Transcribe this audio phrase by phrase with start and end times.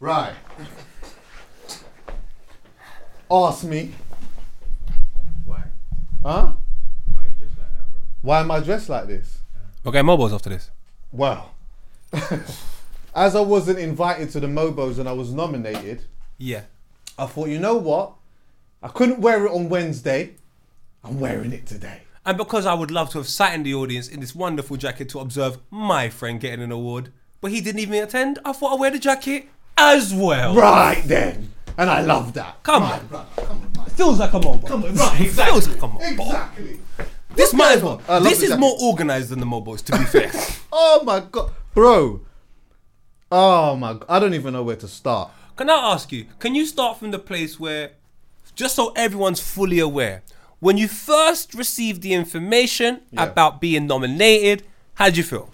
[0.00, 0.34] Right.
[3.30, 3.92] Ask me.
[5.44, 5.62] Why?
[6.22, 6.52] Huh?
[7.12, 8.00] Why you just like that, bro?
[8.22, 9.38] Why am I dressed like this?
[9.84, 10.70] Okay, mobiles after this.
[11.12, 11.54] Well,
[13.14, 16.04] as I wasn't invited to the Mobos and I was nominated,
[16.38, 16.62] Yeah.
[17.18, 18.12] I thought, you know what?
[18.82, 20.34] I couldn't wear it on Wednesday.
[21.02, 22.02] I'm wearing it today.
[22.24, 25.08] And because I would love to have sat in the audience in this wonderful jacket
[25.10, 28.80] to observe my friend getting an award, but he didn't even attend, I thought I'd
[28.80, 30.54] wear the jacket as well.
[30.54, 31.52] Right then.
[31.76, 32.62] And I love that.
[32.64, 33.06] Come right, on.
[33.06, 33.86] brother, come on, man.
[33.90, 34.66] Feels like a Mobo.
[34.66, 36.10] Come on, right, It feels like a Mobo.
[36.26, 36.80] Exactly.
[37.36, 37.98] This might as well.
[38.20, 40.30] This is more organised than the Mobos, to be fair.
[40.72, 41.50] Oh my god.
[41.74, 42.20] Bro.
[43.30, 44.04] Oh my god.
[44.08, 45.30] I don't even know where to start.
[45.56, 47.92] Can I ask you, can you start from the place where,
[48.54, 50.22] just so everyone's fully aware,
[50.60, 53.24] when you first received the information Yeah.
[53.24, 55.50] about being nominated, how'd you feel?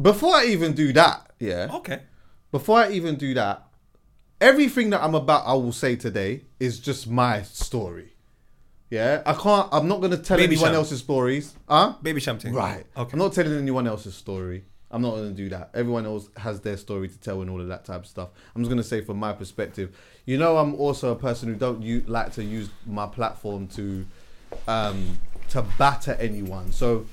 [0.00, 1.68] Before I even do that, yeah.
[1.74, 2.00] Okay.
[2.52, 3.62] Before I even do that,
[4.40, 8.14] everything that I'm about, I will say today is just my story.
[8.90, 9.68] Yeah, I can't.
[9.70, 10.74] I'm not gonna tell Baby anyone Sham.
[10.76, 11.54] else's stories.
[11.68, 11.94] Huh?
[12.02, 12.52] Baby Shampton.
[12.54, 12.84] Right.
[12.96, 13.12] Okay.
[13.12, 14.64] I'm not telling anyone else's story.
[14.90, 15.70] I'm not gonna do that.
[15.74, 18.30] Everyone else has their story to tell and all of that type of stuff.
[18.56, 19.96] I'm just gonna say from my perspective.
[20.26, 24.04] You know, I'm also a person who don't u- like to use my platform to
[24.66, 25.18] um,
[25.50, 26.72] to batter anyone.
[26.72, 27.06] So,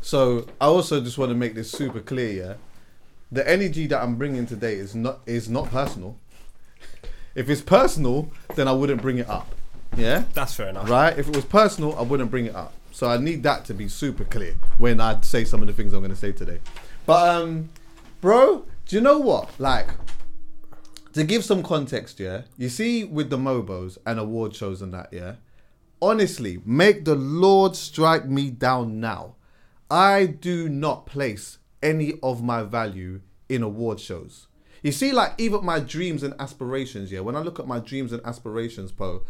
[0.00, 2.32] so I also just want to make this super clear.
[2.32, 2.54] Yeah,
[3.32, 6.16] the energy that I'm bringing today is not is not personal.
[7.34, 9.54] If it's personal, then I wouldn't bring it up.
[9.96, 10.88] Yeah, That's fair enough.
[10.88, 11.16] right?
[11.18, 12.72] If it was personal, I wouldn't bring it up.
[12.92, 15.92] So I need that to be super clear when I say some of the things
[15.92, 16.60] I'm going to say today.
[17.06, 17.70] But um,
[18.20, 19.48] bro, do you know what?
[19.58, 19.88] Like,
[21.12, 22.42] to give some context, yeah.
[22.56, 25.34] You see, with the Mobos and award shows and that, yeah.
[26.02, 29.34] Honestly, make the Lord strike me down now.
[29.90, 34.46] I do not place any of my value in award shows.
[34.82, 37.20] You see, like even my dreams and aspirations, yeah.
[37.20, 39.22] When I look at my dreams and aspirations, Poe,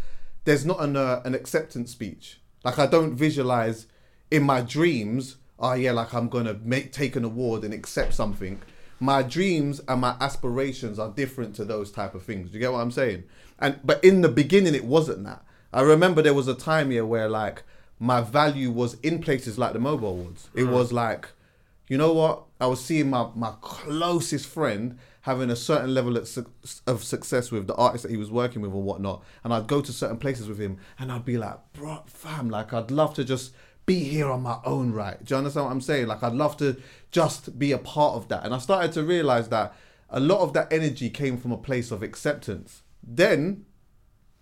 [0.45, 2.41] there's not an uh, an acceptance speech.
[2.65, 3.87] Like I don't visualize
[4.31, 5.37] in my dreams.
[5.59, 8.61] Oh yeah, like I'm gonna make take an award and accept something.
[9.01, 12.51] My dreams and my aspirations are different to those type of things.
[12.51, 13.25] Do you get what I'm saying?
[13.59, 15.43] And but in the beginning, it wasn't that.
[15.73, 17.63] I remember there was a time here where like
[17.99, 20.49] my value was in places like the Mobo awards.
[20.55, 21.29] It was like
[21.91, 22.45] you know what?
[22.61, 26.47] I was seeing my, my closest friend having a certain level of, su-
[26.87, 29.25] of success with the artist that he was working with and whatnot.
[29.43, 32.73] And I'd go to certain places with him and I'd be like, bro, fam, like
[32.73, 33.53] I'd love to just
[33.87, 35.23] be here on my own right.
[35.25, 36.07] Do you understand what I'm saying?
[36.07, 36.81] Like I'd love to
[37.11, 38.45] just be a part of that.
[38.45, 39.75] And I started to realize that
[40.11, 42.83] a lot of that energy came from a place of acceptance.
[43.03, 43.67] Then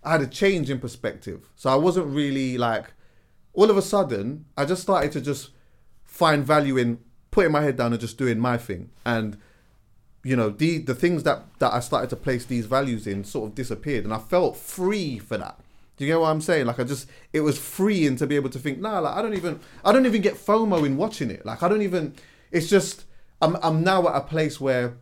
[0.03, 1.49] I had a change in perspective.
[1.55, 2.93] So I wasn't really like,
[3.53, 5.49] all of a sudden, I just started to just
[6.05, 6.99] find value in
[7.31, 8.89] putting my head down and just doing my thing.
[9.05, 9.37] And,
[10.23, 13.49] you know, the the things that, that I started to place these values in sort
[13.49, 14.03] of disappeared.
[14.03, 15.59] And I felt free for that.
[15.99, 16.65] Do you get what I'm saying?
[16.65, 19.35] Like I just it was freeing to be able to think, nah, like I don't
[19.35, 21.45] even I don't even get FOMO in watching it.
[21.45, 22.15] Like I don't even
[22.51, 23.03] it's just
[23.41, 24.95] I'm I'm now at a place where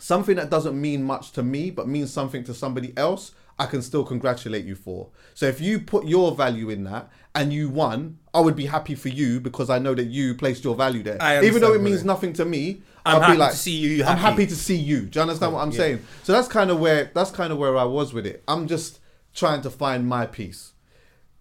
[0.00, 3.82] something that doesn't mean much to me but means something to somebody else i can
[3.82, 5.08] still congratulate you for.
[5.34, 8.94] So if you put your value in that and you won i would be happy
[8.94, 11.20] for you because i know that you placed your value there.
[11.20, 13.76] I even though it means nothing to me I'm I'll happy be like to see
[13.76, 14.20] you i'm happy.
[14.42, 14.46] happy.
[14.46, 15.00] to see you.
[15.06, 15.76] Do you understand what i'm Yeah.
[15.78, 15.98] saying?
[16.24, 18.42] So that's kind of where that's kind of where i was with it.
[18.46, 19.00] I'm just
[19.34, 20.72] trying to find my peace.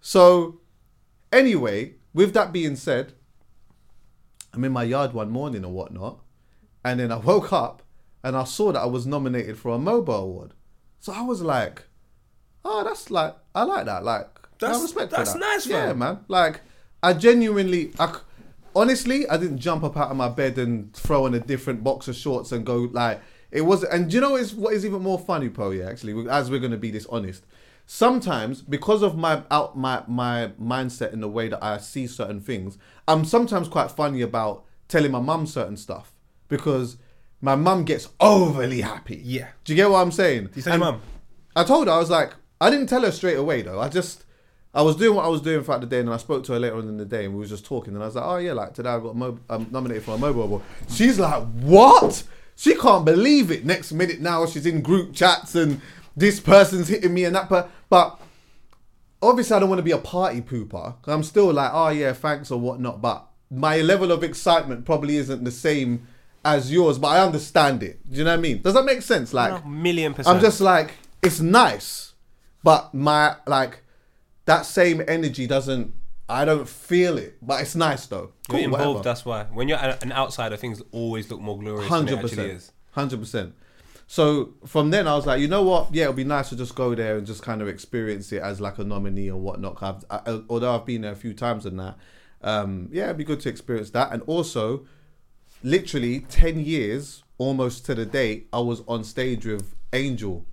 [0.01, 0.59] So
[1.31, 3.13] anyway with that being said
[4.53, 6.19] I'm in my yard one morning or whatnot,
[6.83, 7.83] and then I woke up
[8.23, 10.53] and I saw that I was nominated for a Mobo award.
[10.99, 11.83] So I was like,
[12.69, 14.03] "Oh, that's like I like that.
[14.03, 14.27] Like,
[14.59, 15.39] That's- have respect that's that.
[15.39, 15.99] nice, Yeah, man.
[15.99, 16.19] man.
[16.27, 16.61] Like,
[17.01, 18.19] I genuinely, I, c-
[18.75, 22.07] honestly, I didn't jump up out of my bed and throw on a different box
[22.07, 23.21] of shorts and go like
[23.51, 23.83] it was.
[23.83, 25.69] And do you know is what is even more funny, Poe?
[25.71, 27.43] Yeah, actually, as we're gonna be this honest,
[27.85, 32.41] sometimes because of my out my my mindset and the way that I see certain
[32.41, 32.77] things,
[33.07, 36.11] I'm sometimes quite funny about telling my mum certain stuff
[36.49, 36.97] because
[37.41, 39.21] my mum gets overly happy.
[39.23, 39.49] Yeah.
[39.63, 40.49] Do you get what I'm saying?
[40.53, 41.01] Do you And mum?
[41.55, 43.79] I told her I was like, I didn't tell her straight away though.
[43.79, 44.23] I just
[44.73, 46.53] I was doing what I was doing throughout the day, and then I spoke to
[46.53, 48.25] her later on in the day, and we was just talking, and I was like,
[48.25, 50.61] oh yeah, like today I got mo- um, nominated for a Mobo award.
[50.89, 52.23] She's like, what?
[52.55, 53.65] She can't believe it.
[53.65, 55.79] Next minute now she's in group chats and
[56.15, 58.19] this person's hitting me and that per but
[59.21, 60.95] obviously I don't want to be a party pooper.
[61.05, 63.01] I'm still like, oh yeah, thanks or whatnot.
[63.01, 66.07] But my level of excitement probably isn't the same
[66.43, 66.97] as yours.
[66.97, 67.99] But I understand it.
[68.09, 68.61] Do you know what I mean?
[68.63, 69.33] Does that make sense?
[69.33, 70.35] Like, A million percent.
[70.35, 72.06] I'm just like, it's nice,
[72.67, 73.81] but my like
[74.43, 75.93] that same energy doesn't.
[76.27, 78.33] I don't feel it, but it's nice though.
[78.51, 78.85] You're involved.
[78.85, 79.03] whatever.
[79.03, 79.45] That's why.
[79.45, 82.69] When you're an outsider, things always look more glorious Hundred percent.
[82.91, 83.55] hundred percent.
[84.05, 85.95] So from then I was like, you know what?
[85.95, 88.59] Yeah, it'll be nice to just go there and just kind of experience it as
[88.59, 89.81] like a nominee or whatnot.
[89.81, 91.97] I've, I, although I've been there a few times and that,
[92.41, 94.11] um, yeah, it'd be good to experience that.
[94.11, 94.85] And also,
[95.63, 100.45] literally ten years almost to the date, I was on stage with Angel,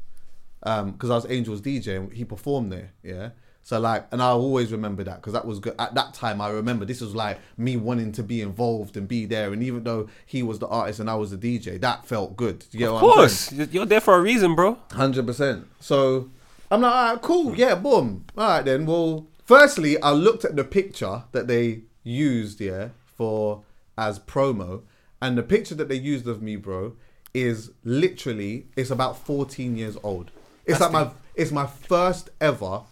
[0.65, 2.93] Um, because I was Angel's DJ and he performed there.
[3.03, 3.31] Yeah.
[3.63, 5.75] So like, and I always remember that because that was good.
[5.79, 9.25] At that time, I remember this was like me wanting to be involved and be
[9.25, 9.53] there.
[9.53, 12.65] And even though he was the artist and I was the DJ, that felt good.
[12.73, 13.17] You get Of what I'm saying?
[13.17, 14.79] course, you're you're there for a reason, bro.
[14.93, 15.67] Hundred percent.
[15.81, 16.31] So
[16.71, 18.25] I'm like, all right, cool, yeah, boom.
[18.37, 18.85] All right then.
[18.85, 23.63] Well, firstly, I looked at the picture that they used, yeah, for
[23.97, 24.83] as promo,
[25.23, 26.97] and the picture that they used of me, bro,
[27.33, 30.31] is literally it's about 14 years old.
[30.67, 32.83] It's like my it's my first ever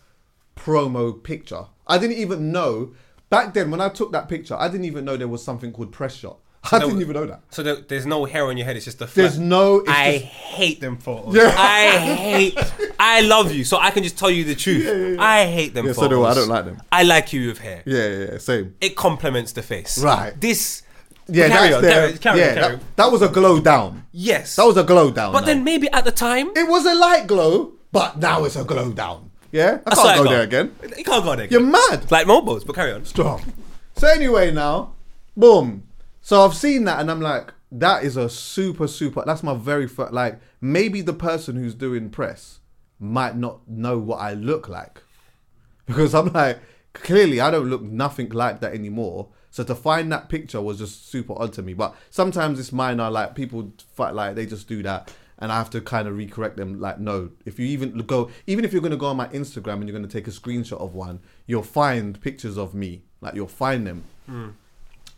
[0.56, 1.64] promo picture.
[1.86, 2.92] I didn't even know
[3.30, 4.54] back then when I took that picture.
[4.56, 6.38] I didn't even know there was something called press shot.
[6.70, 7.40] I there didn't even know that.
[7.50, 8.76] So there, there's no hair on your head.
[8.76, 9.06] It's just the.
[9.06, 9.78] There's no.
[9.80, 11.34] It's I just- hate them photos.
[11.34, 11.52] Yeah.
[11.56, 12.58] I hate.
[13.00, 15.19] I love you, so I can just tell you the truth.
[15.19, 16.19] I hate them Yeah, so photos.
[16.19, 16.30] do I.
[16.30, 16.82] I don't like them.
[16.92, 17.82] I like you with hair.
[17.84, 18.76] yeah, yeah, yeah, same.
[18.80, 19.98] It complements the face.
[19.98, 20.40] Right.
[20.40, 20.81] This.
[21.28, 24.04] Yeah, carry that's on, carry, carry yeah, on, carry that, that was a glow down.
[24.12, 24.56] Yes.
[24.56, 25.32] That was a glow down.
[25.32, 25.46] But now.
[25.46, 26.50] then maybe at the time.
[26.56, 29.30] it was a light glow, but now it's a glow down.
[29.52, 30.74] Yeah, I That's can't go there again.
[30.96, 31.44] You can't go there.
[31.44, 31.60] Again.
[31.60, 32.10] You're mad.
[32.10, 33.04] Like Mobos, but carry on.
[33.04, 33.52] Strong.
[33.96, 34.94] So anyway, now,
[35.36, 35.84] boom.
[36.22, 39.22] So I've seen that, and I'm like, that is a super, super.
[39.26, 40.12] That's my very first.
[40.12, 42.60] Like, maybe the person who's doing press
[42.98, 45.02] might not know what I look like,
[45.86, 46.58] because I'm like,
[46.94, 49.28] clearly I don't look nothing like that anymore.
[49.52, 51.75] So to find that picture was just super odd to me.
[51.75, 55.14] But sometimes it's minor, like people fight, like they just do that.
[55.38, 56.81] And I have to kind of recorrect them.
[56.81, 59.75] Like, no, if you even go, even if you're going to go on my Instagram
[59.75, 63.02] and you're going to take a screenshot of one, you'll find pictures of me.
[63.20, 64.04] Like, you'll find them.
[64.26, 64.49] Hmm.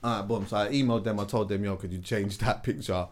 [0.02, 0.46] Alright, boom.
[0.46, 1.20] So I emailed them.
[1.20, 3.06] I told them, yo, could you change that picture,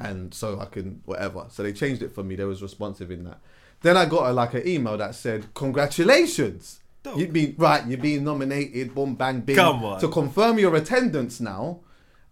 [0.00, 1.46] and so I can whatever.
[1.50, 2.34] So they changed it for me.
[2.36, 3.38] They was responsive in that.
[3.82, 6.80] Then I got a, like an email that said, congratulations.
[7.16, 7.86] You've be right.
[7.86, 8.94] You're being nominated.
[8.94, 9.56] Boom, bang, bing.
[9.56, 10.00] Come on.
[10.00, 11.80] To confirm your attendance now,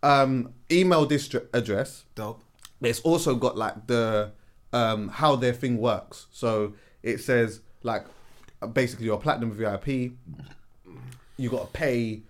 [0.03, 2.05] um, email this address.
[2.15, 2.43] Dope.
[2.81, 4.33] It's also got like the
[4.73, 6.27] um, how their thing works.
[6.31, 8.05] So it says like
[8.73, 10.13] basically you're a platinum VIP.
[11.39, 12.23] You got to pay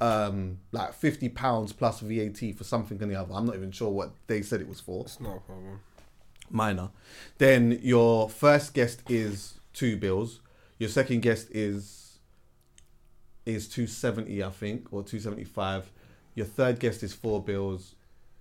[0.00, 3.34] um, like fifty pounds plus VAT for something and the other.
[3.34, 5.04] I'm not even sure what they said it was for.
[5.04, 5.80] It's not a problem.
[6.50, 6.90] Minor.
[7.38, 10.40] Then your first guest is two bills.
[10.78, 12.18] Your second guest is
[13.46, 15.90] is two seventy, I think, or two seventy five.
[16.34, 17.94] Your third guest is four bills,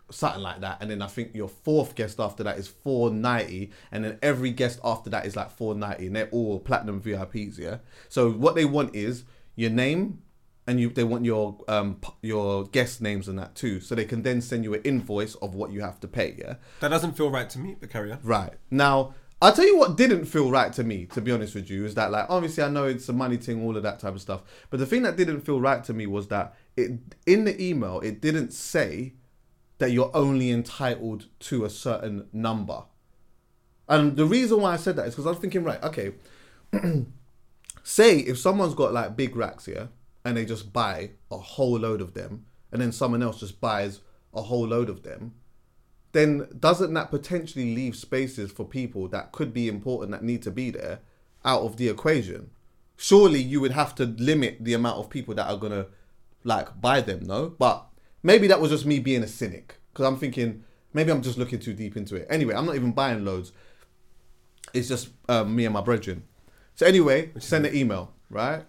[0.09, 0.77] something like that.
[0.81, 4.51] And then I think your fourth guest after that is four ninety, and then every
[4.51, 7.57] guest after that is like four ninety, and they're all platinum VIPs.
[7.57, 7.77] Yeah.
[8.09, 9.25] So what they want is
[9.55, 10.21] your name,
[10.65, 14.23] and you they want your um your guest names and that too, so they can
[14.23, 16.35] then send you an invoice of what you have to pay.
[16.37, 16.55] Yeah.
[16.79, 18.19] That doesn't feel right to me, but carry on.
[18.23, 18.53] Right.
[18.71, 19.13] Now,
[19.43, 21.95] I'll tell you what didn't feel right to me, to be honest with you, is
[21.95, 24.41] that like obviously I know it's a money thing, all of that type of stuff.
[24.69, 26.91] But the thing that didn't feel right to me was that it
[27.25, 29.15] in the email it didn't say
[29.79, 32.83] that you're only entitled to a certain number.
[33.89, 36.13] And the reason why I said that is because I was thinking, right, okay,
[37.83, 39.89] say if someone's got like big racks here
[40.23, 43.99] and they just buy a whole load of them, and then someone else just buys
[44.33, 45.33] a whole load of them,
[46.13, 50.51] then doesn't that potentially leave spaces for people that could be important that need to
[50.51, 50.99] be there
[51.43, 52.51] out of the equation?
[52.95, 55.87] Surely you would have to limit the amount of people that are gonna
[56.43, 57.49] like buy them, no?
[57.49, 57.85] But
[58.21, 61.59] maybe that was just me being a cynic because I'm thinking maybe I'm just looking
[61.59, 62.27] too deep into it.
[62.29, 63.51] Anyway, I'm not even buying loads.
[64.73, 66.23] It's just um, me and my brethren.
[66.75, 68.63] So anyway, send an email, right?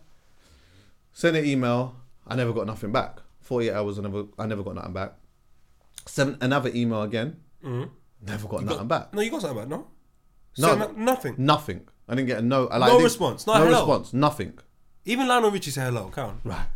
[1.13, 1.97] Send an email.
[2.27, 3.21] I never got nothing back.
[3.41, 5.15] 48 hours, I never, I never got nothing back.
[6.07, 7.37] Sent another email again.
[7.63, 9.13] Never got nothing back.
[9.15, 9.87] No, you got something back, no?
[10.59, 10.75] No.
[10.75, 11.35] No nothing.
[11.39, 11.89] Nothing.
[12.09, 12.67] I didn't get a no.
[12.69, 13.79] I, like, No I response, not no hello.
[13.81, 14.13] response.
[14.13, 14.59] Nothing.
[15.07, 16.41] Even Lionel Richie said hello, count.
[16.45, 16.67] Right.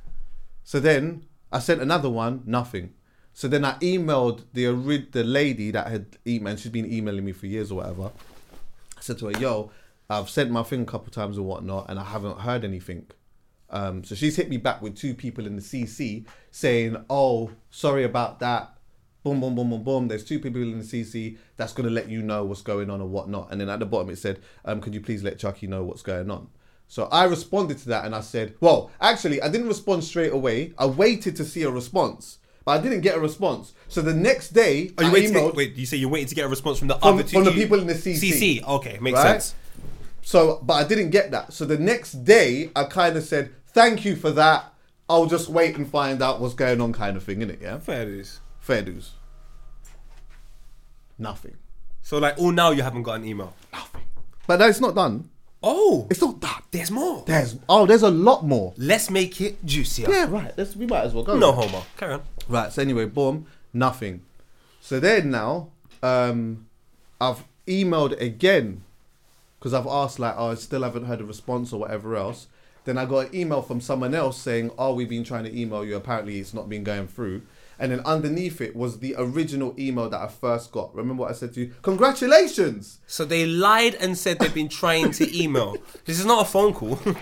[0.64, 2.94] So then I sent another one, nothing.
[3.34, 4.66] So then I emailed the
[5.12, 6.58] the lady that had emailed.
[6.58, 8.10] She's been emailing me for years or whatever.
[8.96, 9.70] I said to her, "Yo,
[10.10, 13.06] I've sent my thing a couple times and whatnot, and I haven't heard anything."
[13.70, 18.02] Um, so she's hit me back with two people in the CC saying, "Oh, sorry
[18.04, 18.74] about that."
[19.24, 20.08] Boom, boom, boom, boom, boom.
[20.08, 23.08] There's two people in the CC that's gonna let you know what's going on or
[23.08, 23.48] whatnot.
[23.50, 26.02] And then at the bottom it said, um, "Could you please let Chuckie know what's
[26.02, 26.48] going on?"
[26.86, 30.72] So I responded to that and I said, "Well, actually, I didn't respond straight away.
[30.78, 33.72] I waited to see a response, but I didn't get a response.
[33.88, 35.32] So the next day, Are you I waiting?
[35.34, 37.22] emailed, To, wait, you say you're waiting to get a response from the From- other
[37.24, 38.30] two from the people in the CC.
[38.32, 39.42] CC, okay, makes Right?
[39.42, 39.54] sense.
[40.22, 41.52] So, but I didn't get that.
[41.52, 44.72] So the next day, I kind of said, "Thank you for that.
[45.10, 47.60] I'll just wait and find out what's going on," kind of thing, innit?
[47.60, 48.40] Yeah, Fair it is.
[48.68, 49.12] Fair dues.
[51.18, 51.56] Nothing.
[52.02, 53.54] So like, all now you haven't got an email.
[53.72, 54.02] Nothing.
[54.46, 55.30] But that's not done.
[55.62, 56.62] Oh, It's not done.
[56.70, 57.24] there's more.
[57.26, 58.74] There's oh, there's a lot more.
[58.76, 60.06] Let's make it juicier.
[60.08, 60.52] Yeah, right.
[60.56, 61.36] Let's we might as well go.
[61.36, 61.82] No homo.
[61.96, 62.22] Carry on.
[62.46, 62.70] Right.
[62.72, 64.22] So anyway, boom, nothing.
[64.80, 65.70] So then now,
[66.02, 66.66] um,
[67.20, 68.84] I've emailed again
[69.58, 72.46] because I've asked like, oh, I still haven't heard a response or whatever else.
[72.84, 75.84] Then I got an email from someone else saying, oh, we've been trying to email
[75.84, 75.96] you.
[75.96, 77.42] Apparently, it's not been going through.
[77.78, 80.94] And then underneath it was the original email that I first got.
[80.94, 81.74] Remember what I said to you?
[81.82, 82.98] Congratulations.
[83.06, 85.76] So they lied and said they've been trying to email.
[86.04, 86.98] this is not a phone call.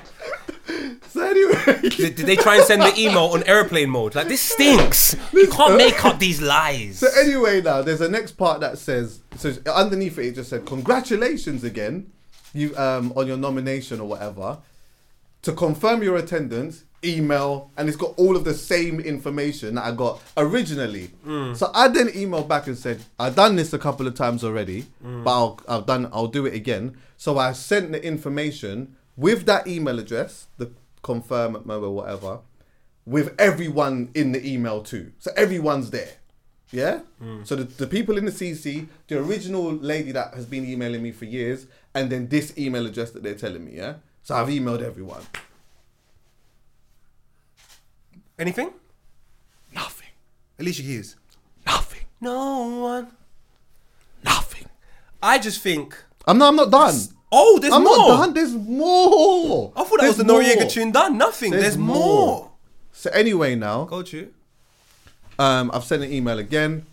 [1.16, 4.14] So anyway, did, did they try and send the email on airplane mode?
[4.14, 5.16] Like this stinks.
[5.32, 6.98] You can't make up these lies.
[6.98, 10.66] So anyway, now there's a next part that says so underneath it, it just said
[10.66, 12.12] congratulations again,
[12.52, 14.58] you um on your nomination or whatever.
[15.42, 19.92] To confirm your attendance, email, and it's got all of the same information that I
[19.92, 21.10] got originally.
[21.26, 21.56] Mm.
[21.56, 24.86] So I then emailed back and said I've done this a couple of times already,
[25.04, 25.24] mm.
[25.24, 26.96] but I'll I've done I'll do it again.
[27.16, 30.70] So I sent the information with that email address, the
[31.02, 32.40] confirm mobile whatever,
[33.06, 35.12] with everyone in the email too.
[35.18, 36.14] So everyone's there.
[36.72, 37.00] Yeah?
[37.22, 37.46] Mm.
[37.46, 41.12] So the, the people in the CC, the original lady that has been emailing me
[41.12, 43.94] for years, and then this email address that they're telling me, yeah?
[44.22, 45.22] So I've emailed everyone.
[48.38, 48.70] Anything?
[49.74, 50.08] Nothing.
[50.58, 51.16] Alicia Keys.
[51.66, 52.02] Nothing.
[52.20, 53.08] No one.
[54.24, 54.66] Nothing.
[55.22, 55.96] I just think.
[56.26, 56.94] I'm not I'm not done.
[57.32, 57.78] Oh, there's more.
[57.78, 57.96] I'm more.
[58.08, 58.34] not done.
[58.34, 59.72] There's more.
[59.76, 60.70] I thought that was the Noriega more.
[60.70, 61.18] tune done.
[61.18, 61.50] Nothing.
[61.52, 62.50] There's, more.
[62.92, 64.32] So anyway now, Go to.
[65.38, 66.86] um, I've sent an email again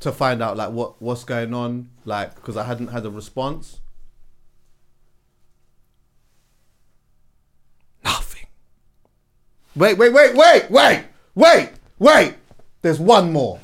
[0.00, 3.80] to find out like what what's going on, like because I hadn't had a response.
[8.04, 8.46] Nothing.
[9.76, 12.34] Wait, wait, wait, wait, wait, wait, wait.
[12.82, 13.60] There's one more.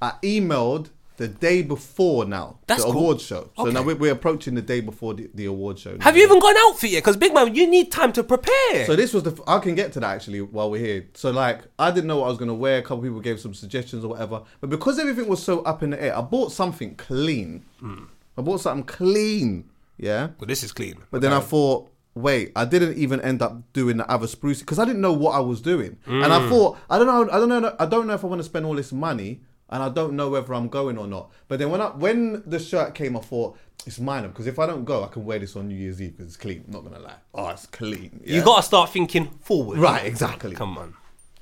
[0.00, 3.00] I emailed the day before now That's the cool.
[3.00, 3.50] award show.
[3.56, 3.72] So Okay.
[3.72, 5.92] now we're, we're approaching the day before the, the award show.
[5.92, 6.02] now.
[6.04, 7.00] Have you even got an outfit yet?
[7.04, 8.86] Because big man, you need time to prepare.
[8.86, 9.40] So this was the.
[9.46, 11.06] I can get to that actually while we're here.
[11.14, 12.78] So like, I didn't know what I was gonna wear.
[12.78, 14.42] A couple people gave some suggestions or whatever.
[14.60, 17.64] But because everything was so up in the air, I bought something clean.
[17.78, 18.04] Hmm.
[18.36, 19.68] I bought something clean.
[19.98, 20.30] Yeah.
[20.40, 20.96] well, this is clean.
[21.12, 24.78] But then I thought, wait, I didn't even end up doing the other spruce because
[24.78, 26.48] I didn't know what I was doing, and I mm.
[26.48, 28.66] thought, I don't know, I don't know, I don't know if I want to spend
[28.66, 29.40] all this money,
[29.70, 31.30] and I don't know whether I'm going or not.
[31.48, 34.66] But then when I when the shirt came, I thought it's minor because if I
[34.66, 36.64] don't go, I can wear this on New Year's Eve because it's clean.
[36.66, 37.16] I'm not gonna lie.
[37.34, 38.20] Oh, it's clean.
[38.24, 39.78] You got to start thinking forward.
[39.78, 40.54] Right, exactly.
[40.54, 40.94] Come on.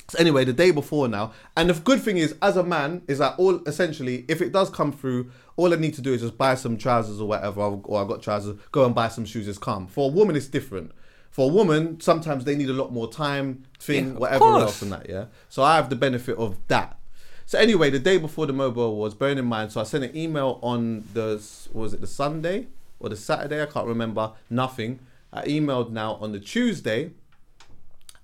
[0.09, 3.19] So anyway, the day before now, and the good thing is, as a man, is
[3.19, 6.38] that all essentially, if it does come through, all I need to do is just
[6.38, 9.47] buy some trousers or whatever, or, I got trousers, go and buy some shoes.
[9.47, 9.87] It's calm.
[9.87, 10.93] For a woman, it's different.
[11.31, 14.62] For a woman, sometimes they need a lot more time, thing, Yeah, whatever course.
[14.62, 15.09] else, and that.
[15.09, 15.26] Yeah.
[15.49, 16.99] So I have the benefit of that.
[17.47, 20.17] So anyway, the day before the Mobo awards, bearing in mind, so I sent an
[20.17, 23.62] email on the was it the Sunday or the Saturday?
[23.62, 24.33] I can't remember.
[24.49, 25.00] Nothing.
[25.33, 27.11] I emailed now on the Tuesday,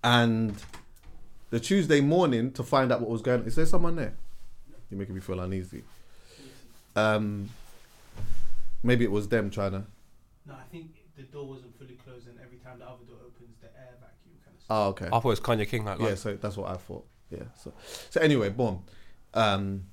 [0.02, 0.54] and
[1.50, 3.46] the Tuesday morning to find out what was going on.
[3.46, 4.14] Is there someone there?
[4.90, 5.82] You're making me feel uneasy.
[6.96, 7.50] Um,
[8.82, 9.84] maybe it was them trying to.
[10.46, 13.56] No, I think the door wasn't fully closed, and every time the other door opens,
[13.60, 14.64] the air vacuum kind of.
[14.70, 15.06] Oh, okay.
[15.06, 15.84] I thought it was Kanya King.
[15.84, 17.06] Like, Yeah, so that's what I thought.
[17.30, 17.44] Yeah.
[17.62, 17.72] So,
[18.10, 18.82] so anyway, boom.
[19.34, 19.84] Um,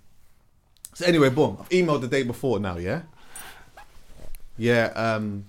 [0.93, 1.57] so anyway, boom.
[1.59, 2.77] I've emailed the day before now.
[2.77, 3.01] Yeah.
[4.57, 4.85] Yeah.
[4.95, 5.45] Um,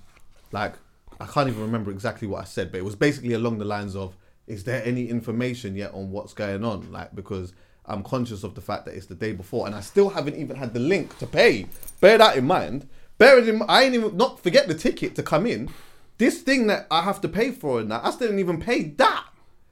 [0.52, 0.74] like
[1.20, 3.94] I can't even remember exactly what I said, but it was basically along the lines
[3.94, 7.52] of, "Is there any information yet on what's going on?" Like because
[7.86, 10.56] I'm conscious of the fact that it's the day before, and I still haven't even
[10.56, 11.66] had the link to pay.
[12.00, 12.88] Bear that in mind.
[13.18, 13.62] Bear it in.
[13.68, 15.70] I ain't even not forget the ticket to come in.
[16.18, 18.84] This thing that I have to pay for and that I still didn't even pay
[18.84, 19.26] that.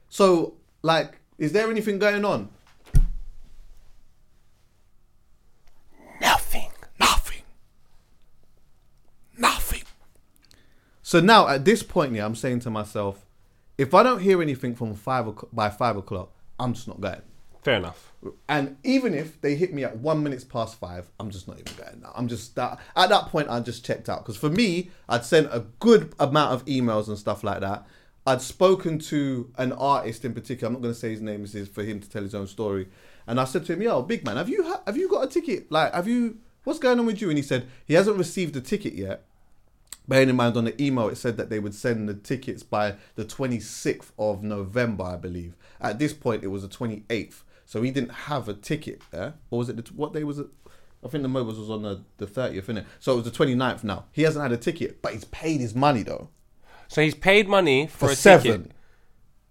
[0.09, 2.50] So, like, is there anything going on?
[6.21, 6.71] Nothing.
[7.00, 7.42] Nothing.
[9.38, 9.83] Nothing.
[11.02, 13.25] So now at this point, yeah, I'm saying to myself,
[13.78, 17.23] if I don't hear anything from five o'clock, by five o'clock, I'm just not going.
[17.62, 18.12] Fair enough.
[18.49, 21.75] And even if they hit me at one minutes past five, I'm just not even
[21.76, 22.12] going now.
[22.14, 25.49] I'm just that at that point I just checked out because for me, I'd sent
[25.50, 27.87] a good amount of emails and stuff like that.
[28.26, 30.69] I'd spoken to an artist in particular.
[30.69, 31.42] I'm not going to say his name.
[31.42, 32.88] This is for him to tell his own story.
[33.26, 35.28] And I said to him, "Yo, big man, have you ha- have you got a
[35.28, 35.71] ticket?
[35.71, 36.38] Like, have you?
[36.64, 39.25] What's going on with you?" And he said he hasn't received a ticket yet.
[40.09, 42.97] Bearing in mind on the email, it said that they would send the tickets by
[43.14, 45.54] the 26th of November, I believe.
[45.81, 49.35] At this point, it was the 28th, so he didn't have a ticket there.
[49.50, 50.47] Or was it the, what day was it?
[51.04, 52.85] I think the Mobos was on the, the 30th, innit?
[53.00, 54.04] So it was the 29th now.
[54.12, 56.28] He hasn't had a ticket, but he's paid his money though.
[56.88, 58.62] So he's paid money for, For a seven.
[58.62, 58.76] ticket.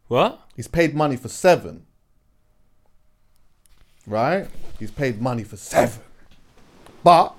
[0.08, 0.40] What?
[0.56, 1.86] He's paid money for seven.
[4.08, 4.48] Right?
[4.80, 6.02] He's paid money for seven.
[7.04, 7.34] But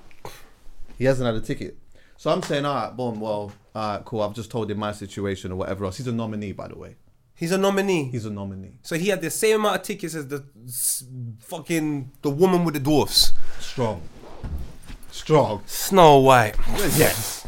[0.98, 1.78] he hasn't had a ticket.
[2.16, 4.22] So I'm saying, all right, boom, well, all right, cool.
[4.22, 5.96] I've just told him my situation or whatever else.
[5.96, 6.96] He's a nominee, by the way.
[7.42, 8.04] He's a nominee.
[8.04, 8.74] He's a nominee.
[8.82, 11.02] so he had the same amount of tickets as the s-
[11.40, 13.32] fucking the woman with the dwarfs.
[13.58, 14.00] Strong.
[15.10, 15.64] Strong.
[15.66, 16.54] Snow White.
[16.96, 17.44] Yes.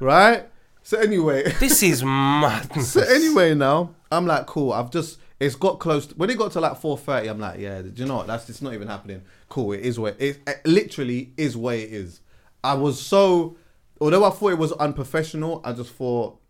[0.00, 0.48] Right?
[0.82, 1.44] So anyway.
[1.60, 2.72] This is mad.
[2.82, 4.72] So anyway, now I'm like, cool.
[4.72, 6.10] I've just it's got close.
[6.16, 7.82] when it got to like 4:30, I'm like, yeah.
[7.82, 8.26] Do you know what?
[8.26, 9.22] That's it's not even happening.
[9.48, 9.74] Cool.
[9.74, 12.20] It is where it, it literally is where it is.
[12.64, 13.56] I was so,
[14.00, 16.40] although I thought it was unprofessional, I just thought,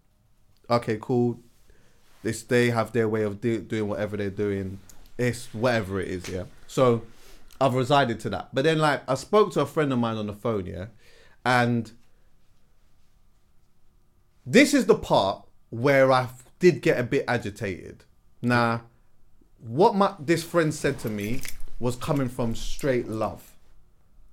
[0.70, 1.40] okay, cool.
[2.22, 4.80] This they have their way of do, doing whatever they're doing.
[5.18, 6.44] It's whatever it is, yeah.
[6.66, 7.02] So
[7.60, 8.48] I've resided to that.
[8.52, 10.86] But then, like, I spoke to a friend of mine on the phone, yeah,
[11.44, 11.92] and
[14.44, 18.04] this is the part where I did get a bit agitated.
[18.42, 18.82] Now,
[19.58, 21.42] what my this friend said to me
[21.78, 23.52] was coming from straight love.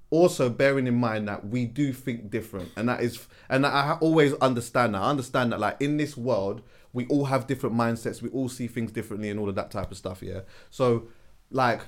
[0.10, 4.34] Also, bearing in mind that we do think different, and that is, and I always
[4.36, 5.02] understand that.
[5.02, 6.62] I understand that, like in this world,
[6.93, 8.21] we all have different mindsets.
[8.21, 10.21] We all see things differently, and all of that type of stuff.
[10.21, 10.41] Yeah.
[10.69, 11.08] So,
[11.51, 11.82] like,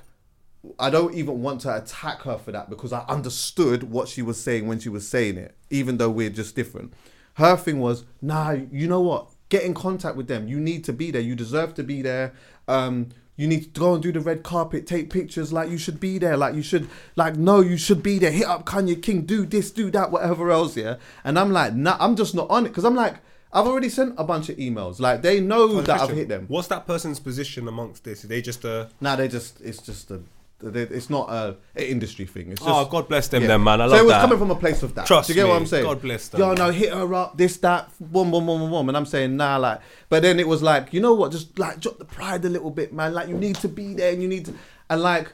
[0.78, 4.40] I don't even want to attack her for that because I understood what she was
[4.40, 6.92] saying when she was saying it, even though we're just different.
[7.34, 9.28] Her thing was, nah, you know what?
[9.48, 10.48] Get in contact with them.
[10.48, 11.20] You need to be there.
[11.20, 12.32] You deserve to be there.
[12.66, 16.00] Um, you need to go and do the red carpet, take pictures like you should
[16.00, 16.36] be there.
[16.36, 18.30] Like you should, like, no, you should be there.
[18.30, 20.96] Hit up Kanya King, do this, do that, whatever else, yeah.
[21.22, 23.16] And I'm like, nah, I'm just not on it because I'm like,
[23.56, 25.00] I've already sent a bunch of emails.
[25.00, 26.44] Like they know that I've hit them.
[26.48, 28.22] What's that person's position amongst this?
[28.22, 30.20] Are they just a Nah, they just it's just a
[30.58, 32.50] they- it's not a, a industry thing.
[32.50, 33.80] It's oh, just, Oh, God bless them then, man.
[33.80, 34.20] I so love it was that.
[34.20, 35.06] coming from a place of that.
[35.06, 35.60] Trust Do you get what me.
[35.60, 35.84] I'm saying?
[35.84, 38.88] God bless them, Yo, no, hit her up, this, that, boom, boom, boom, boom, boom.
[38.88, 41.32] And I'm saying, nah, like, but then it was like, you know what?
[41.32, 43.12] Just like drop the pride a little bit, man.
[43.14, 44.54] Like, you need to be there and you need to.
[44.88, 45.30] And like,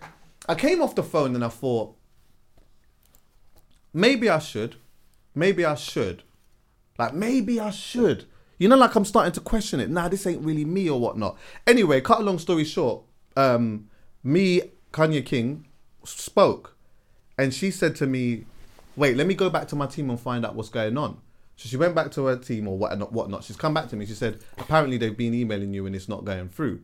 [0.49, 1.95] I came off the phone and I thought,
[3.93, 4.77] maybe I should.
[5.35, 6.23] Maybe I should.
[7.03, 8.27] Like, maybe I should.
[8.59, 9.91] You know, like I'm starting to question it.
[9.91, 11.37] Nah, this ain't really me or whatnot.
[11.67, 13.03] Anyway, cut a long story short,
[13.37, 13.89] um,
[14.23, 14.63] me,
[14.93, 15.67] Kanya King,
[16.05, 16.77] spoke,
[17.37, 18.45] and she said to me,
[18.95, 21.19] "Wait, let me go back to my team and find out what's going on."
[21.57, 23.13] So she went back to her team or whatnot.
[23.13, 23.43] whatnot.
[23.43, 24.07] She's come back to me.
[24.07, 26.83] She said, "Apparently, they've been emailing you and it's not going through.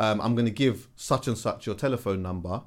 [0.00, 2.62] Um, I'm going to give such and such your telephone number."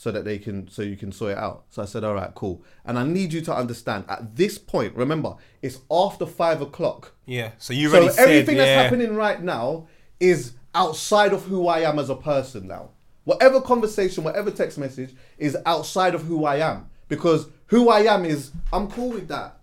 [0.00, 1.64] So that they can so you can sort it out.
[1.68, 2.64] So I said, all right, cool.
[2.86, 7.12] And I need you to understand at this point, remember, it's after five o'clock.
[7.26, 7.50] yeah?
[7.58, 8.64] So you So already said everything yeah.
[8.64, 12.92] that's happening right now is outside of who I am as a person now.
[13.24, 16.88] Whatever conversation, whatever text message is outside of who I am.
[17.08, 19.58] Because who I am is I'm cool with that.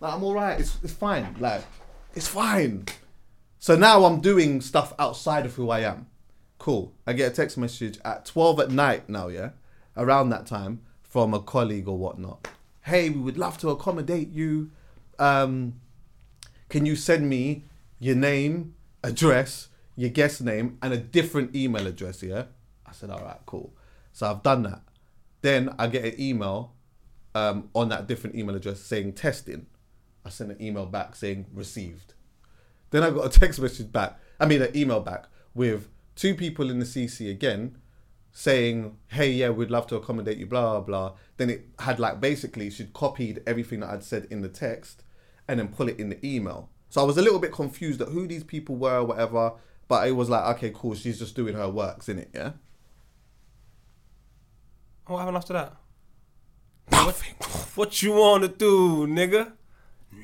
[0.00, 1.36] Like I'm alright, it's it's fine.
[1.38, 1.62] Like,
[2.16, 2.86] it's fine.
[3.60, 6.08] So now I'm doing stuff outside of who I am.
[6.58, 6.92] Cool.
[7.06, 9.50] I get a text message at 12 at night now, yeah?
[9.96, 12.48] Around that time from a colleague or whatnot.
[12.82, 14.70] Hey, we would love to accommodate you.
[15.18, 15.80] Um,
[16.68, 17.64] can you send me
[17.98, 22.44] your name, address, your guest name, and a different email address, yeah?
[22.84, 23.74] I said, all right, cool.
[24.12, 24.82] So I've done that.
[25.42, 26.74] Then I get an email
[27.34, 29.66] um, on that different email address saying testing.
[30.24, 32.14] I sent an email back saying received.
[32.90, 36.70] Then I got a text message back, I mean, an email back with two people
[36.70, 37.76] in the CC again
[38.36, 41.12] saying, hey, yeah, we'd love to accommodate you, blah, blah, blah.
[41.38, 45.02] Then it had like basically, she'd copied everything that I'd said in the text
[45.48, 46.68] and then put it in the email.
[46.90, 49.52] So I was a little bit confused at who these people were, whatever.
[49.88, 52.52] But it was like, okay, cool, she's just doing her works, in it, yeah?
[55.06, 55.76] What happened after that?
[56.92, 57.36] Nothing.
[57.74, 59.52] What you want to do, nigga?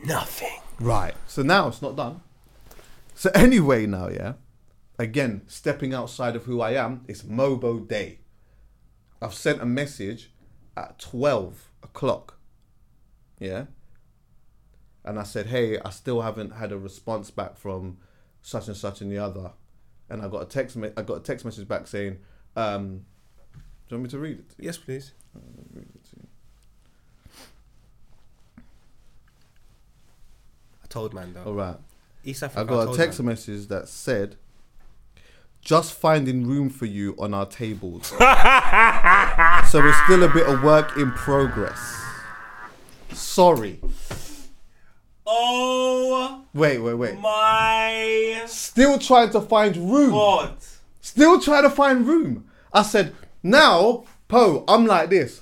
[0.04, 0.60] Nothing.
[0.78, 1.14] Right.
[1.26, 2.20] So now it's not done.
[3.14, 4.34] So anyway, now, yeah,
[5.02, 8.20] again, stepping outside of who I am, it's Mobo Day.
[9.20, 10.30] I've sent a message
[10.76, 12.38] at 12 o'clock.
[13.38, 13.64] Yeah.
[15.04, 17.98] And I said, hey, I still haven't had a response back from
[18.42, 19.52] such and such and the other.
[20.08, 22.18] And I got a text me- I got a text message back saying,
[22.54, 23.04] um,
[23.88, 24.54] do you want me to read it?
[24.58, 25.12] Yes, please.
[30.82, 31.44] I told man though.
[31.44, 31.76] All right.
[32.24, 32.60] East Africa.
[32.60, 33.26] I got a text man.
[33.28, 34.36] message that said,
[35.62, 38.16] "Just finding room for you on our tables." so
[39.86, 41.78] it's still a bit of work in progress.
[43.12, 43.80] Sorry.
[45.26, 47.18] Oh Wait, wait, wait.
[47.18, 50.10] my Still trying to find room.
[50.10, 50.56] god.
[51.00, 52.46] Still trying to find room.
[52.72, 55.40] I said, now, Poe, I'm like this.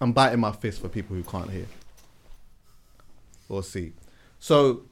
[0.00, 1.66] I'm biting my fist for people who can't hear
[3.48, 3.92] or see.
[4.38, 4.82] So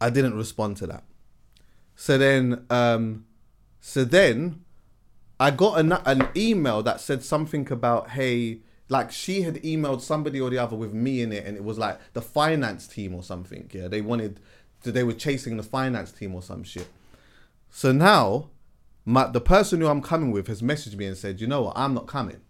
[0.00, 1.04] I didn't respond to that.
[1.96, 3.24] So then, um,
[3.80, 4.62] so then
[5.40, 10.40] I got an, an email that said something about, hey, like she had emailed somebody
[10.40, 13.22] or the other with me in it, and it was like the finance team or
[13.22, 13.68] something.
[13.72, 14.38] Yeah, they wanted,
[14.82, 16.86] they were chasing the finance team or some shit.
[17.70, 18.50] So now,
[19.04, 21.78] my the person who I'm coming with has messaged me and said, you know what,
[21.78, 22.40] I'm not coming.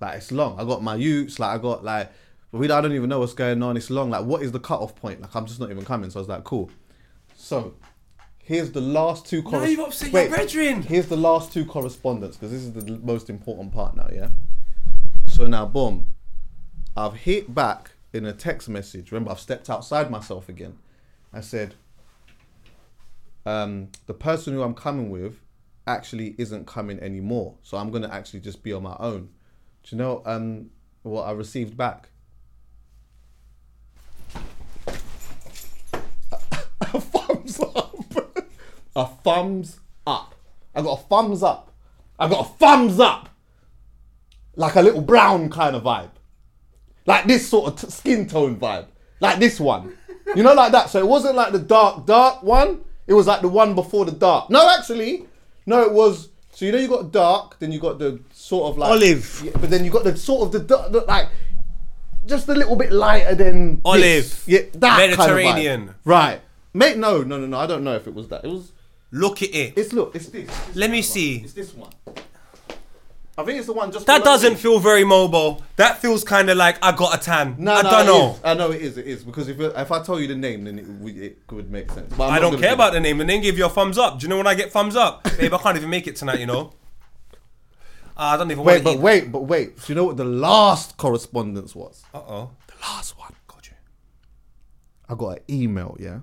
[0.00, 0.58] Like it's long.
[0.58, 1.38] I got my youths.
[1.38, 2.10] Like I got like,
[2.52, 3.76] we I don't even know what's going on.
[3.76, 4.10] It's long.
[4.10, 5.20] Like what is the cutoff point?
[5.20, 6.10] Like I'm just not even coming.
[6.10, 6.70] So I was like, cool.
[7.36, 7.74] So
[8.50, 9.42] here's the last two.
[9.42, 10.82] Now you've upset your brethren.
[10.82, 14.08] Here's the last two correspondence because this is the most important part now.
[14.12, 14.30] Yeah.
[15.28, 16.14] So now, boom.
[16.96, 19.12] I've hit back in a text message.
[19.12, 20.76] Remember, I've stepped outside myself again.
[21.32, 21.76] I said,
[23.46, 25.38] um, the person who I'm coming with
[25.86, 27.54] actually isn't coming anymore.
[27.62, 29.28] So I'm gonna actually just be on my own.
[29.84, 30.70] Do you know um,
[31.02, 32.08] what I received back?
[36.92, 37.89] a thumbs up.
[38.96, 40.34] A thumbs up.
[40.74, 41.72] I got a thumbs up.
[42.18, 43.28] I got a thumbs up.
[44.56, 46.10] Like a little brown kind of vibe.
[47.06, 48.86] Like this sort of t- skin tone vibe.
[49.20, 49.96] Like this one.
[50.34, 50.90] You know, like that.
[50.90, 52.84] So it wasn't like the dark, dark one.
[53.06, 54.50] It was like the one before the dark.
[54.50, 55.26] No, actually.
[55.66, 56.28] No, it was.
[56.52, 59.42] So you know you got dark, then you got the sort of like Olive.
[59.44, 61.28] Yeah, but then you got the sort of the, dark- the like
[62.26, 64.02] just a little bit lighter than Olive.
[64.02, 64.46] this.
[64.46, 65.18] Yeah, that kind of.
[65.18, 65.94] Mediterranean.
[66.04, 66.40] right?
[66.74, 67.58] Mate, no, no, no, no.
[67.58, 68.44] I don't know if it was that.
[68.44, 68.72] It was.
[69.12, 69.74] Look at it.
[69.76, 70.14] It's look.
[70.14, 70.48] It's this.
[70.48, 71.02] It's this Let me one.
[71.02, 71.36] see.
[71.38, 71.90] It's this one.
[73.38, 74.06] I think it's the one just.
[74.06, 74.58] That below doesn't it.
[74.58, 75.62] feel very Mobo.
[75.76, 77.56] That feels kind of like I got a tan.
[77.58, 78.30] No, I no, don't it know.
[78.32, 78.40] is.
[78.44, 78.98] I know it is.
[78.98, 81.38] It is because if it, if I tell you the name, then it, would- it
[81.50, 82.12] would make sense.
[82.14, 83.18] But I'm I not don't gonna care do about the name.
[83.18, 84.18] The name give you a thumbs up.
[84.18, 85.24] Do you know when I get thumbs up?
[85.38, 86.74] Babe, I can't even make it tonight, you know?
[88.16, 89.76] Uh, I don't even Wait, want to but wait, but wait.
[89.76, 92.02] Do you know what the last correspondence was?
[92.12, 92.50] Uh oh.
[92.66, 93.32] The last one.
[93.48, 93.76] Got you.
[95.08, 95.96] I got an email.
[95.98, 96.18] Yeah.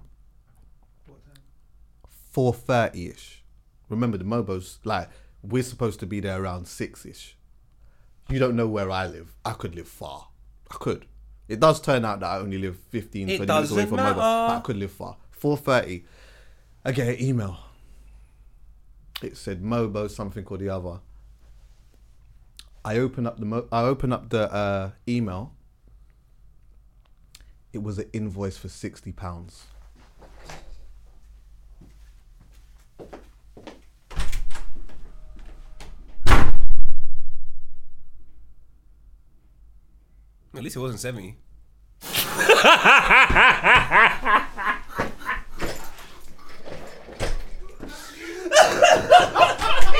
[2.37, 3.41] Four thirty ish.
[3.89, 4.77] Remember the Mobos?
[4.83, 5.09] Like
[5.41, 7.35] we're supposed to be there around six ish.
[8.29, 9.35] You don't know where I live.
[9.43, 10.27] I could live far.
[10.69, 11.07] I could.
[11.47, 14.17] It does turn out that I only live 15, It 20 minutes away from Mobo.
[14.17, 15.17] But I could live far.
[15.41, 16.03] 4.30.
[16.85, 17.57] I get an email.
[19.23, 20.99] It said Mobo something or the other.
[22.85, 25.55] I open up the mo- I open up the uh, email.
[27.73, 29.63] It was an invoice for sixty pounds.
[40.57, 41.35] At least it wasn't 70.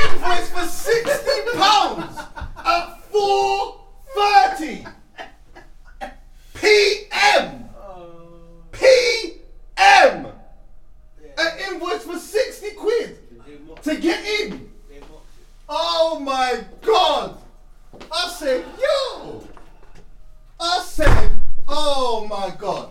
[0.03, 2.17] Invoice for sixty pounds
[2.65, 3.81] at four
[4.15, 4.85] thirty
[6.55, 7.69] p.m.
[8.71, 10.25] p.m.
[11.37, 13.19] An invoice for sixty quid
[13.83, 14.71] to get in.
[15.69, 17.37] Oh my god!
[18.11, 19.46] I said, yo!
[20.59, 21.31] I said,
[21.67, 22.89] oh my god!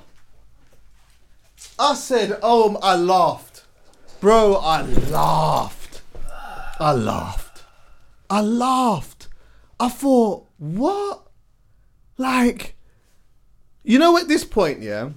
[1.79, 3.65] I said, oh, I laughed.
[4.21, 6.03] Bro, I laughed.
[6.81, 7.65] I laughed.
[8.31, 9.29] I laughed.
[9.79, 11.27] I thought, what?
[12.19, 12.77] Like,
[13.85, 15.11] you know, at this point, yeah,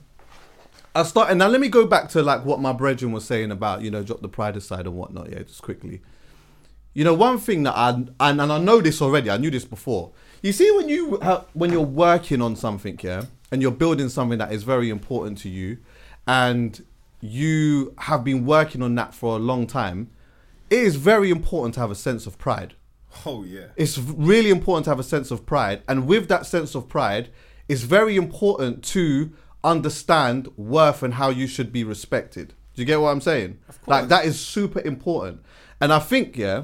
[0.93, 1.35] I started.
[1.35, 4.03] Now, let me go back to like what my brethren was saying about, you know,
[4.03, 6.01] drop the pride aside and whatnot, yeah, just quickly.
[6.93, 9.29] You know, one thing that I and, and I know this already.
[9.29, 10.11] I knew this before.
[10.41, 14.39] You see, when you ha- when you're working on something, yeah, and you're building something
[14.39, 15.77] that is very important to you,
[16.27, 16.83] and
[17.21, 20.09] you have been working on that for a long time,
[20.69, 22.75] it is very important to have a sense of pride.
[23.25, 23.67] Oh, yeah.
[23.75, 27.29] It's really important to have a sense of pride, and with that sense of pride,
[27.67, 29.31] it's very important to
[29.63, 32.53] understand worth and how you should be respected.
[32.75, 33.59] Do Do you get what I'm saying?
[33.87, 35.41] Like that is super important.
[35.81, 36.63] And I think, yeah,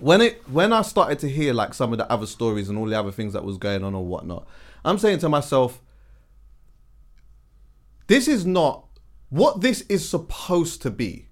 [0.00, 2.86] when it when I started to hear like some of the other stories and all
[2.86, 4.46] the other things that was going on or whatnot,
[4.84, 5.80] I'm saying to myself,
[8.06, 8.86] this is not
[9.28, 11.28] what this is supposed to be.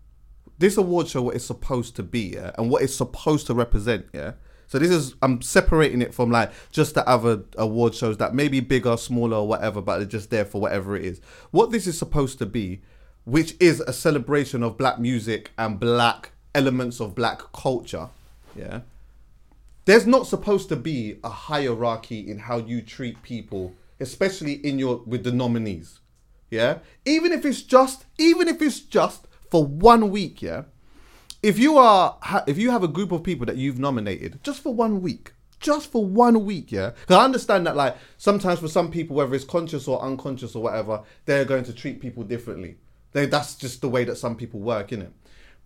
[0.58, 4.06] This award show, what it's supposed to be, yeah, and what it's supposed to represent,
[4.12, 4.32] yeah.
[4.66, 8.48] So this is I'm separating it from like just the other award shows that may
[8.48, 11.20] be bigger, smaller, or whatever, but they're just there for whatever it is.
[11.50, 12.82] What this is supposed to be,
[13.24, 18.10] which is a celebration of black music and black elements of black culture,
[18.58, 18.80] yeah.
[19.84, 24.98] There's not supposed to be a hierarchy in how you treat people, especially in your
[25.06, 26.00] with the nominees.
[26.50, 26.78] Yeah?
[27.06, 30.64] Even if it's just even if it's just for one week, yeah?
[31.42, 34.74] If you are if you have a group of people that you've nominated just for
[34.74, 36.90] one week, just for one week, yeah?
[37.06, 40.62] Cuz I understand that like sometimes for some people whether it's conscious or unconscious or
[40.62, 42.76] whatever, they're going to treat people differently.
[43.12, 45.12] They, that's just the way that some people work, innit?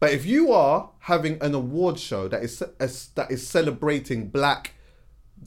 [0.02, 4.72] But if you are having an award show that is that is celebrating black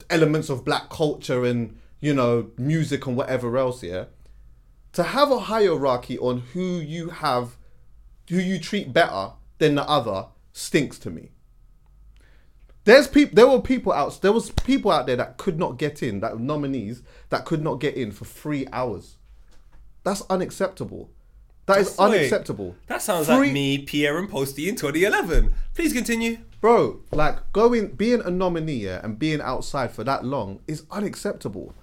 [0.08, 4.06] elements of black culture and you know music and whatever else, yeah,
[4.94, 7.58] to have a hierarchy on who you have,
[8.30, 11.32] who you treat better than the other stinks to me.
[12.84, 13.34] There's people.
[13.34, 14.22] There were people out.
[14.22, 16.20] There was people out there that could not get in.
[16.20, 19.18] That nominees that could not get in for three hours.
[20.02, 21.10] That's unacceptable.
[21.66, 22.76] That is Wait, unacceptable.
[22.86, 25.52] That sounds like me, Pierre, and Posty in 2011.
[25.74, 26.38] Please continue.
[26.60, 27.00] bro.
[27.10, 31.74] Like going, being a nominee yeah, and being outside for that long is unacceptable.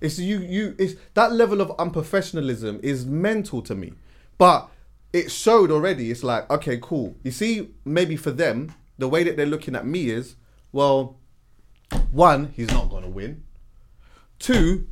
[0.00, 0.74] It's you, you.
[0.78, 3.92] It's that level of unprofessionalism is mental to me.
[4.38, 4.68] But
[5.12, 6.10] it showed already.
[6.10, 7.16] It's like okay, cool.
[7.22, 10.36] You see, maybe for them, the way that they're looking at me is,
[10.70, 11.16] well,
[12.10, 13.42] one, he's not gonna win.
[14.38, 14.86] Two,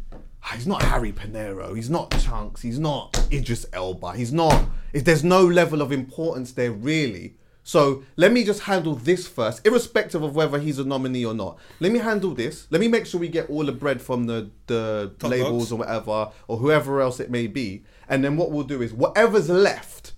[0.55, 1.75] he's not Harry Pinero.
[1.75, 2.61] He's not Chunkz.
[2.61, 4.13] He's not Idris Elba.
[4.13, 4.65] He's not.
[4.93, 7.37] If there's no level of importance there really.
[7.63, 11.59] So let me just handle this first, irrespective of whether he's a nominee or not.
[11.79, 12.67] Let me handle this.
[12.71, 15.73] Let me make sure we get all the bread from the the Top labels dogs.
[15.73, 17.85] or whatever, or whoever else it may be.
[18.09, 20.13] And then what we'll do is whatever's left,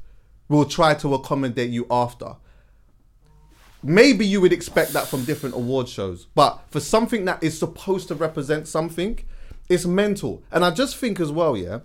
[0.49, 2.37] we'll try to accommodate you after
[3.83, 8.09] maybe you would expect that from different award shows, but for something that is supposed
[8.09, 9.19] to represent something,
[9.73, 10.43] it's mental.
[10.51, 11.81] And I just think as well, yeah,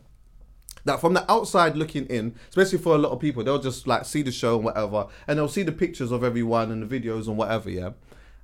[0.86, 4.06] that from the outside looking in, especially for a lot of people, they'll just like
[4.06, 7.28] see the show and whatever, and they'll see the pictures of everyone and the videos
[7.28, 7.92] and whatever, yeah.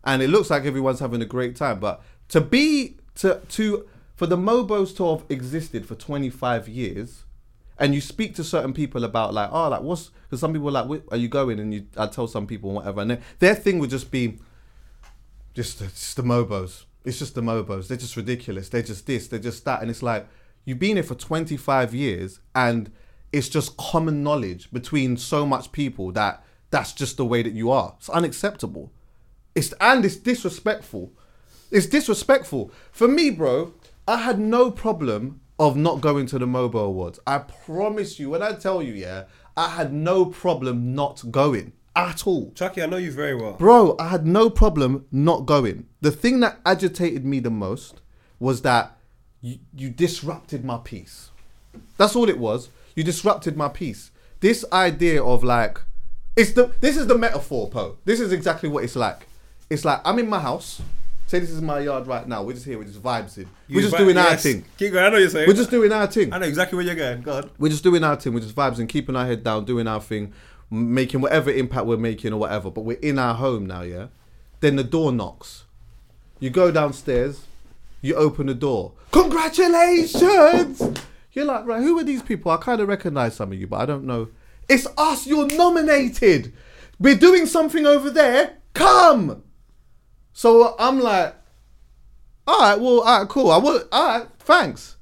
[0.04, 1.80] And it looks like everyone's having a great time.
[1.80, 7.24] But to be to to for the Mobos to have existed for 25 years,
[7.80, 10.84] and you speak to certain people about like, oh, like what's because some people are
[10.84, 11.60] like, "Wh- are you going?
[11.60, 14.40] And you, I tell some people whatever, and their thing would just be,
[15.54, 16.86] just just the Mobos.
[17.04, 17.88] It's just the Mobos.
[17.88, 18.70] They're just ridiculous.
[18.70, 19.28] They're just this.
[19.28, 19.82] They're just that.
[19.82, 20.28] And it's like
[20.66, 22.92] you've been here for 25 years, and
[23.32, 27.70] it's just common knowledge between so much people that that's just the way that you
[27.72, 27.96] are.
[27.98, 28.92] It's unacceptable.
[29.56, 31.12] It's and it's disrespectful.
[31.72, 33.74] It's disrespectful for me, bro.
[34.08, 37.20] I had no problem of not going to the Mobo Awards.
[37.26, 42.26] I promise you, when I tell you, yeah, I had no problem not going at
[42.26, 42.52] all.
[42.56, 43.54] Chuckie, I know you very well.
[43.54, 45.88] Bro, I had no problem not going.
[46.02, 48.02] The thing that agitated me the most
[48.40, 48.98] was that
[49.42, 51.30] you, you disrupted my peace.
[51.98, 52.70] That's all it was.
[52.96, 54.12] You disrupted my peace.
[54.40, 55.80] This idea of like,
[56.36, 57.98] it's the this is the metaphor, Poe.
[58.06, 59.28] This is exactly what it's like.
[59.70, 60.82] It's like I'm in my house.
[61.28, 62.44] Say this is my yard right now.
[62.44, 62.78] We're just here.
[62.78, 63.48] We're just vibes in.
[63.70, 64.66] We're just doing our thing.
[64.78, 65.06] Keep going.
[65.06, 65.48] I know you're saying.
[65.48, 66.34] We're just doing our thing.
[66.34, 67.22] I know exactly where you're going.
[67.22, 67.50] Go on.
[67.58, 68.34] We're just doing our thing.
[68.34, 70.34] We're just vibes and keeping our head down, doing our thing,
[70.70, 72.72] making whatever impact we're making or whatever.
[72.72, 74.08] But we're in our home now, yeah.
[74.60, 75.66] Then the door knocks.
[76.40, 77.46] You go downstairs.
[78.02, 78.94] You open the door.
[79.12, 80.82] Congratulations!
[81.32, 81.82] You're like, right?
[81.82, 82.52] Who are these people?
[82.52, 84.28] I kind of recognize some of you, but I don't know.
[84.68, 85.26] It's us.
[85.26, 86.54] You're nominated.
[87.00, 88.58] We're doing something over there.
[88.74, 89.44] Come.
[90.34, 91.36] So I'm like,
[92.46, 93.52] all right, well, all right, cool.
[93.52, 93.84] I will.
[93.92, 94.98] All right, thanks.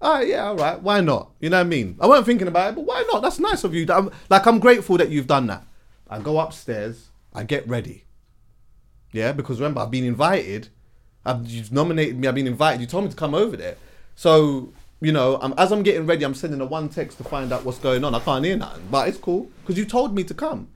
[0.00, 0.80] Right, yeah, all right.
[0.80, 1.30] Why not?
[1.40, 1.96] You know what I mean?
[2.00, 3.22] I wasn't thinking about it, but why not?
[3.22, 3.86] That's nice of you.
[3.88, 5.66] I'm, like, I'm grateful that you've done that.
[6.08, 7.08] I go upstairs.
[7.34, 8.04] I get ready.
[9.12, 10.68] Yeah, because remember, I've been invited.
[11.24, 12.28] I've, you've nominated me.
[12.28, 12.80] I've been invited.
[12.80, 13.76] You told me to come over there.
[14.14, 17.52] So, you know, I'm, as I'm getting ready, I'm sending a one text to find
[17.52, 18.14] out what's going on.
[18.14, 20.68] I can't hear nothing, but it's cool because you told me to come.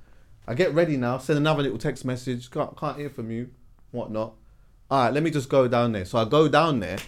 [0.47, 1.19] I get ready now.
[1.19, 2.51] Send another little text message.
[2.51, 3.51] Can't, can't hear from you.
[3.93, 4.35] Whatnot.
[4.91, 6.05] All right, let me just go down there.
[6.05, 6.99] So I go down there.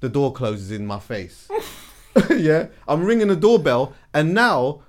[0.00, 1.48] The door closes in my face.
[2.30, 4.82] yeah, I'm ringing the doorbell, and now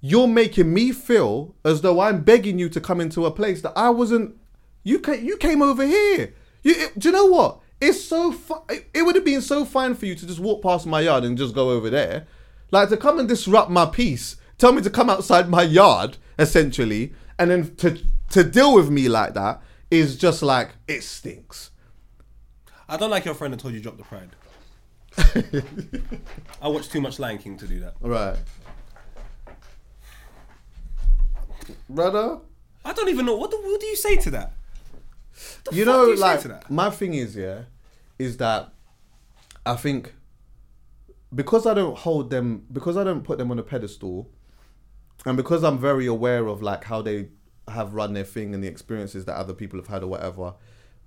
[0.00, 3.72] you're making me feel as though I'm begging you to come into a place that
[3.76, 4.36] I wasn't.
[4.82, 6.34] You came, you came over here.
[6.62, 7.60] You, it- do you know what?
[7.80, 8.32] It's so.
[8.32, 11.00] Fu- it, it would have been so fine for you to just walk past my
[11.00, 12.26] yard and just go over there,
[12.70, 14.36] like to come and disrupt my peace.
[14.58, 17.98] tell me to come outside my yard, essentially, and then to
[18.30, 19.60] to deal with me like that
[19.90, 21.70] is just like it stinks.
[22.88, 24.30] I don't like your friend that told you drop the pride.
[26.62, 27.94] I watch too much Lion King to do that.
[28.00, 28.36] Right.
[31.88, 32.38] Brother,
[32.84, 34.52] I don't even know what do, what do you say to that.
[35.64, 36.70] The you know, you like to that?
[36.70, 37.62] my thing is, yeah,
[38.18, 38.72] is that
[39.64, 40.14] I think
[41.34, 44.30] because I don't hold them, because I don't put them on a pedestal,
[45.24, 47.28] and because I'm very aware of like how they
[47.68, 50.54] have run their thing and the experiences that other people have had or whatever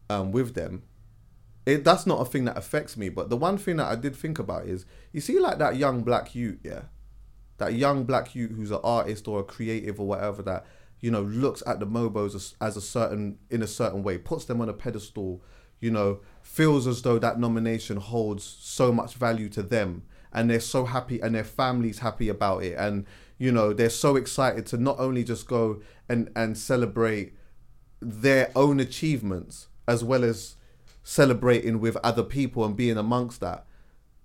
[0.09, 0.83] um, with them,
[1.65, 3.09] it that's not a thing that affects me.
[3.09, 6.03] But the one thing that I did think about is, you see, like that young
[6.03, 6.83] black youth, yeah,
[7.57, 10.65] that young black youth who's an artist or a creative or whatever that
[10.99, 14.45] you know looks at the mobos as, as a certain in a certain way, puts
[14.45, 15.43] them on a pedestal,
[15.79, 20.59] you know, feels as though that nomination holds so much value to them, and they're
[20.59, 23.05] so happy and their families happy about it, and
[23.39, 27.33] you know they're so excited to not only just go and and celebrate
[28.01, 30.55] their own achievements as well as
[31.05, 33.65] celebrating with other people and being amongst that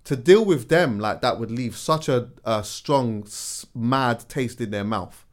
[0.03, 3.25] to deal with them like that would leave such a, a strong
[3.73, 5.25] mad taste in their mouth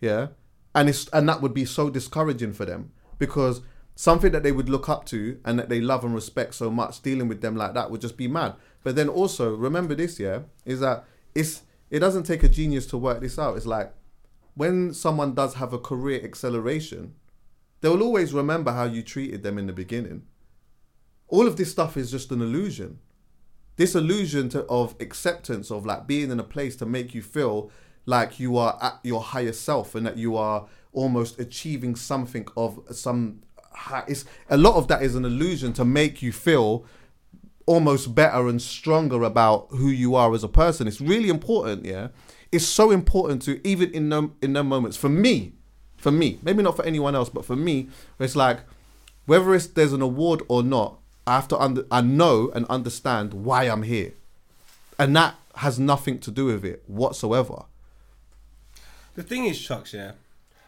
[0.00, 0.28] yeah?
[0.74, 3.62] And it's and that would be so discouraging for them because
[3.94, 7.02] something that they would look up to and that they love and respect so much
[7.02, 8.54] dealing with them like that would just be mad.
[8.84, 12.98] But then also remember this yeah is that it's it doesn't take a genius to
[12.98, 13.56] work this out.
[13.56, 13.92] It's like
[14.54, 17.14] when someone does have a career acceleration
[17.80, 20.22] they will always remember how you treated them in the beginning
[21.28, 22.98] all of this stuff is just an illusion.
[23.76, 27.70] This illusion to, of acceptance of like being in a place to make you feel
[28.06, 32.80] like you are at your higher self and that you are almost achieving something of
[32.90, 33.42] some
[34.08, 36.84] it's a lot of that is an illusion to make you feel
[37.66, 40.88] almost better and stronger about who you are as a person.
[40.88, 42.08] It's really important yeah?
[42.50, 45.52] It's so important to even in them in them moments for me
[45.98, 47.88] for me maybe not for anyone else but for me
[48.18, 48.60] it's like
[49.26, 50.97] whether it's there's an award or not
[51.28, 54.12] i have to under i know and understand why i'm here.
[54.98, 57.64] And that has nothing to do with it whatsoever.
[59.14, 60.12] The thing is, Chucks, yeah,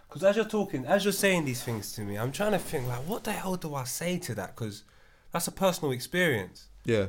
[0.08, 2.86] because as you're talking, as you're saying these things to me, I'm trying to think
[2.86, 4.54] like, what the hell do I say to that?
[4.54, 4.84] Because
[5.32, 7.06] that's a personal experience, yeah.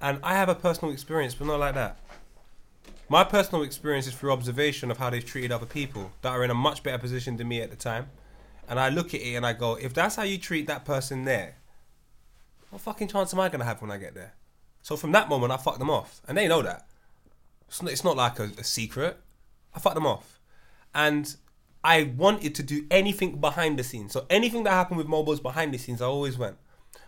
[0.00, 1.98] And I have a personal experience, but not like that.
[3.08, 6.50] My personal experience is through observation of how they've treated other people that are in
[6.50, 8.10] a much better position than me at the time,
[8.68, 11.24] and I look at it and I go, if that's how you treat that person
[11.24, 11.54] there,
[12.76, 14.34] what fucking chance am I gonna have when I get there?
[14.82, 16.86] So from that moment, I fuck them off, and they know that.
[17.68, 19.18] It's not, it's not like a, a secret.
[19.74, 20.38] I fucked them off,
[20.94, 21.34] and
[21.82, 24.12] I wanted to do anything behind the scenes.
[24.12, 26.58] So anything that happened with Mobos behind the scenes, I always went.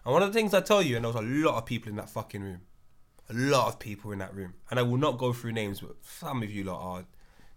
[0.07, 1.91] And one of the things I tell you, and there was a lot of people
[1.91, 2.63] in that fucking room,
[3.29, 5.97] a lot of people in that room, and I will not go through names, but
[6.03, 7.05] some of you lot are.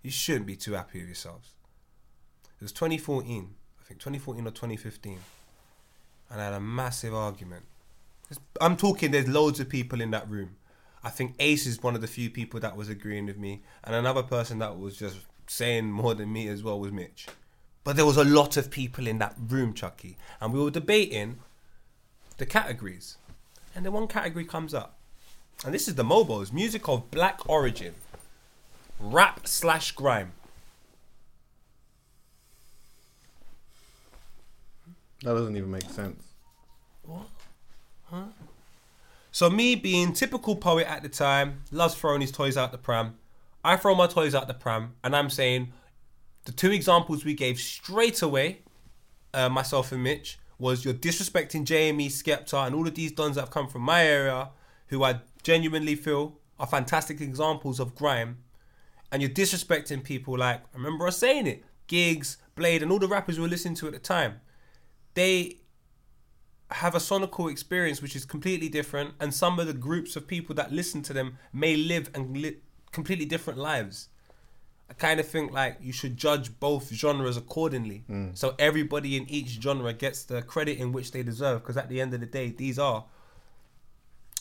[0.01, 1.53] You shouldn't be too happy with yourselves.
[2.43, 5.19] It was 2014, I think 2014 or 2015,
[6.29, 7.63] and I had a massive argument.
[8.59, 9.11] I'm talking.
[9.11, 10.55] There's loads of people in that room.
[11.03, 13.95] I think Ace is one of the few people that was agreeing with me, and
[13.95, 15.17] another person that was just
[15.47, 17.27] saying more than me as well was Mitch.
[17.83, 21.39] But there was a lot of people in that room, Chuckie, and we were debating
[22.37, 23.17] the categories.
[23.75, 24.97] And then one category comes up,
[25.65, 27.95] and this is the Mobos music of black origin,
[28.99, 30.33] rap slash grime.
[35.23, 36.30] that doesn't even make sense
[39.31, 43.15] So me being typical poet at the time, loves throwing his toys out the pram.
[43.63, 45.71] I throw my toys out the pram, and I'm saying
[46.45, 48.59] the two examples we gave straight away,
[49.33, 53.41] uh, myself and Mitch, was you're disrespecting JME, Skepta, and all of these dons that
[53.41, 54.49] have come from my area,
[54.87, 58.37] who I genuinely feel are fantastic examples of grime,
[59.11, 63.07] and you're disrespecting people like I remember us saying it, Giggs, Blade, and all the
[63.07, 64.41] rappers we were listening to at the time.
[65.13, 65.60] They
[66.71, 70.55] have a sonical experience which is completely different, and some of the groups of people
[70.55, 72.57] that listen to them may live and li-
[72.91, 74.07] completely different lives.
[74.89, 78.03] I kind of think like you should judge both genres accordingly,
[78.33, 81.61] so everybody in each genre gets the credit in which they deserve.
[81.61, 83.05] Because at the end of the day, these are,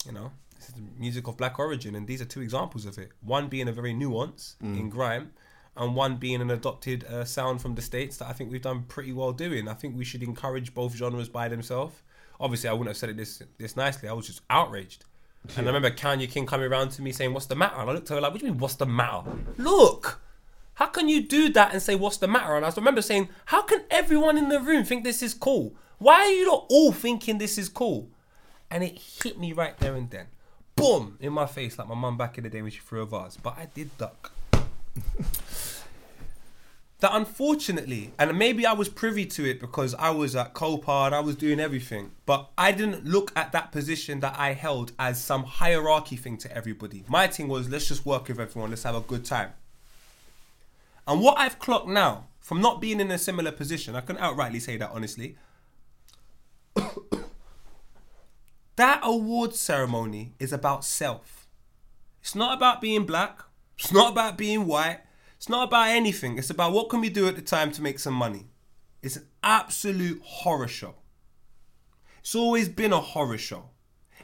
[0.07, 2.99] you know, this is the music of black origin, and these are two examples of
[2.99, 3.11] it.
[3.22, 5.33] One being a very nuance in grime,
[5.76, 8.83] and one being an adopted uh, sound from the states that I think we've done
[8.89, 9.68] pretty well doing.
[9.68, 12.03] I think we should encourage both genres by themselves.
[12.41, 14.09] Obviously, I wouldn't have said it this this nicely.
[14.09, 15.05] I was just outraged.
[15.57, 17.93] And I remember Kanya King coming around to me saying, "What's the matter?" And I
[17.93, 19.22] looked at her like, "What do you mean, what's the matter?
[19.57, 20.20] Look,
[20.74, 23.62] how can you do that and say what's the matter?" And I remember saying, "How
[23.62, 25.74] can everyone in the room think this is cool?
[25.99, 28.11] Why are you not all thinking this is cool?"
[28.70, 30.26] And it hit me right there and then,
[30.76, 33.07] boom, in my face like my mum back in the day when she threw a
[33.07, 33.36] vase.
[33.36, 34.32] But I did duck.
[37.01, 41.15] that unfortunately, and maybe I was privy to it because I was at Copa and
[41.15, 45.23] I was doing everything, but I didn't look at that position that I held as
[45.23, 47.05] some hierarchy thing to everybody.
[47.09, 49.53] My thing was let's just work with everyone, let's have a good time.
[51.07, 54.61] And what I've clocked now, from not being in a similar position, I can outrightly
[54.61, 55.37] say that honestly.
[58.77, 61.47] that award ceremony is about self.
[62.21, 63.41] It's not about being black.
[63.79, 65.01] It's not about being white.
[65.41, 66.36] It's not about anything.
[66.36, 68.45] It's about what can we do at the time to make some money.
[69.03, 70.97] It's an absolute horror show.
[72.18, 73.70] It's always been a horror show.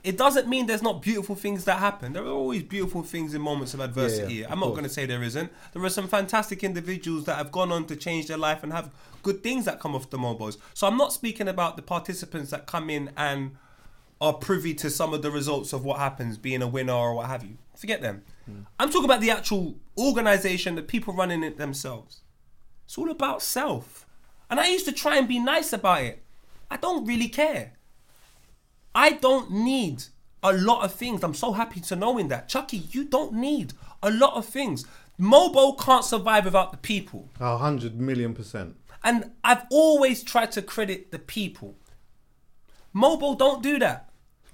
[0.05, 2.13] It doesn't mean there's not beautiful things that happen.
[2.13, 4.35] There are always beautiful things in moments of adversity.
[4.35, 5.51] Yeah, yeah, I'm not going to say there isn't.
[5.73, 8.93] There are some fantastic individuals that have gone on to change their life and have
[9.23, 10.59] good things that come off the Mobos.
[10.75, 13.57] So I'm not speaking about the participants that come in and
[14.21, 17.29] are privy to some of the results of what happens, being a winner or what
[17.29, 17.57] have you.
[17.75, 18.23] Forget them.
[18.51, 18.67] Mm.
[18.79, 22.21] I'm talking about the actual organization, the people running it themselves.
[22.85, 24.07] It's all about self.
[24.49, 26.23] And I used to try and be nice about it.
[26.71, 27.73] I don't really care.
[28.95, 30.05] I don't need
[30.43, 31.23] a lot of things.
[31.23, 32.49] I'm so happy to knowing that.
[32.49, 33.73] Chuckie, you don't need
[34.03, 34.85] a lot of things.
[35.19, 37.29] Mobo can't survive without the people.
[37.41, 38.77] A hundred million percent.
[39.03, 41.77] And I've always tried to credit the people.
[42.95, 44.06] Mobo don't do that.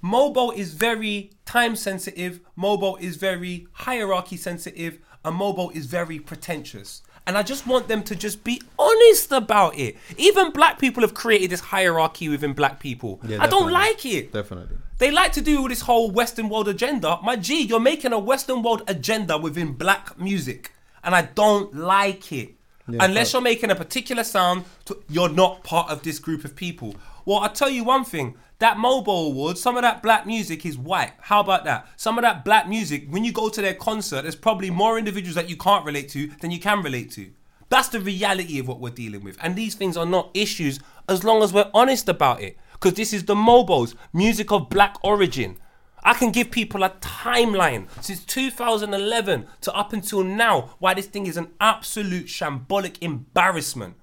[0.03, 2.41] Mobo is very time sensitive.
[2.57, 4.99] Mobo is very hierarchy sensitive.
[5.23, 7.01] And Mobo is very pretentious.
[7.25, 9.95] And I just want them to just be honest about it.
[10.17, 13.21] Even black people have created this hierarchy within black people.
[13.25, 14.33] Yeah, I don't like it.
[14.33, 14.75] Definitely.
[14.97, 17.19] They like to do this whole Western world agenda.
[17.23, 20.73] My G, you're making a Western world agenda within black music.
[21.01, 22.55] And I don't like it.
[22.87, 26.95] Unless you're making a particular sound, to, you're not part of this group of people.
[27.23, 28.35] Well, I'll tell you one thing.
[28.63, 31.11] That Mobo Award, some of that black music is white.
[31.19, 31.85] How about that?
[31.97, 35.35] Some of that black music, when you go to their concert, there's probably more individuals
[35.35, 37.29] that you can't relate to than you can relate to.
[37.67, 39.37] That's the reality of what we're dealing with.
[39.41, 42.57] And these things are not issues as long as we're honest about it.
[42.71, 45.57] Because this is the Mobos, music of black origin.
[46.01, 51.25] I can give people a timeline since 2011 to up until now why this thing
[51.25, 53.95] is an absolute shambolic embarrassment.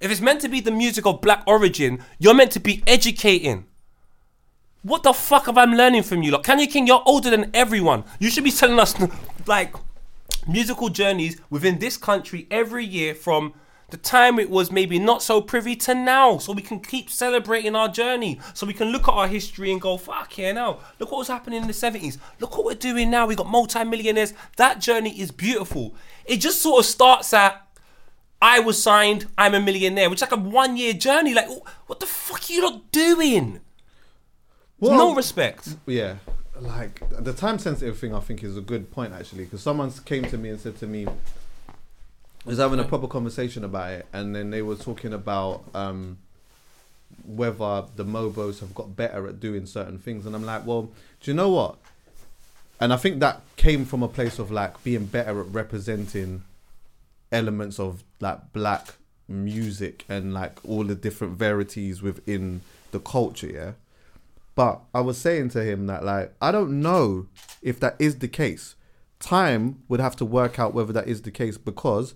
[0.00, 3.66] If it's meant to be the music of black origin, you're meant to be educating.
[4.82, 6.30] What the fuck have I learning from you?
[6.30, 8.04] Like, Kanya King, you're older than everyone.
[8.20, 8.94] You should be telling us,
[9.46, 9.74] like,
[10.46, 13.54] musical journeys within this country every year from
[13.90, 17.74] the time it was maybe not so privy to now, so we can keep celebrating
[17.74, 21.10] our journey, so we can look at our history and go, fuck yeah, now look
[21.10, 23.26] what was happening in the 70s, look what we're doing now.
[23.26, 24.34] We got multi-millionaires.
[24.56, 25.94] That journey is beautiful.
[26.26, 27.64] It just sort of starts at
[28.40, 31.34] I was signed, I'm a millionaire, which is like a one-year journey.
[31.34, 31.48] Like,
[31.86, 33.60] what the fuck are you not doing?
[34.80, 35.76] Well- no respect.
[35.86, 36.16] Yeah,
[36.60, 40.24] like the time sensitive thing, I think is a good point actually, because someone came
[40.26, 41.06] to me and said to me,
[42.44, 46.18] was having a proper conversation about it, and then they were talking about um,
[47.26, 51.30] whether the Mobos have got better at doing certain things, and I'm like, well, do
[51.30, 51.76] you know what?
[52.80, 56.44] And I think that came from a place of like being better at representing
[57.32, 58.94] elements of like black
[59.26, 62.60] music and like all the different verities within
[62.92, 63.72] the culture, yeah.
[64.58, 67.28] But I was saying to him that like I don't know
[67.62, 68.74] if that is the case.
[69.20, 72.12] Time would have to work out whether that is the case because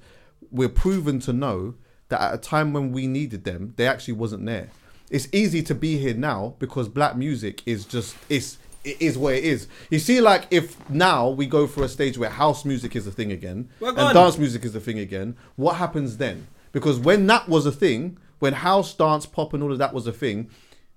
[0.51, 1.75] we're proven to know
[2.09, 4.71] that at a time when we needed them, they actually wasn't there.
[5.09, 9.35] It's easy to be here now because black music is just it's it is what
[9.35, 9.69] it is.
[9.89, 13.13] You see, like if now we go for a stage where house music is a
[13.13, 16.49] thing again and dance music is a thing again, what happens then?
[16.73, 20.09] Because when that was a thing, when house, dance, pop, and all of that was
[20.09, 20.51] a thing,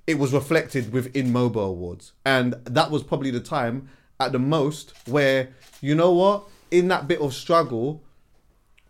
[0.08, 3.90] it was reflected within Mobo Awards, and that was probably the time
[4.20, 5.50] at the most where
[5.82, 8.04] you know what, in that bit of struggle,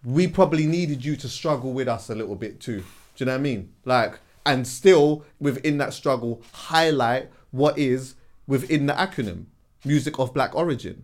[0.03, 2.79] we probably needed you to struggle with us a little bit too.
[2.79, 2.85] Do
[3.23, 3.73] you know what I mean?
[3.85, 8.15] Like, and still within that struggle, highlight what is
[8.47, 9.45] within the acronym
[9.83, 11.03] music of black origin.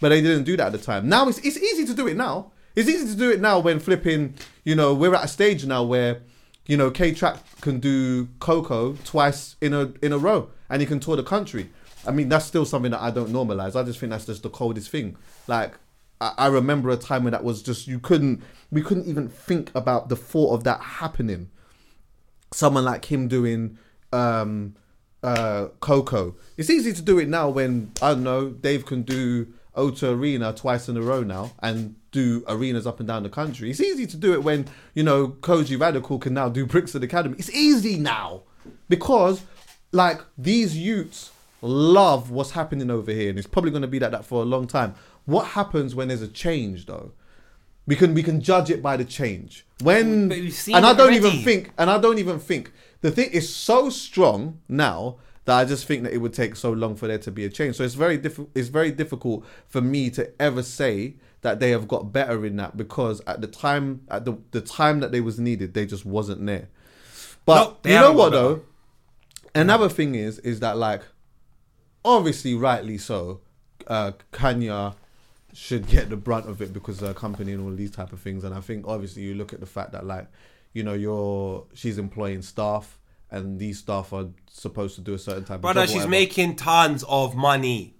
[0.00, 1.08] But they didn't do that at the time.
[1.08, 2.52] Now it's it's easy to do it now.
[2.74, 5.82] It's easy to do it now when flipping, you know, we're at a stage now
[5.82, 6.20] where,
[6.66, 11.00] you know, K-Trap can do KOKO twice in a in a row and he can
[11.00, 11.70] tour the country.
[12.06, 13.76] I mean, that's still something that I don't normalize.
[13.76, 15.16] I just think that's just the coldest thing.
[15.46, 15.74] Like,
[16.20, 19.70] I, I remember a time when that was just you couldn't we couldn't even think
[19.74, 21.50] about the thought of that happening.
[22.52, 23.78] Someone like him doing
[24.12, 24.74] um
[25.22, 26.34] uh KOKO.
[26.56, 30.52] It's easy to do it now when I don't know, Dave can do O2 Arena
[30.52, 33.70] twice in a row now and do arenas up and down the country.
[33.70, 37.36] It's easy to do it when, you know, Kojey Radical can now do Brixton Academy.
[37.38, 38.44] It's easy now.
[38.88, 39.42] Because
[39.92, 44.24] like these youths love what's happening over here and it's probably gonna be like that
[44.24, 44.94] for a long time.
[45.26, 47.12] What happens when there's a change though?
[47.86, 49.66] We can we can judge it by the change.
[49.82, 53.10] When But we've seen and I don't even think and I don't even think the
[53.10, 56.96] thing is so strong now that I just think that it would take so long
[56.96, 57.76] for there to be a change.
[57.76, 58.50] So it's very difficult.
[58.54, 62.76] It's very difficult for me to ever say that they have got better in that
[62.76, 66.44] because at the time at the the time that they was needed, they just wasn't
[66.46, 66.68] there.
[67.44, 68.62] But No, you know what though?
[69.54, 71.02] Another thing is is that like
[72.04, 73.40] obviously rightly so,
[73.86, 74.94] uh, Kanya
[75.52, 78.20] should get the brunt of it because of her company and all these type of
[78.20, 78.44] things.
[78.44, 80.26] And I think obviously you look at the fact that like,
[80.74, 82.98] you know, you're she's employing staff
[83.30, 85.88] and these staff are supposed to do a certain type Brother, of job.
[85.88, 86.10] she's whatever.
[86.10, 87.95] making tons of money.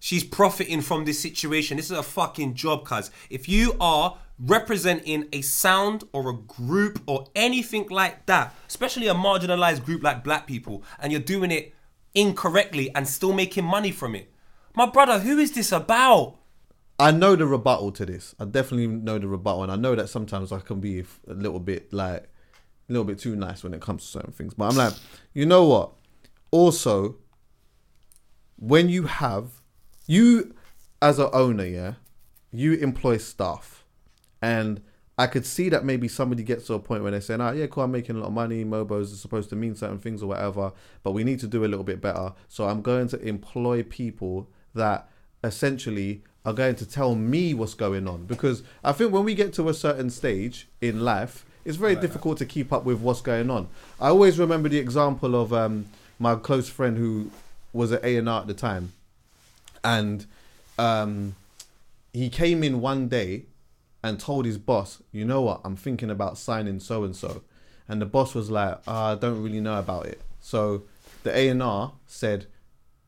[0.00, 1.76] She's profiting from this situation.
[1.76, 3.10] This is a fucking job, cuz.
[3.28, 9.14] If you are representing a sound or a group or anything like that, especially a
[9.14, 11.74] marginalized group like black people, and you're doing it
[12.14, 14.32] incorrectly and still making money from it,
[14.74, 16.38] my brother, who is this about?
[16.98, 18.34] I know the rebuttal to this.
[18.40, 21.60] I definitely know the rebuttal, and I know that sometimes I can be a little
[21.60, 24.54] bit like a little bit too nice when it comes to certain things.
[24.54, 24.94] But I'm like,
[25.34, 25.92] you know what?
[26.50, 27.16] Also,
[28.56, 29.59] when you have
[30.10, 30.54] you
[31.00, 31.94] as an owner, yeah,
[32.50, 33.84] you employ staff,
[34.42, 34.82] and
[35.16, 37.66] I could see that maybe somebody gets to a point where they're saying, "Oh, yeah,
[37.68, 38.64] cool, I'm making a lot of money.
[38.64, 40.72] Mobos is supposed to mean certain things or whatever,
[41.04, 42.32] but we need to do a little bit better.
[42.48, 45.08] So I'm going to employ people that
[45.44, 49.52] essentially are going to tell me what's going on because I think when we get
[49.54, 53.50] to a certain stage in life, it's very difficult to keep up with what's going
[53.50, 53.68] on.
[54.00, 55.86] I always remember the example of um,
[56.18, 57.30] my close friend who
[57.72, 58.92] was at A and R at the time,
[59.84, 60.26] and
[60.78, 61.36] um,
[62.12, 63.44] he came in one day
[64.02, 65.60] and told his boss, "You know what?
[65.64, 67.42] I'm thinking about signing so and so,"
[67.88, 70.84] and the boss was like, "Ah, "I don't really know about it." So
[71.22, 72.46] the A and R said,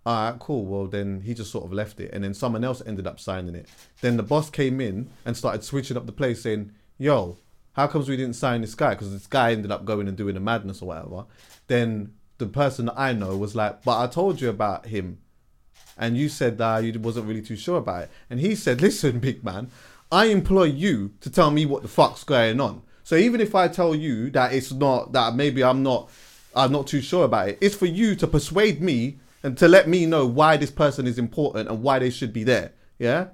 [0.04, 0.66] "All right, cool.
[0.66, 3.54] Well, then he just sort of left it, and then someone else ended up signing
[3.54, 3.68] it.
[4.00, 7.38] Then the boss came in and started switching up the place, saying, "Yo,
[7.72, 8.90] how comes we didn't sign this guy?
[8.90, 11.24] Because this guy ended up going and doing a madness or whatever."
[11.68, 15.18] Then the person that I know was like, "But I told you about him."
[15.99, 18.11] And you said that you wasn't really too sure about it.
[18.30, 19.70] And he said, "Listen, big man,
[20.12, 22.82] I employ you to tell me what the fuck's going on.
[23.03, 26.11] So even if I tell you that it's not that maybe I'm not
[26.55, 29.88] I'm not too sure about it, it's for you to persuade me and to let
[29.88, 32.72] me know why this person is important and why they should be there.
[32.99, 33.28] Yeah?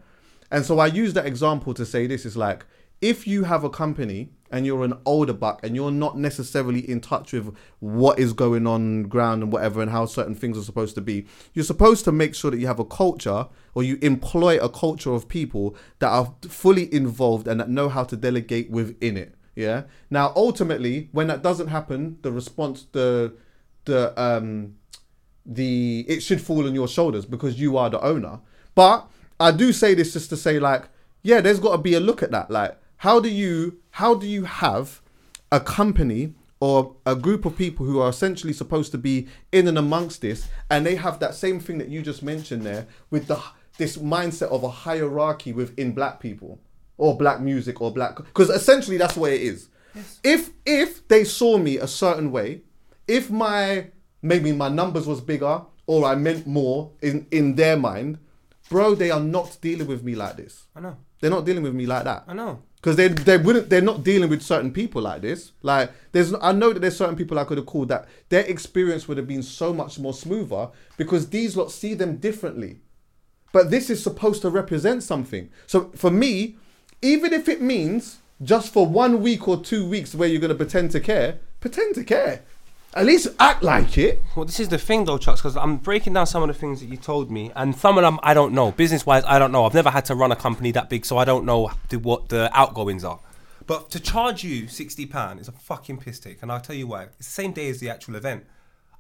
[0.53, 2.65] And so I use that example to say this is like
[3.01, 7.01] if you have a company and you're an older buck and you're not necessarily in
[7.01, 10.95] touch with what is going on ground and whatever and how certain things are supposed
[10.95, 14.59] to be, you're supposed to make sure that you have a culture or you employ
[14.59, 19.17] a culture of people that are fully involved and that know how to delegate within
[19.17, 19.35] it.
[19.55, 19.83] Yeah.
[20.09, 23.35] Now, ultimately, when that doesn't happen, the response, the
[23.87, 24.77] the um
[25.45, 28.41] the it should fall on your shoulders because you are the owner.
[28.75, 29.09] But
[29.41, 30.89] I do say this just to say like,
[31.23, 32.51] yeah, there's got to be a look at that.
[32.51, 35.01] Like, how do you how do you have
[35.51, 39.77] a company or a group of people who are essentially supposed to be in and
[39.77, 43.37] amongst this, and they have that same thing that you just mentioned there with the
[43.77, 46.61] this mindset of a hierarchy within black people
[46.97, 49.69] or black music or black because essentially that's what it is.
[50.23, 52.63] If if they saw me a certain way,
[53.09, 53.89] if my
[54.23, 58.19] maybe my numbers was bigger or I meant more in in their mind,
[58.71, 60.69] bro, they are not dealing with me like this.
[60.77, 60.97] I know.
[61.21, 62.23] They're not dealing with me like that.
[62.29, 62.63] I know.
[62.81, 65.53] Because they they wouldn't they're not dealing with certain people like this.
[65.63, 69.09] Like there's I know that there's certain people I could have called that their experience
[69.09, 72.79] would have been so much more smoother because these lot see them differently.
[73.53, 75.51] But this is supposed to represent something.
[75.67, 76.57] So for me,
[77.03, 80.93] even if it means just for one week or two weeks where you're gonna pretend
[80.93, 82.43] to care, pretend to care.
[82.99, 84.21] At least act like it.
[84.35, 86.81] Well, this is the thing though, Chucks, because I'm breaking down some of the things
[86.81, 88.73] that you told me, and some of them I don't know.
[88.73, 89.65] Business wise, I don't know.
[89.65, 92.29] I've never had to run a company that big, so I don't know the, what
[92.29, 93.21] the outgoings are.
[93.69, 96.89] But to charge you sixty pound is a fucking piss take, and I'll tell you
[96.89, 97.05] why.
[97.05, 98.47] It's the same day as the actual event.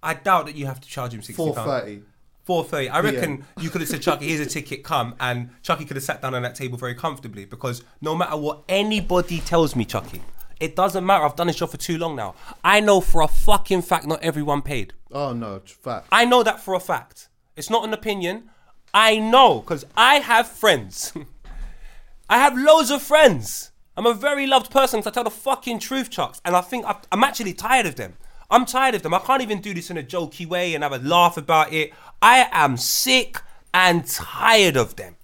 [0.00, 1.68] I doubt that you have to charge him sixty Four pound.
[1.68, 2.02] thirty.
[2.44, 2.88] Four thirty.
[2.88, 6.04] I reckon you could have said, Chuckie, here's a ticket, come, and Chuckie could have
[6.04, 10.22] sat down on that table very comfortably because no matter what anybody tells me, Chuckie,
[10.60, 11.24] it doesn't matter.
[11.24, 12.34] I've done this job for too long now.
[12.64, 14.92] I know for a fucking fact not everyone paid.
[15.12, 16.08] Oh no, fact.
[16.12, 17.28] I know that for a fact.
[17.56, 18.50] It's not an opinion.
[18.94, 21.12] I know because I have friends.
[22.30, 23.70] I have loads of friends.
[23.96, 26.40] I'm a very loved person because I tell the fucking truth, Chucks.
[26.44, 28.14] And I think I- I'm actually tired of them.
[28.50, 29.12] I'm tired of them.
[29.12, 31.92] I can't even do this in a jokey way and have a laugh about it.
[32.22, 33.40] I am sick
[33.74, 35.16] and tired of them.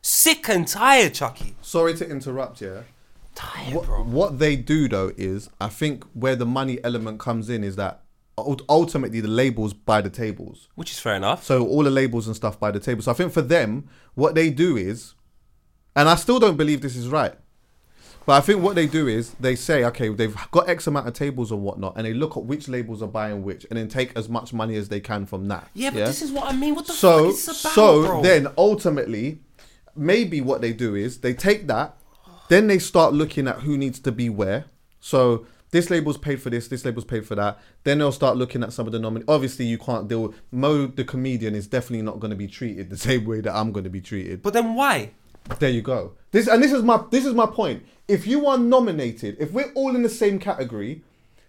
[0.00, 1.56] Sick and tired, Chuckie.
[1.62, 2.84] Sorry to interrupt you.
[3.34, 4.04] Tired, what, bro.
[4.04, 8.02] what they do though is I think where the money element comes in is that
[8.38, 10.68] ultimately the labels buy the tables.
[10.74, 11.44] Which is fair enough.
[11.44, 13.02] So all the labels and stuff buy the table.
[13.02, 15.14] So I think for them, what they do is,
[15.94, 17.34] and I still don't believe this is right.
[18.26, 21.12] But I think what they do is they say, okay, they've got X amount of
[21.12, 24.16] tables and whatnot, and they look at which labels are buying which, and then take
[24.16, 25.68] as much money as they can from that.
[25.74, 26.74] Yeah, but this is what I mean.
[26.74, 28.22] What the so fuck is this about, so bro?
[28.22, 29.40] then ultimately,
[29.94, 31.98] maybe what they do is they take that,
[32.48, 34.64] then they start looking at who needs to be where.
[35.00, 37.58] So this label's paid for this, this label's paid for that.
[37.82, 39.24] Then they'll start looking at some of the nomin.
[39.26, 40.22] Obviously, you can't deal.
[40.22, 43.54] with Mo, the comedian, is definitely not going to be treated the same way that
[43.54, 44.40] I'm going to be treated.
[44.40, 45.10] But then why?
[45.58, 46.12] There you go.
[46.30, 47.84] This and this is my this is my point.
[48.08, 51.02] If you are nominated, if we're all in the same category,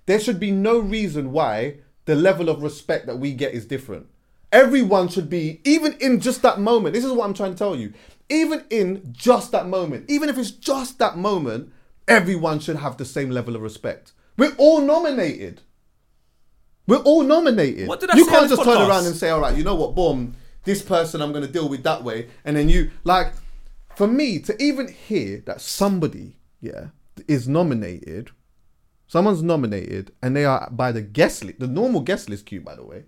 [0.05, 4.07] there should be no reason why the level of respect that we get is different.
[4.55, 6.95] Everyone should be, even in just that moment.
[6.95, 7.91] This is what I'm trying to tell you.
[8.29, 11.73] Even in just that moment, even if it's just that moment,
[12.07, 14.13] everyone should have the same level of respect.
[14.37, 15.61] We're all nominated.
[16.87, 17.89] We're all nominated.
[17.89, 19.93] What did I you can't just turn around and say, all right, you know what,
[19.93, 22.29] boom, this person I'm going to deal with that way.
[22.45, 23.33] And then you, like,
[23.97, 26.87] for me to even hear that somebody, yeah,
[27.27, 28.31] is nominated,
[29.05, 32.75] someone's nominated, and they are by the guest list, the normal guest list queue, by
[32.75, 33.03] the way,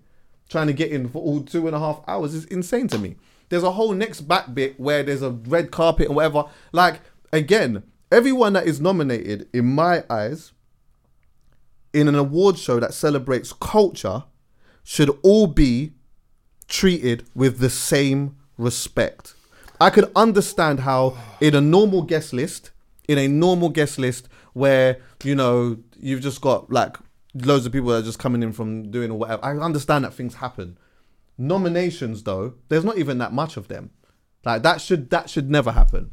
[0.48, 3.16] trying to get in for all two and a half hours is insane to me.
[3.48, 6.44] There's a whole next back bit where there's a red carpet and whatever.
[6.72, 7.00] Like,
[7.32, 7.82] again,
[8.12, 10.52] everyone that is nominated, in my eyes,
[11.92, 14.24] in an award show that celebrates culture,
[14.84, 15.92] should all be
[16.66, 19.34] treated with the same respect.
[19.80, 22.70] I could understand how in a normal guest list,
[23.06, 26.96] in a normal guest list where, you know, you've just got like
[27.44, 29.44] loads of people that are just coming in from doing or whatever.
[29.44, 30.78] I understand that things happen.
[31.36, 33.90] Nominations though, there's not even that much of them.
[34.44, 36.10] Like that should that should never happen.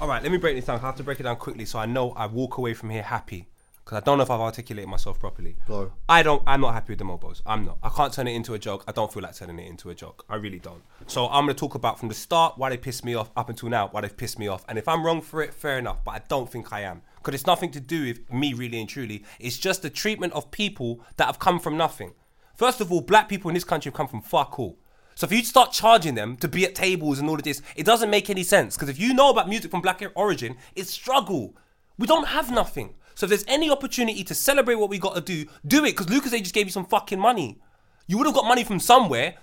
[0.00, 0.78] All right, let me break this down.
[0.78, 3.02] I have to break it down quickly so I know I walk away from here
[3.02, 3.48] happy
[3.84, 5.56] because I don't know if I've articulated myself properly.
[5.66, 5.90] Go.
[6.08, 6.42] I don't.
[6.46, 7.40] I'm not happy with the Mobos.
[7.46, 7.78] I'm not.
[7.82, 8.84] I can't turn it into a joke.
[8.86, 10.24] I don't feel like turning it into a joke.
[10.28, 10.82] I really don't.
[11.06, 13.70] So I'm gonna talk about from the start why they pissed me off up until
[13.70, 14.64] now why they've pissed me off.
[14.68, 16.04] And if I'm wrong for it, fair enough.
[16.04, 18.88] But I don't think I am because it's nothing to do with me really and
[18.88, 19.22] truly.
[19.38, 22.14] It's just the treatment of people that have come from nothing.
[22.56, 24.78] First of all, black people in this country have come from fuck all.
[25.14, 27.84] So if you start charging them to be at tables and all of this, it
[27.84, 28.76] doesn't make any sense.
[28.76, 31.54] Because if you know about music from black origin, it's struggle.
[31.98, 32.94] We don't have nothing.
[33.14, 35.90] So if there's any opportunity to celebrate what we got to do, do it.
[35.90, 37.60] Because Lucas, they just gave you some fucking money.
[38.06, 39.34] You would have got money from somewhere.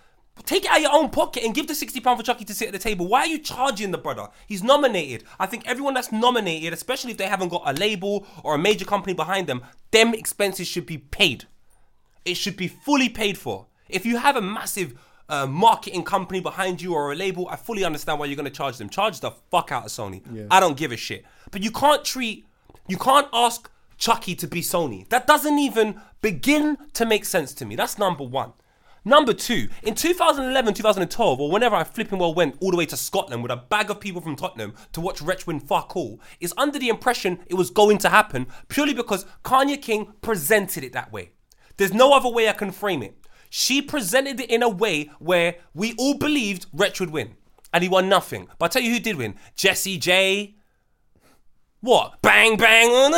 [0.43, 2.53] Take it out of your own pocket and give the sixty pound for Chuckie to
[2.53, 3.07] sit at the table.
[3.07, 4.27] Why are you charging the brother?
[4.47, 5.23] He's nominated.
[5.39, 8.85] I think everyone that's nominated, especially if they haven't got a label or a major
[8.85, 11.45] company behind them, them expenses should be paid
[12.25, 13.67] it should be fully paid for.
[13.87, 14.95] If you have a massive
[15.29, 18.51] uh, marketing company behind you or a label, I fully understand why you're going to
[18.51, 18.89] charge them.
[18.89, 20.21] Charge the fuck out of Sony.
[20.49, 21.23] I don't give a shit.
[21.51, 22.47] But you can't treat,
[22.87, 25.07] you can't ask Chuckie to be Sony.
[25.09, 27.75] That doesn't even begin to make sense to me.
[27.75, 28.53] That's number one.
[29.07, 32.97] Number two, in 2011, 2012, or whenever I flipping well went all the way to
[32.97, 36.55] Scotland with a bag of people from Tottenham to watch Wretch win fuck all, is
[36.57, 41.11] under the impression it was going to happen purely because Kanya King presented it that
[41.11, 41.33] way.
[41.77, 43.15] There's no other way I can frame it.
[43.51, 47.35] She presented it in a way where we all believed Wretch would win.
[47.71, 48.47] And he won nothing.
[48.57, 49.35] But I'll tell you who did win.
[49.55, 50.55] Jessie J.
[51.81, 52.19] What?
[52.23, 52.89] Bang bang.
[52.89, 53.09] uh.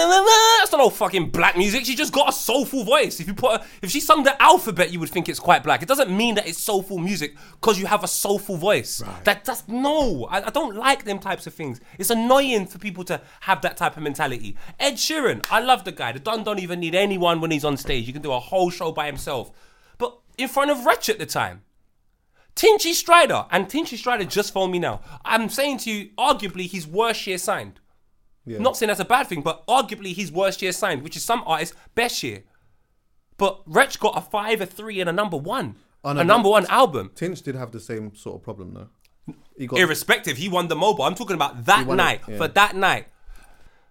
[0.60, 1.86] That's not all fucking black music.
[1.86, 3.20] She just got a soulful voice.
[3.22, 5.82] If you put, a, if she sung the alphabet, you would think it's quite black.
[5.82, 9.02] It doesn't mean that it's soulful music because you have a soulful voice.
[9.24, 10.26] That that's no.
[10.26, 11.80] I, I don't like them types of things.
[11.98, 14.58] It's annoying for people to have that type of mentality.
[14.80, 16.12] Ed Sheeran, I love the guy.
[16.12, 18.06] The Don don't even need anyone when he's on stage.
[18.06, 19.52] You can do a whole show by himself.
[19.98, 21.62] But in front of Wretch at the time.
[22.54, 25.02] Tinchy Stryder, and Tinchy Stryder just phoned me now.
[25.24, 27.80] I'm saying to you, arguably his worst year signed.
[28.48, 31.44] Not saying that's a bad thing, but arguably his worst year signed, which is some
[31.46, 32.44] artists' best year.
[33.38, 35.76] But Wretch got a five, a three, and a number one.
[36.04, 37.12] Oh, no, a number one album.
[37.16, 39.34] Tinch did have the same sort of problem though.
[39.58, 41.06] He got Irrespective, he won the Mobo.
[41.06, 42.22] I'm talking about that it, night.
[42.28, 42.38] yeah.
[42.38, 43.08] For that night.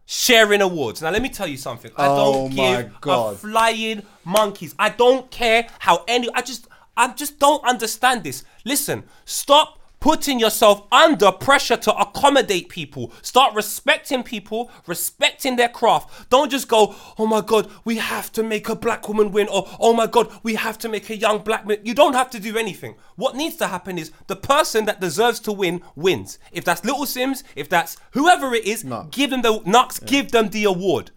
[0.08, 1.02] Sharing awards.
[1.02, 1.90] Now let me tell you something.
[1.96, 3.34] I Oh don't give God.
[3.34, 4.74] a flying monkeys.
[4.78, 8.44] I don't care how any I just I just don't understand this.
[8.64, 13.12] Listen, stop putting yourself under pressure to accommodate people.
[13.22, 16.30] Start respecting people, respecting their craft.
[16.30, 19.68] Don't just go, oh my God, we have to make a black woman win, or
[19.80, 21.78] oh my God, we have to make a young black man.
[21.82, 22.96] You don't have to do anything.
[23.16, 26.38] What needs to happen is the person that deserves to win wins.
[26.52, 29.10] If that's Little Simz, if that's whoever it is, Knucks.
[29.10, 31.10] give them the Knucks, give them the award.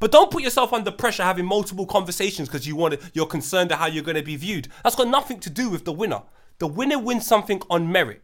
[0.00, 3.72] But don't put yourself under pressure having multiple conversations because you want to, you're concerned
[3.72, 4.68] at how you're going to be viewed.
[4.82, 6.22] That's got nothing to do with the winner.
[6.58, 8.22] The winner wins something on merit.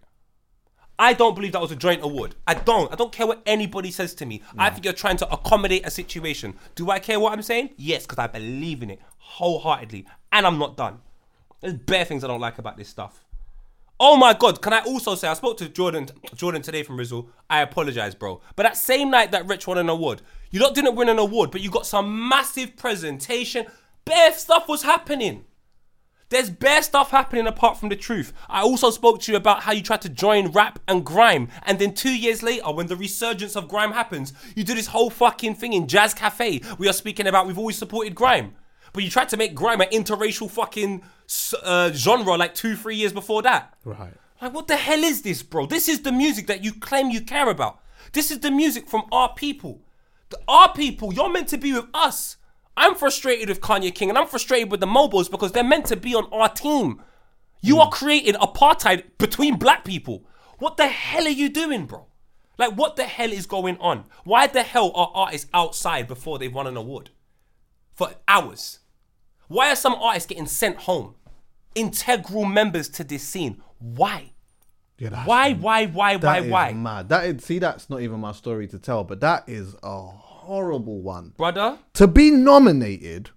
[0.98, 2.34] I don't believe that was a joint award.
[2.46, 2.92] I don't.
[2.92, 4.42] I don't care what anybody says to me.
[4.58, 6.54] I think you're trying to accommodate a situation.
[6.74, 7.70] Do I care what I'm saying?
[7.76, 10.06] Yes, because I believe in it wholeheartedly.
[10.30, 10.98] And I'm not done.
[11.60, 13.24] There's bare things I don't like about this stuff.
[14.02, 17.28] Oh my god, can I also say I spoke to Jordan Jordan today from Rizzo.
[17.50, 18.40] I apologize, bro.
[18.56, 21.50] But that same night that Rich won an award, You lot didn't win an award,
[21.50, 23.66] but you got some massive presentation.
[24.06, 25.44] Bare stuff was happening.
[26.30, 28.32] There's bare stuff happening apart from the truth.
[28.48, 31.80] I also spoke to you about how you tried to join rap and grime, and
[31.80, 35.56] then two years later, when the resurgence of grime happens, you do this whole fucking
[35.56, 36.62] thing in Jazz Cafe.
[36.78, 38.54] We are speaking about we've always supported grime,
[38.92, 41.02] but you tried to make grime an interracial fucking
[41.64, 43.74] uh, genre like two, three years before that.
[43.84, 44.14] Right.
[44.40, 45.66] Like, what the hell is this, bro?
[45.66, 47.80] This is the music that you claim you care about.
[48.12, 49.80] This is the music from our people.
[50.28, 52.36] The, our people, you're meant to be with us.
[52.80, 55.96] I'm frustrated with Kanya King and I'm frustrated with the Mobos because they're meant to
[55.96, 57.02] be on our team.
[57.60, 57.92] You are hmm.
[57.92, 60.24] creating apartheid between black people.
[60.58, 62.06] What the hell are you doing, bro?
[62.56, 64.06] Like, what the hell is going on?
[64.24, 67.10] Why the hell are artists outside before they've won an award?
[67.92, 68.78] For hours.
[69.48, 71.16] Why are some artists getting sent home?
[71.74, 73.62] Integral members to this scene.
[73.78, 74.32] Why?
[74.96, 76.72] Yeah, Why, why, why, why, is why?
[76.72, 77.10] mad.
[77.10, 80.10] That is, see, that's not even my story to tell, but that is a
[80.40, 81.34] horrible one.
[81.36, 83.30] Brother, To be nominated,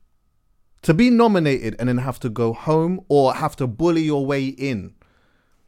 [0.84, 4.46] to be nominated and then have to go home or have to bully your way
[4.46, 4.94] in.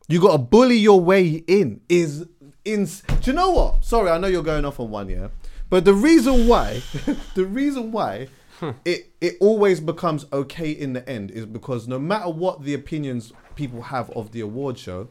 [0.08, 2.26] You got to bully your way in is
[2.64, 3.02] ins.
[3.02, 3.84] Do you know what?
[3.84, 5.30] Sorry, I know you're going off on one, yeah.
[5.70, 6.82] But the reason why,
[7.36, 8.28] the reason why
[8.60, 8.72] hmm.
[8.84, 13.34] it it always becomes okay in the end is because no matter what the opinions
[13.56, 15.10] people have of the award show,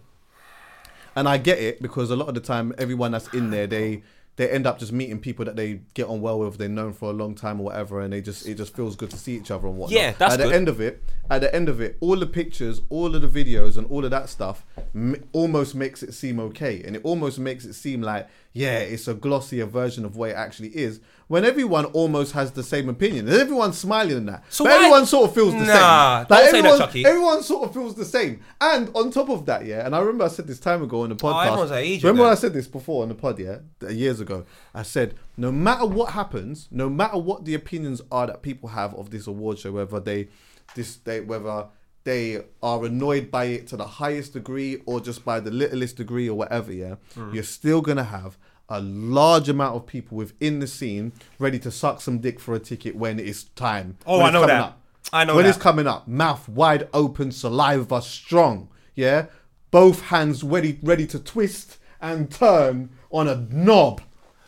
[1.16, 4.02] and I get it because a lot of the time everyone that's in there they
[4.36, 7.10] they end up just meeting people that they get on well with, they've known for
[7.10, 9.50] a long time or whatever, and they just it just feels good to see each
[9.50, 9.98] other and whatnot.
[9.98, 10.50] Yeah, that's at good.
[10.50, 11.02] the end of it.
[11.30, 14.10] At the end of it, all the pictures, all of the videos, and all of
[14.10, 14.64] that stuff
[14.94, 19.08] m- almost makes it seem okay, and it almost makes it seem like yeah, it's
[19.08, 21.00] a glossier version of what it actually is.
[21.26, 24.76] When everyone almost has the same opinion, and everyone's smiling in that, So but why-
[24.76, 26.26] everyone sort of feels the Nah, same.
[26.28, 27.04] don't say that, everyone, Chuckie.
[27.06, 28.40] everyone sort of feels the same.
[28.60, 31.08] And on top of that, yeah, and I remember I said this time ago on
[31.08, 31.34] the podcast.
[31.46, 33.92] Oh, everyone's at Egypt remember when I said this before on the pod, yeah, th-
[33.92, 34.44] years ago.
[34.74, 38.94] I said no matter what happens, no matter what the opinions are that people have
[38.94, 40.28] of this award show, whether they,
[40.74, 41.68] this, they, whether
[42.04, 46.28] they are annoyed by it to the highest degree or just by the littlest degree
[46.28, 47.32] or whatever, yeah, Hmm.
[47.34, 48.36] you're still gonna have
[48.68, 52.58] a large amount of people within the scene ready to suck some dick for a
[52.58, 53.98] ticket when it's time.
[54.06, 54.60] Oh, I know that.
[54.60, 54.80] up.
[55.12, 55.50] I know when that.
[55.50, 58.68] it's coming up, mouth wide open, saliva strong.
[58.94, 59.26] Yeah,
[59.70, 64.00] both hands ready, ready to twist and turn on a knob.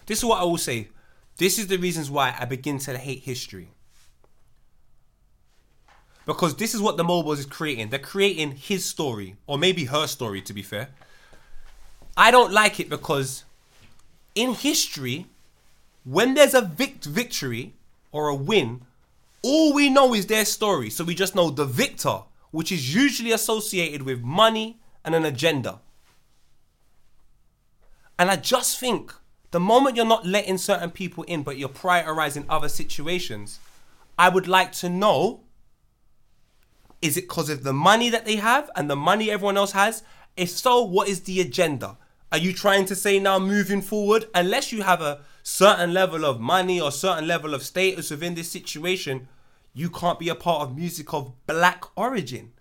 [0.06, 0.88] this is what I will say.
[1.36, 3.70] This is the reasons why I begin to hate history.
[6.24, 7.90] Because this is what the Mobos is creating.
[7.90, 10.88] They're creating his story, or maybe her story, to be fair.
[12.16, 13.44] I don't like it because
[14.36, 15.26] in history,
[16.04, 17.74] when there's a vict- victory
[18.12, 18.82] or a win,
[19.42, 20.90] all we know is their story.
[20.90, 22.20] So we just know the victor,
[22.52, 25.80] which is usually associated with money and an agenda.
[28.18, 29.12] And I just think
[29.50, 33.58] the moment you're not letting certain people in, but you're prioritizing other situations,
[34.18, 35.40] I would like to know
[37.02, 40.02] is it because of the money that they have and the money everyone else has?
[40.36, 41.98] If so, what is the agenda?
[42.32, 46.40] Are you trying to say now moving forward, unless you have a certain level of
[46.40, 49.28] money or certain level of status within this situation,
[49.74, 52.52] you can't be a part of music of black origin?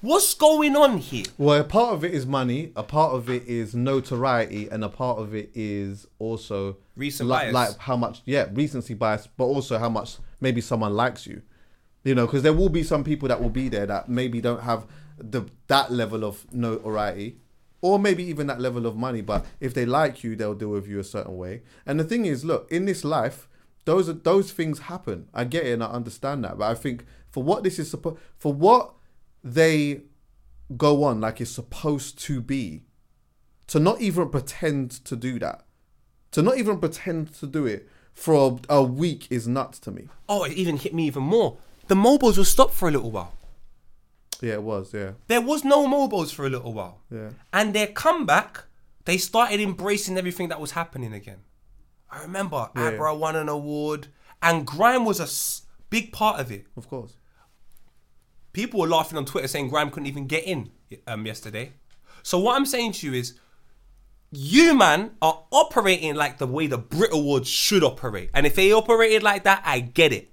[0.00, 1.24] What's going on here?
[1.36, 4.88] Well, a part of it is money, a part of it is notoriety, and a
[4.88, 7.54] part of it is also Recent like, bias.
[7.54, 11.42] like how much, yeah, recency bias, but also how much maybe someone likes you.
[12.04, 14.62] You know, because there will be some people that will be there that maybe don't
[14.62, 14.86] have
[15.18, 17.38] the that level of notoriety,
[17.80, 19.20] or maybe even that level of money.
[19.20, 21.62] But if they like you, they'll deal with you a certain way.
[21.84, 23.48] And the thing is, look, in this life,
[23.84, 25.28] those are those things happen.
[25.32, 28.18] I get it and I understand that, but I think for what this is supposed,
[28.36, 28.92] for what
[29.42, 30.02] they
[30.76, 32.82] go on like it's supposed to be,
[33.68, 35.64] to not even pretend to do that,
[36.32, 40.08] to not even pretend to do it for a, a week is nuts to me.
[40.28, 41.58] Oh, it even hit me even more.
[41.86, 43.35] The Mobos will stop for a little while.
[44.42, 44.92] Yeah, it was.
[44.92, 47.00] Yeah, There was no Mobos for a little while.
[47.10, 47.30] yeah.
[47.52, 48.64] And their comeback,
[49.04, 51.38] they started embracing everything that was happening again.
[52.10, 52.88] I remember Yeah.
[52.88, 54.08] Abra won an award,
[54.42, 56.66] and grime was a s- big part of it.
[56.76, 57.16] Of course.
[58.52, 60.70] People were laughing on Twitter saying grime couldn't even get in
[61.06, 61.72] um, yesterday.
[62.22, 63.34] So what I'm saying to you is,
[64.32, 68.30] you man are operating like the way the Brit Awards should operate.
[68.34, 70.32] And if they operated like that, I get it.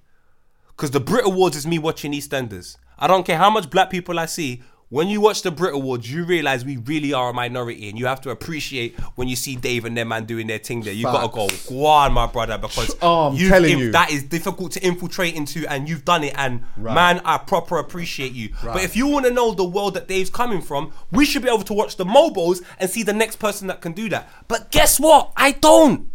[0.69, 2.77] Because the Brit Awards is me watching EastEnders.
[3.03, 4.63] I don't care how much black people I see.
[4.87, 8.05] When you watch the Brit Awards, you realize we really are a minority, and you
[8.05, 10.93] have to appreciate when you see Dave and them man doing their thing there.
[10.93, 13.91] You gotta go, go on, my brother, because Oh, I'm telling you.
[13.91, 16.33] that is difficult to infiltrate into, and you've done it.
[16.37, 16.95] And Right.
[16.95, 18.53] man, I proper appreciate you.
[18.63, 21.49] But if you want to know the world that Dave's coming from, we should be
[21.49, 24.29] able to watch the Mobos and see the next person that can do that.
[24.47, 25.31] But guess what?
[25.35, 26.09] I don't.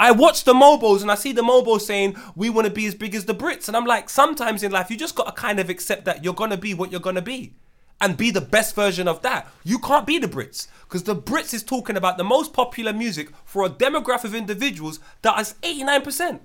[0.00, 2.94] I watch the Mobos and I see the Mobos saying we want to be as
[2.94, 5.68] big as the Brits, and I'm like, sometimes in life you just gotta kind of
[5.68, 7.54] accept that you're gonna be what you're gonna be,
[8.00, 9.48] and be the best version of that.
[9.64, 13.30] You can't be the Brits because the Brits is talking about the most popular music
[13.44, 16.40] for a demographic of individuals that is 89%.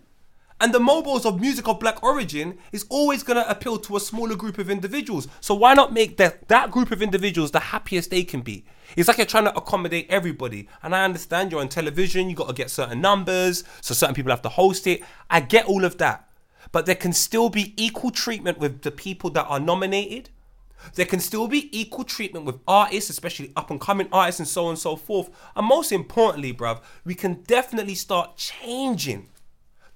[0.63, 3.99] And the Mobos of music of black origin is always going to appeal to a
[3.99, 5.27] smaller group of individuals.
[5.41, 8.63] So why not make that, that group of individuals the happiest they can be?
[8.95, 10.69] It's like you're trying to accommodate everybody.
[10.81, 14.31] And I understand you're on television, you got to get certain numbers, so certain people
[14.31, 15.03] have to host it.
[15.29, 16.29] I get all of that.
[16.71, 20.29] But there can still be equal treatment with the people that are nominated.
[20.95, 24.63] There can still be equal treatment with artists, especially up and coming artists and so
[24.63, 25.29] on and so forth.
[25.57, 29.27] And most importantly, bruv, we can definitely start changing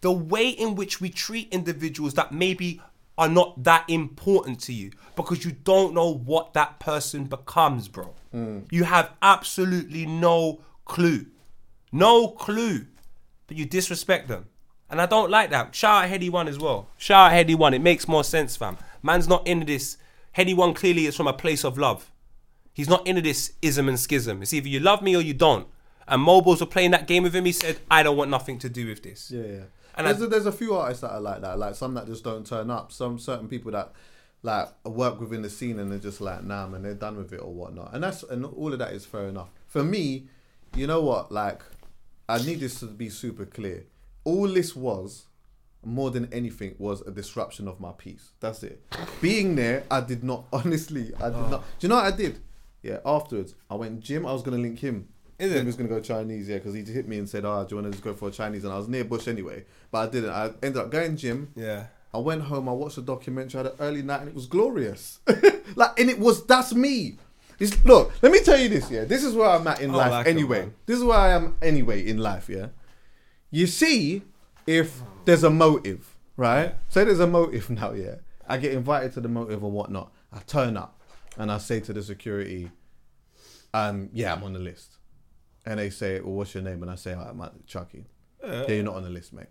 [0.02, 2.82] the way in which we treat individuals that maybe
[3.18, 8.14] are not that important to you because you don't know what that person becomes, bro.
[8.34, 8.72] Mm.
[8.72, 11.26] You have absolutely no clue.
[11.92, 12.86] No clue.
[13.48, 14.46] But you disrespect them.
[14.90, 15.74] And I don't like that.
[15.76, 16.90] Shout out Headie One as well.
[16.98, 17.74] Shout out Headie One.
[17.74, 18.78] It makes more sense, fam.
[19.02, 19.98] Man's not into this.
[20.36, 22.12] Headie One clearly is from a place of love.
[22.74, 24.44] He's not into this ism and schism.
[24.44, 25.68] It's either you love me or you don't.
[26.08, 27.46] And Mobos were playing that game with him.
[27.46, 29.32] He said, I don't want nothing to do with this.
[29.32, 29.64] Yeah, yeah.
[29.98, 32.06] And there's, I- a, there's a few artists that are like that, like some that
[32.06, 32.92] just don't turn up.
[32.92, 33.92] Some certain people that
[34.44, 37.42] like work within the scene and they're just like, nah, man, they're done with it
[37.42, 37.94] or whatnot.
[37.94, 39.50] And that's and all of that is fair enough.
[39.68, 40.28] For me,
[40.76, 41.32] you know what?
[41.32, 41.64] Like,
[42.30, 43.86] I need this to be super clear.
[44.24, 45.26] All this was
[45.84, 48.32] more than anything was a disruption of my peace.
[48.40, 48.84] That's it.
[49.22, 51.14] Being there, I did not honestly.
[51.20, 51.50] I did oh.
[51.50, 51.80] not.
[51.80, 52.40] Do you know what I did?
[52.84, 53.00] Yeah.
[53.06, 54.26] Afterwards, I went gym.
[54.26, 55.10] I was gonna link him.
[55.40, 55.66] Is He it?
[55.66, 57.88] was gonna go Chinese, yeah, because he hit me and said, "Oh, do you want
[57.88, 60.30] to just go for a Chinese?" And I was near Bush anyway, but I didn't.
[60.32, 61.52] I ended up going gym.
[61.56, 61.88] Yeah.
[62.14, 62.68] I went home.
[62.68, 63.60] I watched a documentary.
[63.60, 65.20] I had an early night, and it was glorious.
[65.76, 67.18] like, and it was that's me.
[67.60, 68.90] It's, look, let me tell you this.
[68.90, 70.12] Yeah, this is where I'm at in I life.
[70.12, 70.74] like anyway, man.
[70.86, 72.50] this is where I am anyway in life.
[72.50, 72.68] Yeah,
[73.52, 74.24] you see,
[74.66, 76.76] if there's a motive, right?
[76.90, 77.92] Say there's a motive now.
[77.94, 78.16] Yeah,
[78.48, 80.12] I get invited to the motive or whatnot.
[80.34, 81.00] I turn up,
[81.38, 82.72] and I say to the security,
[83.74, 84.97] um, yeah, I'm on the list.
[85.68, 86.82] And they say, well, what's your name?
[86.82, 88.06] And I say, oh, I'm at Chuckie.
[88.42, 88.64] Uh.
[88.70, 89.48] yeah, you're not on the list, mate.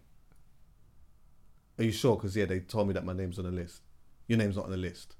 [1.78, 2.16] Are you sure?
[2.16, 3.82] Because yeah, they told me that my name's on the list.
[4.26, 5.14] Your name's not on the list.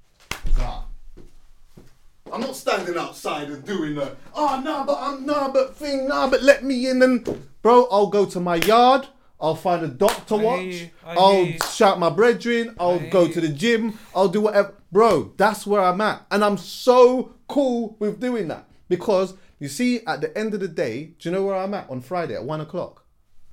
[2.32, 6.09] I'm not standing outside and doing the oh ah, no, but I'm no, but thing
[6.09, 7.86] no, but let me in and bro.
[7.90, 9.07] I'll go to my yard.
[9.38, 10.88] I'll find a doc to I watch.
[11.05, 12.74] I I'll shout my brethren.
[12.80, 13.99] I'll hear go to the gym.
[14.14, 15.34] I'll do whatever, bro.
[15.36, 20.20] That's where I'm at, and I'm so cool with doing that because you see, at
[20.20, 22.61] the end of the day, do you know where I'm at on Friday at one
[22.61, 23.04] o'clock?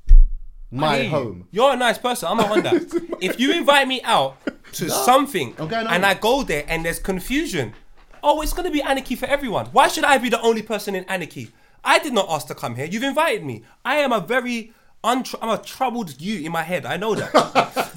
[0.09, 0.13] I
[0.71, 1.09] My hear you.
[1.11, 1.47] home.
[1.51, 2.29] You're a nice person.
[2.31, 3.17] I'm a on that.
[3.21, 4.37] if you invite me out
[4.73, 6.05] to something I'm going and home.
[6.05, 7.73] I go there and there's confusion,
[8.23, 9.67] oh, it's going to be anarchy for everyone.
[9.67, 11.51] Why should I be the only person in anarchy?
[11.83, 12.85] I did not ask to come here.
[12.85, 13.63] You've invited me.
[13.85, 14.73] I am a very
[15.03, 16.85] untr- I'm a troubled you in my head.
[16.85, 17.31] I know that.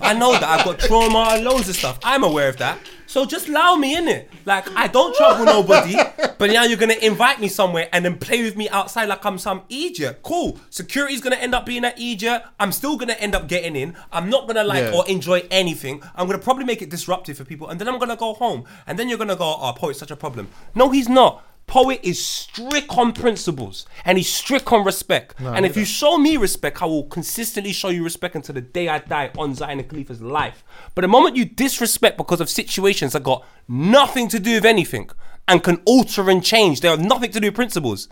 [0.01, 0.43] I know that.
[0.45, 1.99] I've got trauma and loads of stuff.
[2.03, 2.79] I'm aware of that.
[3.07, 4.31] So just allow me in it.
[4.45, 5.95] Like I don't trouble nobody,
[6.39, 9.39] but now you're gonna invite me somewhere and then play with me outside like I'm
[9.39, 10.21] some idiot.
[10.23, 10.59] Cool.
[10.71, 12.43] Security's gonna end up being an idiot.
[12.59, 13.97] I'm still gonna end up getting in.
[14.13, 14.97] I'm not gonna like Yeah.
[14.97, 16.03] or enjoy anything.
[16.17, 18.65] I'm gonna probably make it disruptive for people, and then I'm gonna go home.
[18.87, 21.43] And then you're gonna go, "Oh, poet's such a problem." No, he's not.
[21.67, 25.35] Poet is strict on principles and he's strict on respect.
[25.41, 28.89] and if you show me respect, I will consistently show you respect until the day
[28.89, 30.63] I die on Zion and Khalifa's life.
[30.95, 35.11] But the moment you disrespect because of situations that got nothing to do with anything
[35.49, 38.09] and can alter and change, they have nothing to do with principles.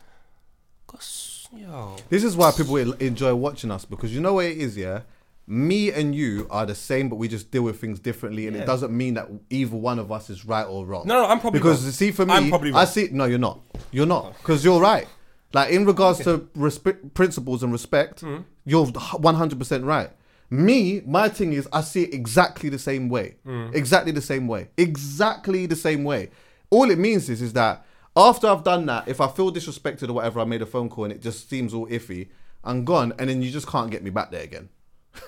[1.57, 1.97] Yo.
[2.09, 5.03] This is why people enjoy watching us because you know what it is, yeah.
[5.47, 8.65] Me and you are the same, but we just deal with things differently, and it
[8.65, 11.07] doesn't mean that either one of us is right or wrong.
[11.07, 11.93] No, no, I'm probably because wrong.
[11.93, 13.09] see for me, I'm probably I see.
[13.13, 13.61] No, you're not.
[13.91, 15.07] You're not because you're right.
[15.53, 18.39] Like in regards to respe- principles and respect, Hmm.
[18.65, 20.11] you're 100 percent right.
[20.51, 23.37] Me, my thing is, I see it exactly the same way.
[23.45, 23.69] Hmm.
[23.75, 24.69] Exactly the same way.
[24.77, 26.31] Exactly the same way.
[26.71, 27.85] All it means is, is that
[28.17, 31.05] after I've done that, if I feel disrespected or whatever, I made a phone call
[31.05, 32.29] and it just seems all iffy,
[32.63, 34.69] I'm gone, and then you just can't get me back there again.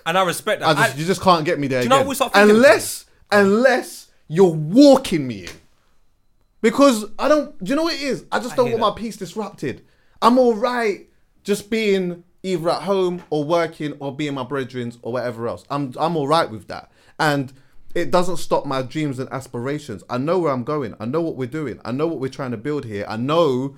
[0.05, 0.69] And I respect that.
[0.69, 2.07] I just, I- you just can't get me there Do you know again.
[2.09, 5.51] what we thinking unless, unless you're walking me in.
[6.63, 8.25] Because I don't, do you know what it is?
[8.33, 8.91] I just I don't want that.
[8.97, 9.85] my peace disrupted.
[10.23, 11.07] I'm all right
[11.45, 15.65] just being either at home or working or being my brethrens or whatever else.
[15.71, 16.91] I'm, I'm all right with that.
[17.21, 17.53] And
[17.95, 20.03] it doesn't stop my dreams and aspirations.
[20.11, 20.95] I know where I'm going.
[20.99, 21.81] I know what we're doing.
[21.85, 23.05] I know what we're trying to build here.
[23.09, 23.77] I know,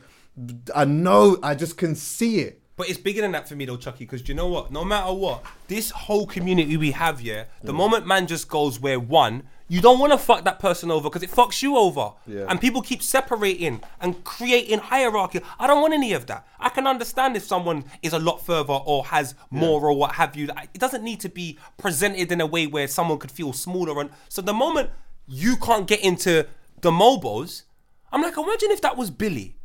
[0.74, 2.62] I know, I just can see it.
[2.78, 4.70] But it's bigger than that for me though, Chuckie, because you know what?
[4.70, 7.76] No matter what, this whole community we have here, the mm.
[7.76, 11.24] moment man just goes where one, you don't want to fuck that person over because
[11.24, 12.12] it fucks you over.
[12.24, 12.46] Yeah.
[12.48, 15.40] And people keep separating and creating hierarchy.
[15.58, 16.46] I don't want any of that.
[16.60, 20.36] I can understand if someone is a lot further or has more or what have
[20.36, 20.48] you.
[20.72, 24.00] It doesn't need to be presented in a way where someone could feel smaller.
[24.00, 24.90] And so the moment
[25.26, 26.46] you can't get into
[26.80, 27.64] the mobos,
[28.12, 29.56] I'm like, imagine if that was Billy.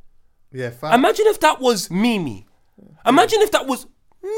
[0.52, 0.96] Yeah, fact.
[0.96, 2.48] Imagine if that was Mimi.
[3.06, 3.88] Imagine if that was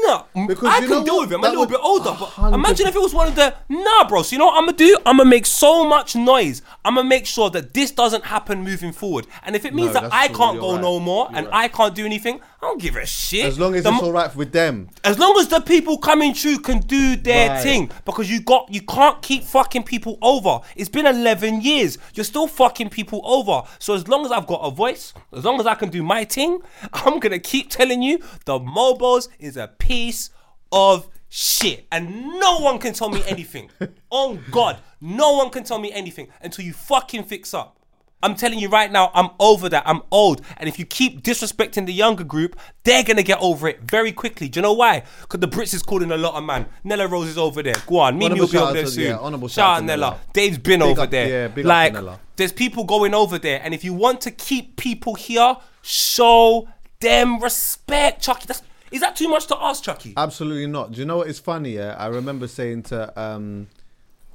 [0.04, 0.26] no.
[0.48, 1.28] Because I can deal what?
[1.28, 1.44] with him.
[1.44, 4.08] I'm a little bit older, a but imagine if it was one of the nah,
[4.08, 4.22] bro.
[4.22, 4.98] So you know what I'm gonna do?
[5.06, 6.60] I'm gonna make so much noise.
[6.84, 9.28] I'm gonna make sure that this doesn't happen moving forward.
[9.44, 10.80] And if it means No, that I can't go right.
[10.80, 11.64] no more You're and right.
[11.64, 13.44] I can't do anything, I don't give a shit.
[13.44, 14.88] as long as The it's all right with them.
[15.04, 17.62] as long as the people coming through can do their Right.
[17.62, 20.58] thing, because you got you can't keep fucking people over.
[20.74, 21.96] It's been 11 years.
[22.14, 23.62] You're still fucking people over.
[23.78, 26.24] So as long as I've got a voice, as long as I can do my
[26.24, 26.58] thing,
[26.92, 30.30] I'm gonna keep telling you the Mobos is a piece
[30.72, 33.70] of shit, and no one can tell me anything.
[33.80, 37.75] On oh God, no one can tell me anything until you fucking fix up.
[38.22, 39.82] I'm telling you right now, I'm over that.
[39.86, 40.40] I'm old.
[40.56, 44.10] And if you keep disrespecting the younger group, they're going to get over it very
[44.10, 44.48] quickly.
[44.48, 45.02] Do you know why?
[45.20, 46.66] Because the Brits is calling a lot of man.
[46.82, 47.74] Nella Rose is over there.
[47.86, 48.14] Go on.
[48.18, 49.04] Mimi Honourable will be over there to- soon.
[49.04, 50.10] yeah, honourable shout shout out Nella.
[50.10, 50.20] Nella.
[50.32, 51.28] Dave's been Big over up- there.
[51.28, 52.18] yeah, big up like, Nella.
[52.36, 53.60] there's people going over there.
[53.62, 56.68] And if you want to keep people here, show
[57.00, 58.22] them respect.
[58.22, 60.14] Chucky, that's, is that too much to ask, Chucky?
[60.16, 60.92] Absolutely not.
[60.92, 61.74] Do you know what is funny?
[61.76, 63.66] Yeah, I remember saying to um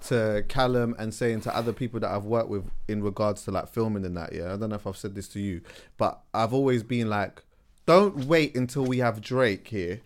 [0.04, 3.70] to Callum and saying to other people that I've worked with in regards to like
[3.70, 4.34] filming and that.
[4.34, 5.62] Yeah, I don't know if I've said this to you,
[5.98, 7.44] but I've always been like,
[7.86, 10.02] don't wait until we have Drake here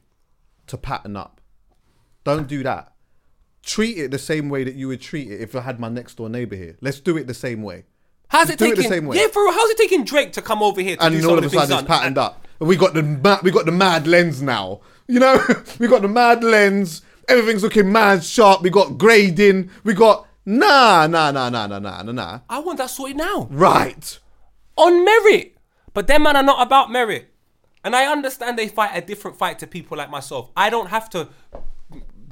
[0.67, 1.41] to pattern up.
[2.23, 2.93] Don't do that.
[3.63, 6.15] Treat it the same way that you would treat it if I had my next
[6.15, 6.77] door neighbor here.
[6.81, 7.85] Let's do it the same way.
[8.27, 8.83] How's it do it taking?
[8.83, 9.17] the same way.
[9.17, 9.53] Yeah, for real.
[9.53, 11.79] How's it taking Drake to come over here to and do all of a sudden
[11.79, 12.47] it's patterned up.
[12.59, 14.81] We got the ma- we got the mad lens now.
[15.07, 15.39] You know,
[15.79, 17.01] we got the mad lens.
[17.27, 18.61] Everything's looking mad sharp.
[18.61, 19.69] We got grading.
[19.83, 22.39] We got nah, nah, nah, nah, nah, nah, nah, nah.
[22.49, 23.47] I want that sorted now.
[23.51, 24.19] Right.
[24.77, 25.57] on merit.
[25.93, 27.31] But them man are not about merit.
[27.83, 30.49] And I understand they fight a different fight to people like myself.
[30.57, 31.29] I don't have to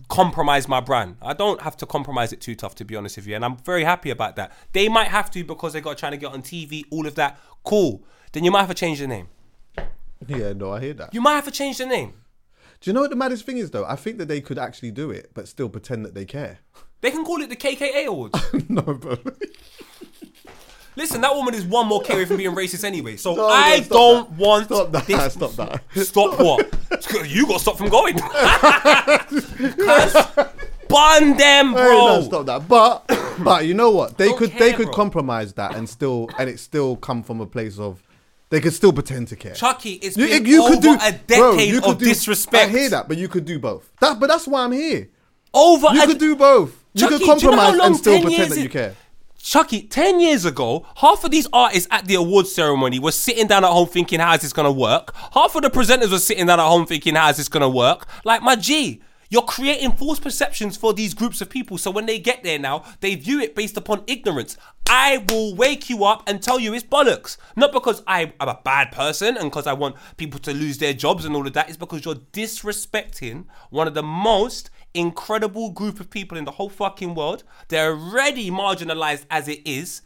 [0.09, 1.17] compromise my brand.
[1.21, 3.35] I don't have to compromise it too tough, to be honest with you.
[3.35, 4.51] And I'm very happy about that.
[4.73, 7.39] They might have to because they got trying to get on TV, all of that.
[7.63, 8.03] Cool.
[8.31, 9.29] Then you might have to change the name.
[10.27, 11.13] Yeah, no, I hear that.
[11.13, 12.13] You might have to change the name.
[12.83, 13.85] Do you know what the maddest thing is though?
[13.85, 16.59] I think that they could actually do it, but still pretend that they care.
[17.01, 18.39] They can call it the KKA Awards.
[18.69, 19.17] no, bro.
[20.95, 23.17] Listen, that woman is one more carry from being racist anyway.
[23.17, 24.37] So No, I stop don't that.
[24.37, 25.07] want Stop that.
[25.07, 25.33] this.
[25.33, 25.81] Stop that.
[26.05, 27.29] Stop what?
[27.29, 28.15] You got to stop from going.
[29.27, 30.25] Cuz,
[30.87, 32.07] Bun them, Hey, bro.
[32.07, 32.67] no, stop that.
[32.69, 33.05] But
[33.43, 34.17] but you know what?
[34.17, 34.93] They Don't could they care, could bro.
[34.93, 38.01] compromise that and still and it still come from a place of
[38.53, 39.55] they could still pretend to care.
[39.55, 42.69] Chucky, it's You, been you over could do a bro, decade could of do- disrespect.
[42.69, 43.89] I hear that, but you could do both.
[43.99, 45.09] That, but that's why I'm here.
[45.51, 46.83] Over You could do both.
[46.93, 48.95] You could do you know compromise and still pretend that you care.
[49.39, 53.65] Chucky, 10 years ago, half of these artists at the awards ceremony were sitting down
[53.65, 55.15] at home thinking, how is this going to work?
[55.33, 57.69] Half of the presenters were sitting down at home thinking, how is this going to
[57.69, 58.05] work?
[58.23, 59.01] Like, my G,
[59.33, 61.79] you're creating false perceptions for these groups of people.
[61.79, 64.57] So when they get there now, they view it based upon ignorance.
[64.87, 67.37] I will wake you up and tell you it's bollocks.
[67.55, 70.93] Not because I am a bad person and because I want people to lose their
[70.93, 71.67] jobs and all of that.
[71.67, 76.69] It's because you're disrespecting one of the most incredible group of people in the whole
[76.69, 77.43] fucking world.
[77.69, 80.03] They're already marginalized as it is.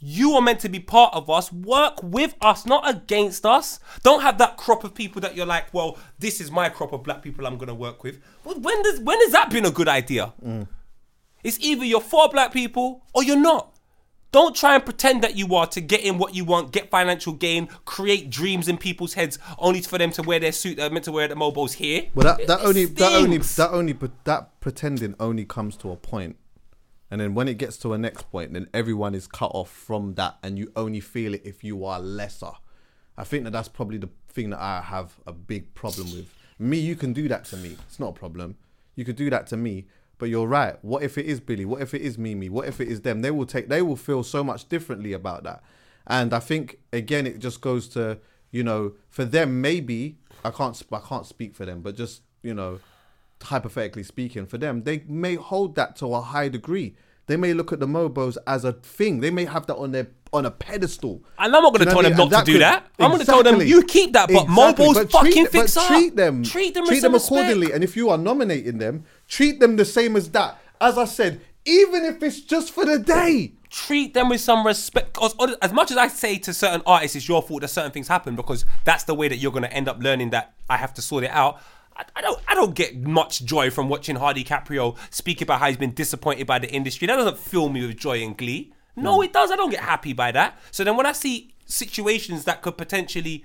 [0.00, 1.52] You are meant to be part of us.
[1.52, 3.80] Work with us, not against us.
[4.02, 7.02] Don't have that crop of people that you're like, well, this is my crop of
[7.02, 8.18] black people I'm gonna work with.
[8.44, 10.32] When does when has that been a good idea?
[10.44, 10.66] Mm.
[11.44, 13.76] It's either you're for black people or you're not.
[14.32, 17.32] Don't try and pretend that you are to get in what you want, get financial
[17.32, 21.06] gain, create dreams in people's heads, only for them to wear their suit they're meant
[21.06, 22.06] to wear at the Mobos here.
[22.14, 25.96] Well, that, that it only that only that only that pretending only comes to a
[25.96, 26.36] point,
[27.10, 30.14] and then when it gets to a next point, then everyone is cut off from
[30.14, 32.52] that, and you only feel it if you are lesser.
[33.16, 36.32] I think that that's probably the thing that I have a big problem with.
[36.58, 37.76] Me, you can do that to me.
[37.88, 38.56] It's not a problem.
[38.94, 39.86] You could do that to me.
[40.18, 40.76] But you're right.
[40.84, 41.64] What if it is Billy?
[41.64, 42.50] What if it is Mimi?
[42.50, 43.22] What if it is them?
[43.22, 43.70] They will take.
[43.70, 45.62] They will feel so much differently about that.
[46.06, 48.18] And I think again, it just goes to
[48.50, 50.80] you know, for them maybe I can't.
[50.92, 52.80] I can't speak for them, but just you know,
[53.42, 56.94] hypothetically speaking, for them, they may hold that to a high degree.
[57.26, 59.20] They may look at the Mobos as a thing.
[59.20, 61.22] They may have that on their on a pedestal.
[61.38, 62.86] And I'm not going to you know tell them not to do could- that.
[62.98, 64.86] I'm going to tell them you keep that, but Exactly.
[64.86, 65.88] Mobos But fucking treat, fix but up.
[65.88, 67.58] treat them, treat them, treat them accordingly.
[67.66, 67.74] respect.
[67.74, 70.58] And if you are nominating them, treat them the same as that.
[70.80, 75.12] As I said, even if it's just for the day, treat them with some respect.
[75.14, 78.06] 'Cause as much as I say to certain artists, it's your fault that certain things
[78.08, 80.94] happen because that's the way that you're going to end up learning that I have
[80.94, 81.60] to sort it out.
[81.96, 82.40] I, I don't.
[82.48, 86.46] I don't get much joy from watching Hardy Caprio speak about how he's been disappointed
[86.46, 87.06] by the industry.
[87.06, 88.72] That doesn't fill me with joy and glee.
[88.96, 89.50] No, it does.
[89.50, 90.58] I don't get happy by that.
[90.70, 93.44] So then when I see situations that could potentially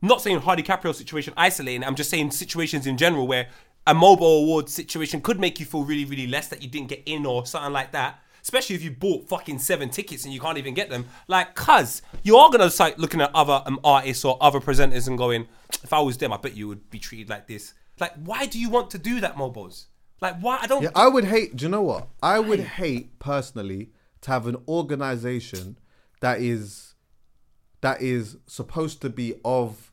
[0.00, 1.84] not saying Hardy Caprio situation isolating.
[1.84, 3.48] I'm just saying situations in general where
[3.86, 7.02] a Mobo award situation could make you feel really, really less that you didn't get
[7.06, 8.22] in or something like that.
[8.48, 11.04] Especially if you bought fucking seven tickets and you can't even get them.
[11.26, 15.18] Like, cuz you are gonna start looking at other um, artists or other presenters and
[15.18, 15.46] going,
[15.82, 17.74] if I was them, I bet you would be treated like this.
[18.00, 19.88] Like, why do you want to do that, Mobos?
[20.22, 20.60] Like, why?
[20.62, 20.82] I don't.
[20.82, 21.56] Yeah, I would hate.
[21.56, 22.08] Do you know what?
[22.22, 23.90] I would hate personally
[24.22, 25.78] to have an organization
[26.20, 26.94] that is
[27.82, 29.92] that is supposed to be of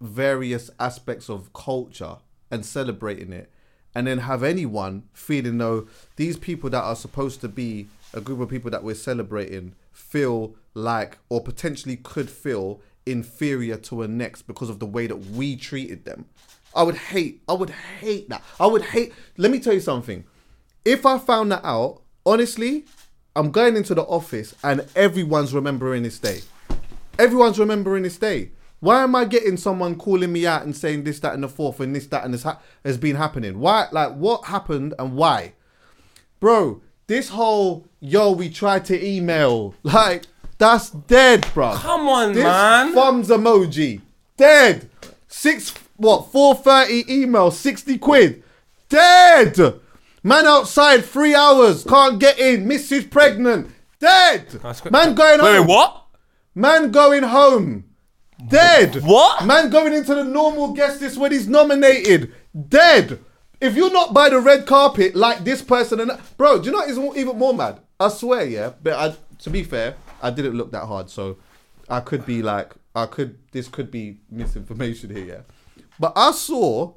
[0.00, 2.16] various aspects of culture
[2.50, 3.52] and celebrating it,
[3.98, 5.84] and then have anyone feeling though
[6.14, 10.54] these people that are supposed to be a group of people that we're celebrating feel
[10.72, 15.56] like or potentially could feel inferior to a next because of the way that we
[15.56, 16.26] treated them.
[16.76, 17.42] I would hate.
[17.48, 18.44] I would hate that.
[18.60, 19.12] I would hate.
[19.36, 20.22] Let me tell you something.
[20.84, 22.84] If I found that out, honestly,
[23.34, 26.42] I'm going into the office and everyone's remembering this day.
[27.18, 28.52] Everyone's remembering this day.
[28.80, 31.80] Why am I getting someone calling me out and saying this, that, and the fourth,
[31.80, 33.58] and this, that, and this ha- has been happening?
[33.58, 33.88] Why?
[33.90, 35.54] Like, what happened and why?
[36.38, 40.24] Bro, this whole yo, we tried to email, like,
[40.58, 41.74] that's dead, bro.
[41.74, 42.94] Come on, this man.
[42.94, 44.00] Thumbs emoji,
[44.36, 44.88] dead.
[45.28, 46.30] Six, what?
[46.32, 48.42] Four thirty email, sixty quid,
[48.88, 49.56] dead.
[50.22, 52.66] Man outside three hours, can't get in.
[52.66, 53.08] Mrs.
[53.08, 53.70] pregnant,
[54.00, 54.46] dead.
[54.90, 55.66] Man going Wait, home.
[55.66, 56.04] wait, what?
[56.54, 57.84] Man going home.
[58.46, 59.02] Dead.
[59.02, 59.44] What?
[59.44, 62.32] Man going into the normal guest list when he's nominated.
[62.68, 63.18] Dead.
[63.60, 66.78] If you're not by the red carpet like this person and bro, do you know
[66.78, 67.80] what is even more mad?
[67.98, 68.72] I swear, yeah.
[68.80, 71.38] But I, to be fair, I didn't look that hard, so
[71.88, 73.38] I could be like, I could.
[73.50, 75.82] This could be misinformation here, yeah.
[75.98, 76.94] But I saw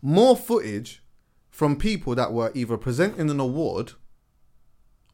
[0.00, 1.02] more footage
[1.50, 3.92] from people that were either presenting an award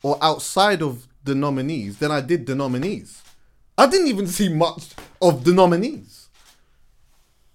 [0.03, 3.22] or outside of the nominees than I did the nominees.
[3.77, 6.29] I didn't even see much of the nominees.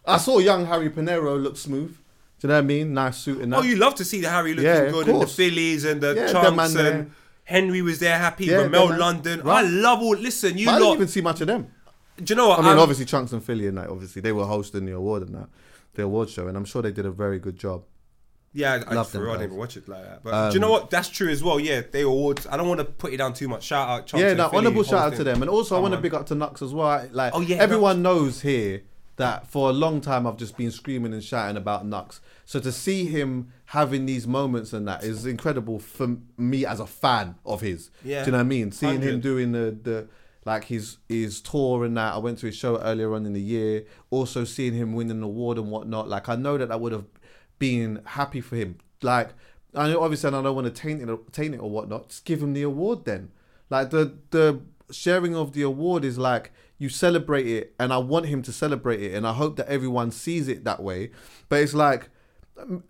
[0.06, 1.96] I saw young Harry Pinero look smooth.
[2.40, 2.94] Do you know what I mean?
[2.94, 3.66] Nice suit and oh, that.
[3.66, 5.36] Oh, you love to see the Harry looking Yeah, of good and the course.
[5.36, 6.94] Phillies and the Yeah, them Chunkz man there.
[6.94, 7.12] and
[7.44, 8.46] Henry was there happy.
[8.46, 8.98] Yeah, Ramel.
[8.98, 9.42] London.
[9.42, 9.66] Right.
[9.66, 10.16] I love all.
[10.16, 10.96] Listen, you But I didn't lot.
[10.96, 11.68] even see much of them.
[12.18, 12.60] do you know what?
[12.60, 13.90] I mean, I'm- obviously Chunkz and Filly and that.
[13.90, 15.48] Obviously, they were hosting the award and that,
[15.96, 17.84] the award show, and I'm sure they did a very good job.
[18.52, 19.42] Yeah, I, I, Love them real, I guys.
[19.42, 20.24] didn't even watch it like that.
[20.24, 20.90] But do you know um, what?
[20.90, 21.60] That's true as well.
[21.60, 22.48] Yeah, they awards.
[22.48, 23.64] I don't want to put it down too much.
[23.64, 26.00] Shout out, yeah, no, Filly honourable shout out to them, and also I want to
[26.00, 27.08] big up to Knucks as well.
[27.12, 28.82] Like, Oh, yeah, everyone knows here
[29.20, 32.22] that for a long time I've just been screaming and shouting about Knucks.
[32.46, 36.88] So to see him having these moments and that is incredible for me as a
[36.88, 37.92] fan of his.
[38.04, 38.22] Yeah.
[38.24, 38.72] Do you know what I mean?
[38.72, 39.22] Seeing him 100.
[39.22, 40.08] doing the the
[40.46, 42.14] like his his tour and that.
[42.16, 43.84] I went to his show earlier on in the year.
[44.10, 46.08] Also seeing him win an award and whatnot.
[46.08, 47.06] Like I know that I would have
[47.60, 48.78] been happy for him.
[49.02, 49.30] Like
[49.76, 52.10] I know obviously I don't want to taint it taint it or whatnot.
[52.10, 53.32] Just give him the award then.
[53.70, 58.26] Like the the sharing of the award is like you celebrate it and I want
[58.26, 61.12] him to celebrate it and I hope that everyone sees it that way.
[61.50, 62.10] But it's like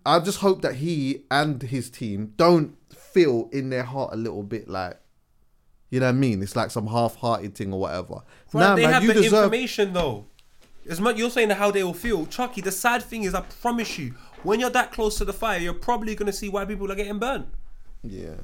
[0.06, 4.42] I just hope that he and his team don't feel in their heart a little
[4.42, 5.00] bit like
[5.90, 6.40] you know what I mean?
[6.40, 8.22] It's like some half-hearted thing or whatever.
[8.52, 9.44] Right, nah, they man, have the deserve.
[9.44, 10.26] information though.
[10.88, 12.60] As much you're saying how they will feel, Chucky.
[12.60, 15.74] The sad thing is, I promise you, when you're that close to the fire, you're
[15.74, 17.46] probably gonna see why people are getting burnt.
[18.02, 18.36] Yeah.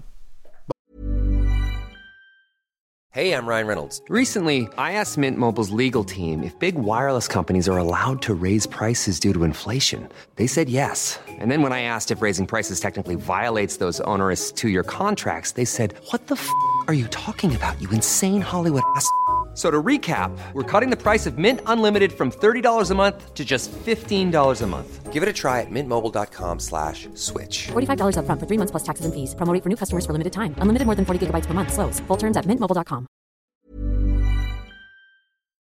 [3.11, 4.03] Hey, I'm Ryan Reynolds.
[4.11, 8.67] Recently, I asked Mint Mobile's legal team if big wireless companies are allowed to raise
[8.67, 10.07] prices due to inflation.
[10.35, 11.19] They said yes.
[11.27, 15.53] And then when I asked if raising prices technically violates those onerous two year contracts,
[15.53, 16.47] they said, What the f
[16.89, 19.11] are you talking about, you insane Hollywood ass?
[19.57, 23.33] F- So to recap, we're cutting the price of Mint Unlimited from $30 a month
[23.33, 25.13] to just $15 a month.
[25.15, 27.69] Give it a try at mintmobile.com slash switch.
[27.73, 29.35] $45 upfront for three months plus taxes and fees.
[29.35, 30.55] Promo rate for new customers for limited time.
[30.59, 31.73] Unlimited more than 40 gigabytes per month.
[31.73, 32.01] Slows.
[32.01, 33.07] Full terms at mintmobile.com.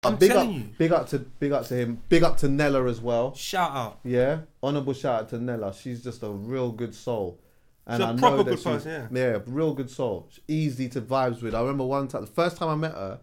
[0.06, 0.68] I'm uh, big telling up, you.
[0.78, 2.02] big up to big up to him.
[2.08, 3.34] Big up to Nella as well.
[3.34, 4.00] Shout out.
[4.04, 5.72] Yeah, honorable shout out to Nella.
[5.74, 7.38] She's just a real good soul.
[7.86, 10.28] And She's a I know proper that good she's- person, yeah, real good soul.
[10.30, 11.54] She's easy to vibes with.
[11.54, 13.18] I remember one time, the first time I met her,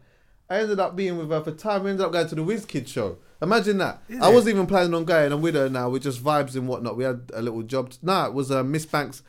[0.51, 1.83] I ended up being with her for time.
[1.83, 3.19] We ended up going to the WizKid show.
[3.41, 4.03] Imagine that.
[4.09, 4.33] I it?
[4.33, 5.31] wasn't even planning on going.
[5.31, 5.89] I'm with her now.
[5.89, 6.97] We're just vibes and whatnot.
[6.97, 7.93] We had a little job.
[8.01, 9.23] Nah, it was a Miss Banks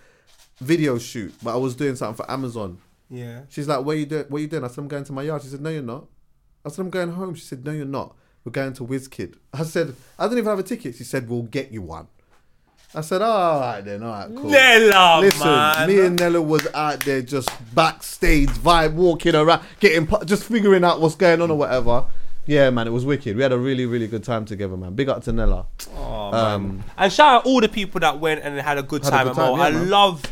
[0.58, 2.78] video shoot, but I was doing something for Amazon.
[3.08, 3.42] Yeah.
[3.50, 4.24] She's like, "What you doing?
[4.30, 6.06] What you doing?" I said, "I'm going to my yard." She said, "No, you're not."
[6.64, 8.16] I said, "I'm going home." She said, "No, you're not.
[8.44, 11.42] We're going to WizKid." I said, "I don't even have a ticket." She said, "We'll
[11.42, 12.08] get you one."
[12.94, 14.50] I said, oh, all right then, all right, cool.
[14.50, 15.88] Nella, Listen, man.
[15.88, 21.00] me and Nella was out there just backstage, vibe, walking around, getting, just figuring out
[21.00, 22.04] what's going on or whatever.
[22.44, 23.36] Yeah, man, it was wicked.
[23.36, 24.94] We had a really, really good time together, man.
[24.94, 25.66] Big up to Nella.
[25.96, 29.12] Oh, um, and shout out all the people that went and had a good Had
[29.12, 29.56] a time good at Mo.
[29.56, 29.90] time, yeah, I man.
[29.90, 30.22] love.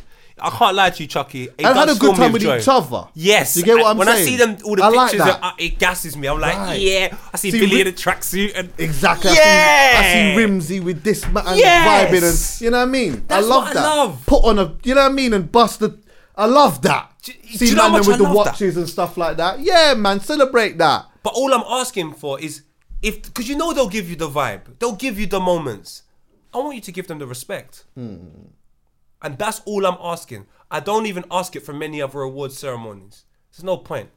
[0.43, 1.45] I can't lie to you, Chucky.
[1.45, 2.59] It and had a good time with joy.
[2.59, 3.09] each other.
[3.15, 4.17] Yes, You get what I- I'm when saying?
[4.17, 5.55] When I see them, all the I like pictures, that.
[5.59, 6.29] it gasses me.
[6.29, 6.81] I'm like, Right.
[6.81, 7.17] yeah.
[7.33, 9.33] I see, See, Billy we- in a tracksuit and Exactly.
[9.35, 9.97] Yeah.
[9.99, 12.11] I see, I see Rimzee with this man Yes.
[12.11, 12.23] vibing
[12.59, 13.25] and you know what I mean.
[13.29, 13.83] That's I love what I that.
[13.97, 14.23] love.
[14.27, 15.99] Put on a, you know what I mean, and bust the.
[16.37, 17.13] I love that.
[17.23, 18.53] Do- do see you know with I the love that?
[18.53, 19.61] watches and stuff like that.
[19.61, 21.07] Yeah, man, celebrate that.
[21.23, 22.63] But all I'm asking for is
[23.03, 26.03] if because you know they'll give you the vibe, they'll give you the moments.
[26.55, 28.17] I want you to give them the respect, hmm.
[29.23, 30.47] And that's all I'm asking.
[30.71, 33.25] I don't even ask it for many other award ceremonies.
[33.53, 34.11] There's no point.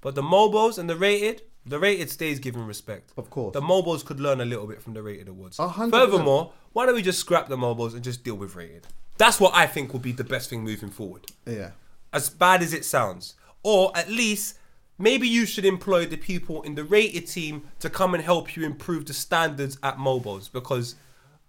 [0.00, 3.12] But the Mobos and the rated, the rated stays giving respect.
[3.16, 3.52] Of course.
[3.52, 5.58] the Mobos could learn a little bit from the rated awards.
[5.58, 6.10] A hundred percent.
[6.12, 8.86] Furthermore, why don't we just scrap the Mobos and just deal with rated?
[9.18, 11.70] That's what I think will be the best thing moving forward Yeah.
[12.12, 13.34] as bad as it sounds.
[13.62, 14.58] Or at least
[14.98, 18.64] maybe you should employ the people in the rated team to come and help you
[18.64, 20.94] improve the standards at mobos because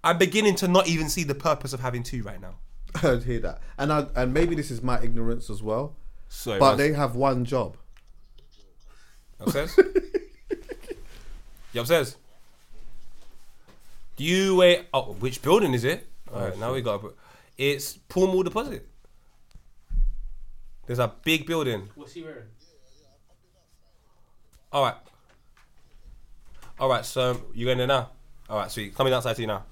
[0.03, 2.55] I'm beginning to not even see the purpose of having two right now.
[3.03, 5.95] I hear that, and I, and maybe this is my ignorance as well.
[6.29, 7.77] Sorry, but they have one job.
[9.39, 9.77] Upstairs?
[11.73, 12.17] you upstairs?
[14.15, 14.87] Do you wait?
[14.93, 16.07] Oh, which building is it?
[16.31, 17.03] Oh, All right, now we got.
[17.57, 18.87] It's Paul Moore Deposit.
[20.87, 21.89] There's a big building.
[21.95, 22.45] What's he wearing?
[24.71, 24.95] All right.
[26.79, 27.05] All right.
[27.05, 28.09] So you going there now?
[28.49, 28.71] All right.
[28.71, 28.95] Sweet.
[28.95, 29.63] Coming outside to you now.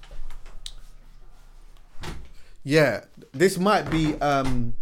[2.66, 4.74] Yeah, this might be um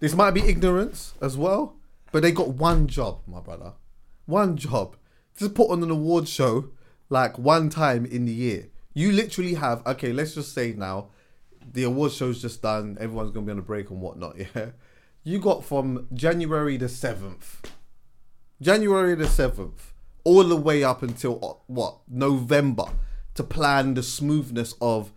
[0.00, 1.76] this might be ignorance as well,
[2.10, 3.74] but they got one job, my brother.
[4.24, 4.96] One job.
[5.36, 6.70] Just put on an award show
[7.10, 8.66] like one time in the year.
[8.92, 11.10] You literally have okay, let's just say now
[11.72, 14.70] the award show's just done, everyone's gonna be on a break and whatnot, yeah.
[15.22, 17.70] You got from January the seventh.
[18.60, 19.92] January the 7th,
[20.24, 22.86] all the way up until uh, what, November,
[23.34, 25.12] to plan the smoothness of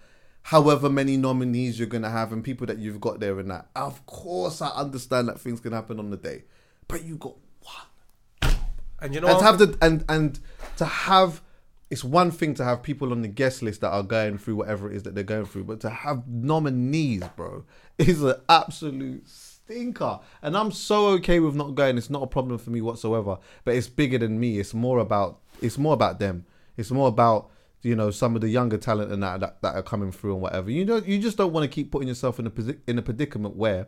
[0.49, 3.67] however many nominees you're going to have and people that you've got there and that.
[3.75, 6.45] Of course, I understand that things can happen on the day,
[6.87, 8.55] but you got one.
[8.99, 10.39] And you know And to have the, and, and
[10.77, 11.43] to have,
[11.91, 14.91] it's one thing to have people on the guest list that are going through whatever
[14.91, 17.63] it is that they're going through, but to have nominees, bro,
[17.99, 20.19] is an absolute stinker.
[20.41, 21.95] And I'm so okay with not going.
[21.95, 23.37] It's not a problem for me whatsoever.
[23.65, 24.57] But it's bigger than me.
[24.57, 26.45] It's more about it's more about them.
[26.75, 27.51] It's more about
[27.81, 30.41] you know some of the younger talent and that that, that are coming through and
[30.41, 30.69] whatever.
[30.71, 32.51] You know, you just don't want to keep putting yourself in a
[32.87, 33.87] in a predicament where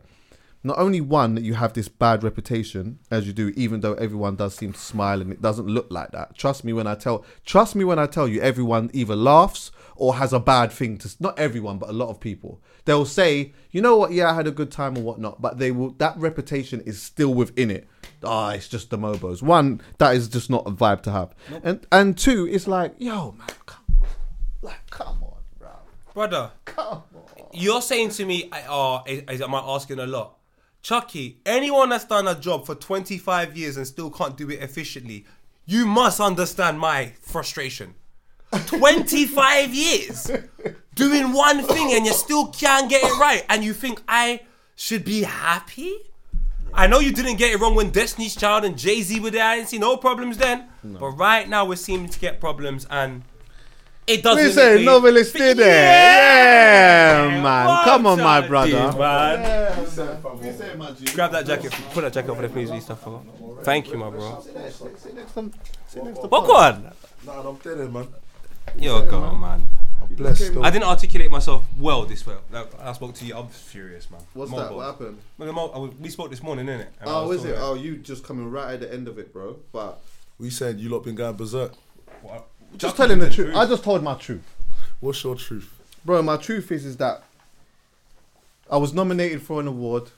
[0.64, 4.36] not only one that you have this bad reputation as you do, even though everyone
[4.36, 6.36] does seem to smile and it doesn't look like that.
[6.36, 7.24] Trust me when I tell.
[7.44, 11.10] Trust me when I tell you, everyone either laughs or has a bad thing to.
[11.18, 12.60] Not everyone, but a lot of people.
[12.84, 14.12] They'll say, you know what?
[14.12, 15.90] Yeah, I had a good time or whatnot, but they will.
[15.92, 17.88] That reputation is still within it.
[18.22, 19.42] Ah, it's just the mobos.
[19.42, 23.32] One, that is just not a vibe to have, and and two, it's like, yo,
[23.32, 23.48] man.
[24.62, 25.70] Like, come on, bro,
[26.14, 26.50] brother.
[26.64, 27.44] come on.
[27.52, 30.38] You're saying to me, I- oh, is, is, am I asking a lot?
[30.82, 35.24] Chucky, anyone that's done a job for 25 years and still can't do it efficiently,
[35.66, 37.94] you must understand my frustration.
[38.66, 40.30] 25 years
[40.94, 44.40] doing one thing and you still can't get it right, and you think I
[44.76, 45.94] should be happy?
[46.74, 49.44] I know you didn't get it wrong when Destiny's Child and Jay Z were there.
[49.44, 50.68] I didn't see no problems then.
[50.82, 53.22] But right now we're seeming to get problems, and
[54.06, 54.42] it doesn't.
[54.42, 57.28] We make say me- novelist still there.
[57.30, 57.84] Yeah, man.
[57.84, 58.76] Come on, my brother.
[58.76, 59.42] I man.
[59.42, 59.80] Yeah, man.
[60.40, 61.04] We say, man, G.
[61.14, 61.72] Grab that jacket.
[61.92, 62.96] Put that jacket over there, please, Easter.
[63.62, 64.40] Thank you, my bro.
[64.40, 65.50] Sit next to- sit next to-
[65.88, 66.48] sit next to What Pop.
[66.82, 66.92] one?
[67.24, 68.08] Nah, I'm dead, man.
[68.78, 69.68] You're gone, man.
[70.00, 70.52] I'm blessed.
[70.60, 72.34] I didn't articulate myself well this way.
[72.50, 73.36] Like, I spoke to you.
[73.36, 74.20] I'm furious, man.
[74.34, 74.64] What's Mobile.
[74.64, 74.74] that?
[74.74, 75.18] What happened?
[75.38, 76.86] Well, the mo- I was- we spoke this morning, innit?
[77.00, 77.50] And I Oh, is it?
[77.54, 79.56] talking Oh, you just coming right at the end of it, bro.
[79.72, 80.00] But
[80.38, 81.72] We said you lot been going berserk.
[82.24, 82.46] about-
[82.76, 83.54] just telling the truth.
[83.54, 84.42] I just told my truth,
[85.00, 85.72] What's your truth?
[86.04, 86.22] bro.
[86.22, 87.22] My truth is is that
[88.70, 90.10] I was nominated for an award.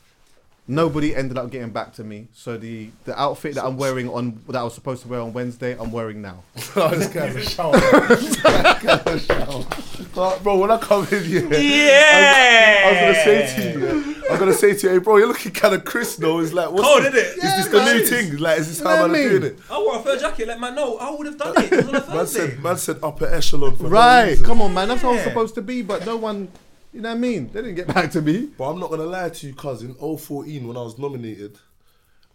[0.67, 2.29] Nobody ended up getting back to me.
[2.33, 5.33] So the the outfit that I'm wearing on that I was supposed to wear on
[5.35, 6.43] Wednesday, I'm wearing now.
[6.77, 7.73] oh, this guy's a shower.
[8.09, 10.39] this guy's a shower.
[10.43, 12.83] Bro, when I come in here, Yeah.
[12.87, 15.53] I was gonna say to you, I'm gonna say to you, hey, bro, you're looking
[15.53, 16.41] kind of crisp though.
[16.41, 17.27] It's like, what's Cold, the- isn't it?
[17.39, 17.97] Is Yeah, this the man.
[17.97, 18.37] new thing?
[18.39, 19.59] Like, is this You how I'm doing it?
[19.71, 20.49] I wore a fur jacket.
[20.49, 20.97] Let man know.
[20.99, 21.73] I would have done it.
[21.73, 24.45] It was on a Man said, man said upper echelon for no Right, reason.
[24.47, 24.89] come on, man.
[24.89, 25.29] That's how it's Yeah.
[25.29, 25.83] supposed to be.
[25.83, 26.49] But no one,
[26.93, 27.51] you know what I mean?
[27.53, 28.49] They didn't get back to me.
[28.57, 29.95] But I'm not gonna lie to you, cousin.
[29.95, 31.59] 014 when I was nominated,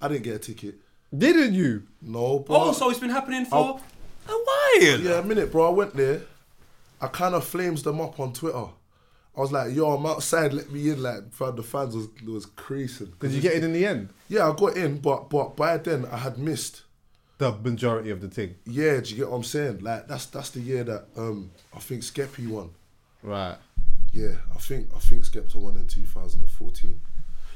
[0.01, 0.75] I didn't get a ticket.
[1.17, 1.83] Didn't you?
[2.01, 2.55] No, bro.
[2.55, 3.81] Oh, so it's been happening for I'll-
[4.27, 4.99] a while.
[5.01, 5.67] Yeah, a minute, bro.
[5.67, 6.21] I went there.
[7.01, 8.65] I kind of flames them up on Twitter.
[9.39, 10.51] I was like, "Yo, I'm outside.
[10.51, 13.13] Let me in." Like, the fans was was creasing.
[13.21, 14.09] Did you get in in the end?
[14.27, 16.81] Yeah, I got in, but but by then I had missed.
[17.37, 18.55] The majority of the thing.
[18.65, 19.79] Yeah, do you get what I'm saying?
[19.79, 22.71] Like that's that's the year that um I think Skeppy won.
[23.23, 23.55] Right.
[24.11, 26.99] Yeah, I think I think Skepta won in 2014.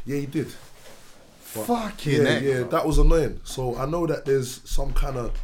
[0.05, 0.53] Yeah, he did.
[1.41, 2.43] Fucking yeah, heck.
[2.43, 3.41] yeah, that was annoying.
[3.43, 5.37] So I know that there's some kind of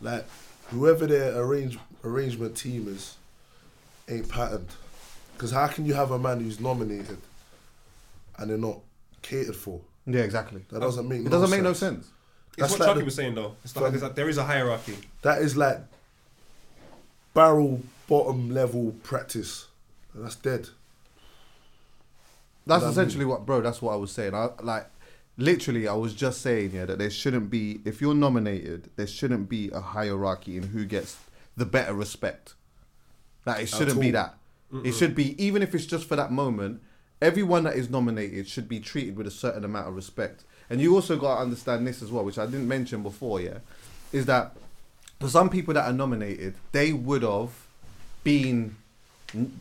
[0.00, 0.24] like
[0.68, 3.16] whoever their arrange arrangement team is
[4.08, 4.68] ain't patterned.
[5.34, 7.18] Because how can you have a man who's nominated
[8.38, 8.78] and they're not
[9.22, 9.80] catered for?
[10.06, 10.64] Yeah, exactly.
[10.70, 12.06] That doesn't make It no doesn't make no sense.
[12.06, 12.10] sense.
[12.52, 13.56] It's That's what like Chucky the- was saying though.
[13.64, 14.96] It's like, From- there's like there is a hierarchy.
[15.22, 15.80] That is like
[17.32, 19.66] barrel bottom level practice.
[20.14, 20.68] That's dead.
[22.66, 23.60] That's That essentially what, bro.
[23.60, 24.34] That's what I was saying.
[24.34, 24.86] I like,
[25.36, 29.48] literally, I was just saying yeah that there shouldn't be if you're nominated, there shouldn't
[29.48, 31.16] be a hierarchy in who gets
[31.56, 32.54] the better respect.
[33.44, 34.34] Like it shouldn't be all.
[34.82, 34.88] That.
[34.88, 36.82] It should be even if it's just for that moment.
[37.22, 40.44] Everyone that is nominated should be treated with a certain amount of respect.
[40.68, 43.40] And you also got to understand this as well, which I didn't mention before.
[43.40, 43.58] Yeah,
[44.12, 44.56] is that
[45.20, 47.50] for some people that are nominated, they would have
[48.24, 48.76] been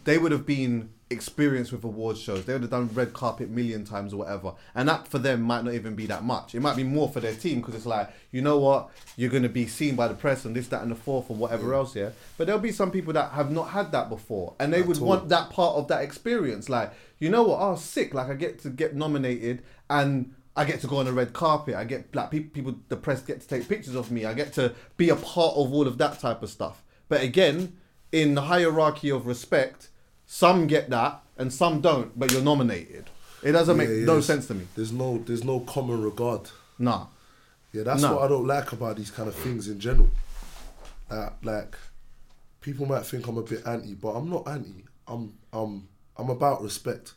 [0.04, 2.44] they would have been experienced with awards shows.
[2.44, 5.64] They would have done red carpet million times or whatever, and that for them might
[5.64, 6.54] not even be that much.
[6.54, 9.44] It might be more for their team because it's like you know what you're going
[9.44, 11.96] to be seen by the press and this, that, and the fourth or whatever else.
[11.96, 15.00] Yeah, but there'll be some people that have not had that before, and they would
[15.00, 15.08] all.
[15.08, 16.68] want that part of that experience.
[16.68, 17.60] Like you know what?
[17.62, 18.14] Oh, sick!
[18.14, 20.34] Like I get to get nominated and.
[20.56, 21.74] I get to go on the red carpet.
[21.74, 24.26] I get like people, people, the press get to take pictures of me.
[24.26, 26.84] I get to be a part of all of that type of stuff.
[27.10, 27.76] But again,
[28.12, 29.90] in the hierarchy of respect,
[30.34, 32.18] some get that and some don't.
[32.20, 33.06] But you're nominated.
[33.44, 34.66] It doesn't make Yeah, yeah, no sense to me.
[34.76, 36.50] There's no there's no common regard.
[36.80, 37.06] Nah.
[37.72, 38.16] Yeah, that's No.
[38.16, 40.10] what I don't like about these kind of things in general.
[41.10, 41.76] Like, like
[42.62, 44.84] people might think I'm a bit anti, but I'm not anti.
[45.08, 45.88] I'm I'm
[46.18, 47.14] I'm about respect.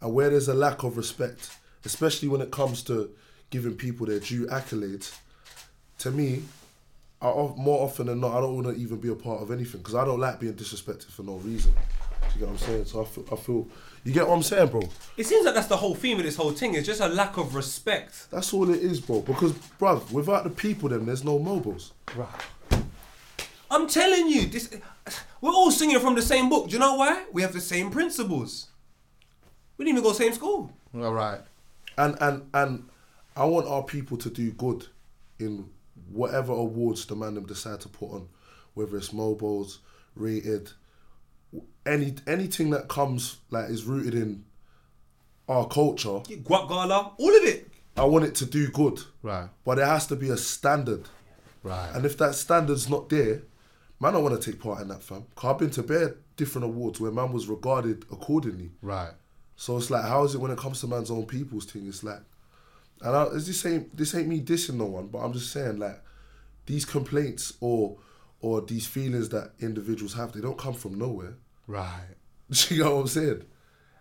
[0.00, 1.50] And where there's a lack of respect,
[1.84, 3.10] especially when it comes to
[3.50, 5.14] giving people their due accolades,
[5.98, 6.42] to me,
[7.20, 7.26] I,
[7.56, 9.94] more often than not, I don't want to even be a part of anything because
[9.94, 11.72] I don't like being disrespected for no reason.
[12.20, 12.84] Do you get what I'm saying?
[12.86, 13.68] So I feel, I feel,
[14.04, 14.82] you get what I'm saying, bro?
[15.16, 16.74] It seems like that's the whole theme of this whole thing.
[16.74, 18.30] It's just a lack of respect.
[18.30, 19.20] That's all it is, bro.
[19.20, 21.92] Because, bro, without the people, then there's no Mobos.
[22.14, 22.28] Right.
[23.70, 24.74] I'm telling you, this
[25.40, 26.68] we're all singing from the same book.
[26.68, 27.24] Do you know why?
[27.32, 28.68] We have the same principles.
[29.76, 30.72] We didn't even go same school.
[30.94, 31.40] All right.
[31.98, 32.88] and and and
[33.36, 34.86] I want our people to do good
[35.38, 35.68] in
[36.10, 38.28] whatever awards the man them decide to put on,
[38.74, 39.78] whether it's Mobos,
[40.14, 40.70] rated,
[41.84, 44.44] any anything that comes like is rooted in
[45.48, 46.20] our culture.
[46.20, 47.68] Guap Gala, all of it.
[47.96, 49.48] I want it to do good, Right.
[49.64, 51.08] but there has to be a standard,
[51.62, 51.90] Right.
[51.94, 53.42] and if that standard's not there,
[54.00, 55.24] man, I want to take part in that, fam.
[55.34, 58.72] Cause I've been to bare different awards where man was regarded accordingly.
[58.82, 59.12] right.
[59.58, 61.86] So it's like, how is it when it comes to man's own people's thing?
[61.88, 62.20] It's like,
[63.00, 65.78] and I, it's this ain't this ain't me dissing no one, but I'm just saying
[65.78, 66.02] like,
[66.66, 67.96] these complaints or
[68.40, 71.36] or these feelings that individuals have, they don't come from nowhere.
[71.66, 72.14] Right.
[72.70, 73.42] You know what I'm saying?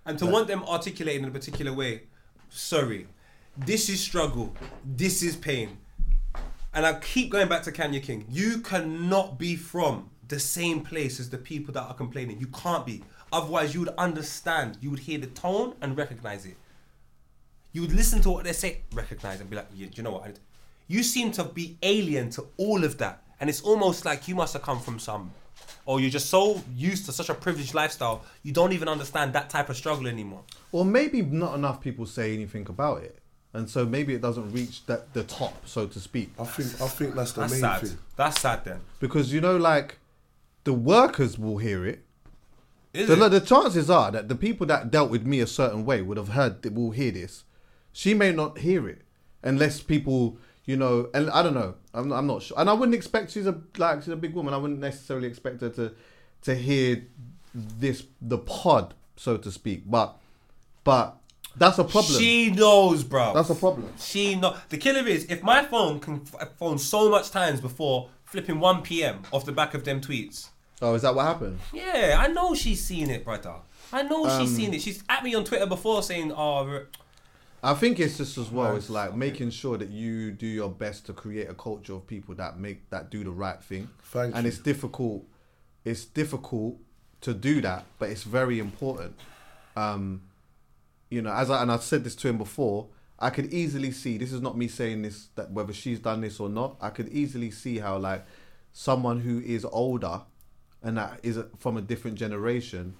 [0.05, 2.03] And to want them articulated in a particular way,
[2.49, 3.07] sorry,
[3.57, 4.53] this is struggle,
[4.85, 5.77] this is pain.
[6.75, 8.25] And I keep going back to Kanya King.
[8.29, 12.39] You cannot be from the same place as the people that are complaining.
[12.39, 13.01] You can't be.
[13.31, 14.77] Otherwise, you would understand.
[14.81, 16.57] You would hear the tone and recognize it.
[17.71, 20.11] You would listen to what they say, recognize and be like, yeah, do you know
[20.11, 20.39] what?
[20.87, 23.23] You seem to be alien to all of that.
[23.39, 25.31] And it's almost like you must have come from some,
[25.86, 29.49] or you're just so used to such a privileged lifestyle, you don't even understand that
[29.49, 30.41] type of struggle anymore.
[30.72, 33.20] Or maybe not enough people say anything about it,
[33.53, 36.32] and so maybe it doesn't reach that the top, so to speak.
[36.40, 37.82] I think I think that's the That's main sad.
[37.82, 37.98] thing.
[38.16, 38.82] That's sad then.
[38.99, 39.98] Because you know, like
[40.64, 42.02] the workers will hear it.
[42.94, 43.30] Is The, it?
[43.30, 46.30] the chances are that the people that dealt with me a certain way would have
[46.30, 47.44] heard, will hear this.
[47.91, 49.02] She may not hear it
[49.44, 51.75] unless people, you know, and I don't know.
[51.93, 54.53] I'm, I'm not sure, and I wouldn't expect she's a like she's a big woman.
[54.53, 55.93] I wouldn't necessarily expect her to
[56.43, 57.03] to hear
[57.53, 59.83] this the pod, so to speak.
[59.89, 60.17] But
[60.83, 61.17] but
[61.55, 62.19] that's a problem.
[62.19, 63.33] She knows, bro.
[63.33, 63.91] that's a problem.
[63.99, 64.55] She know.
[64.69, 66.19] The killer is if my phone can
[66.59, 69.21] phone so much times before flipping 1 p.m.
[69.31, 70.49] off the back of them tweets.
[70.81, 71.59] Oh, is that what happened?
[71.71, 73.53] Yeah, I know she's seen it, brother.
[73.93, 74.81] I know she's Um, seen it.
[74.81, 76.81] She's at me on Twitter before saying, "Oh,
[77.65, 78.75] I think it's just as well.
[78.75, 82.35] It's like making sure that you do your best to create a culture of people
[82.35, 83.89] that make that do the right thing.
[84.03, 84.49] Thank and you.
[84.49, 85.25] it's difficult.
[85.83, 86.77] It's difficult
[87.21, 89.15] to do that, but it's very important.
[89.75, 90.21] Um,
[91.09, 92.87] you know, as I and I've said this to him before,
[93.17, 94.19] I could easily see.
[94.19, 96.77] This is not me saying this that whether she's done this or not.
[96.79, 98.25] I could easily see how like
[98.73, 100.21] someone who is older
[100.83, 102.93] and that is from a different generation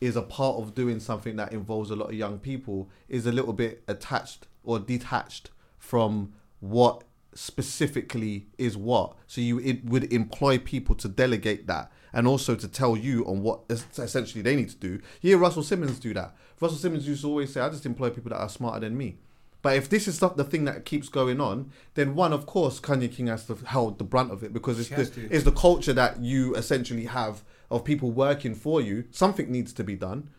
[0.00, 3.32] is a part of doing something that involves a lot of young people is a
[3.32, 7.04] little bit attached or detached from what
[7.34, 9.14] specifically is what.
[9.26, 13.42] So you it would employ people to delegate that and also to tell you on
[13.42, 15.00] what essentially they need to do.
[15.20, 16.34] Yeah russell simmons do that.
[16.60, 19.18] Russell simmons used to always say i just employ people that are smarter than me.
[19.60, 22.78] But if this is not the thing that keeps going on, then one, of course,
[22.78, 25.52] Kanya King has to hold the brunt of it because it's She the, it's the
[25.52, 29.04] culture that you essentially have of people working for you.
[29.10, 30.30] Something needs to be done.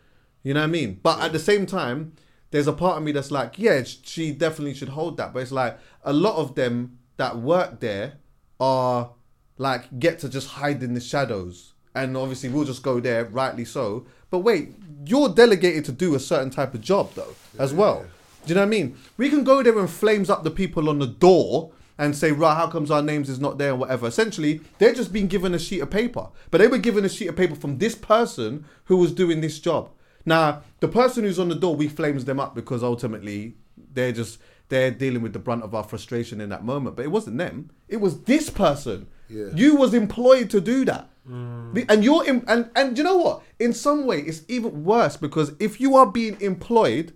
[0.42, 1.00] You know what I mean?
[1.02, 2.14] But at the same time,
[2.50, 5.32] there's a part of me that's like, yeah, she definitely should hold that.
[5.32, 8.14] But it's like a lot of them that work there
[8.58, 9.10] are
[9.58, 11.74] like get to just hide in the shadows.
[11.94, 14.06] And obviously, we'll just go there, rightly so.
[14.30, 14.74] But wait,
[15.04, 18.04] you're delegated to do a certain type of job, though, as well.
[18.44, 18.96] Do you know what I mean?
[19.16, 22.56] We can go there and flames up the people on the door and say, right,
[22.56, 24.06] how comes our names is not there and whatever.
[24.08, 26.28] Essentially, they're just being given a sheet of paper.
[26.50, 29.60] But they were given a sheet of paper from this person who was doing this
[29.60, 29.90] job.
[30.24, 33.54] Now, the person who's on the door, we flames them up because ultimately
[33.94, 36.96] they're just they're dealing with the brunt of our frustration in that moment.
[36.96, 37.70] But it wasn't them.
[37.88, 39.06] It was this person.
[39.28, 39.46] Yeah.
[39.54, 41.08] You was employed to do that.
[41.26, 43.42] The- And you're in, and and you know what?
[43.58, 47.12] In some way, it's even worse because if you are being employed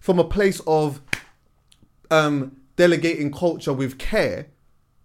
[0.00, 1.00] from a place of
[2.10, 4.46] um, delegating culture with care,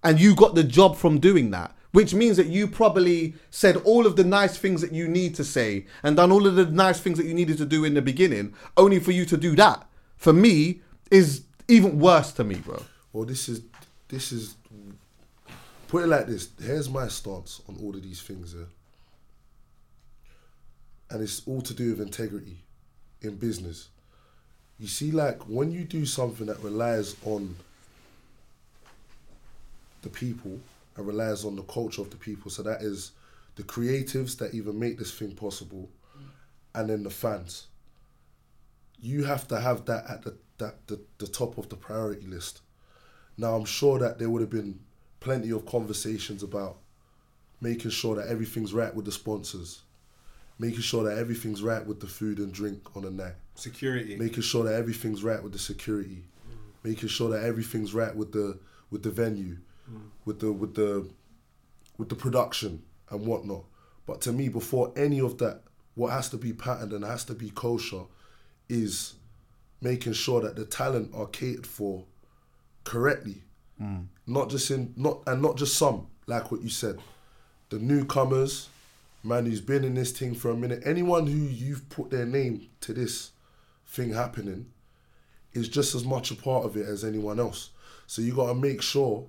[0.03, 4.05] and you got the job from doing that, which means that you probably said all
[4.05, 6.99] of the nice things that you need to say and done all of the nice
[6.99, 9.85] things that you needed to do in the beginning, only for you to do that.
[10.17, 10.81] For me,
[11.11, 12.81] is even worse to me, bro.
[13.13, 13.61] Well, this is
[14.07, 14.55] this is
[15.89, 16.49] put it like this.
[16.61, 18.65] Here's my stance on all of these things, yeah.
[21.09, 22.63] And it's all to do with integrity
[23.21, 23.89] in business.
[24.81, 27.55] You see, like when you do something that relies on
[30.01, 30.59] the people
[30.97, 33.11] and relies on the culture of the people, so that is
[33.57, 35.87] the creatives that even make this thing possible,
[36.73, 37.67] and then the fans.
[38.99, 42.61] You have to have that at the that the, the top of the priority list.
[43.37, 44.79] Now I'm sure that there would have been
[45.19, 46.77] plenty of conversations about
[47.61, 49.83] making sure that everything's right with the sponsors,
[50.61, 54.15] making sure that everything's right with the food and drink on the night, Security.
[54.15, 56.57] making sure that everything's right with the security, mm.
[56.83, 58.59] making sure that everything's right with the
[58.91, 59.57] with the venue,
[59.91, 60.01] mm.
[60.23, 61.09] with the with the
[61.97, 63.63] with the production and whatnot.
[64.05, 65.63] But to me, before any of that,
[65.95, 68.03] what has to be patterned and has to be kosher
[68.69, 69.15] is
[69.81, 72.05] making sure that the talent are catered for
[72.83, 73.41] correctly.
[73.81, 74.05] Mm.
[74.27, 76.99] Not just in not and not just some, like what you said.
[77.69, 78.69] The newcomers,
[79.23, 82.69] man who's been in this thing for a minute, anyone who you've put their name
[82.81, 83.31] to this
[83.85, 84.67] thing happening
[85.53, 87.71] is just as much a part of it as anyone else.
[88.07, 89.27] So you gotta make sure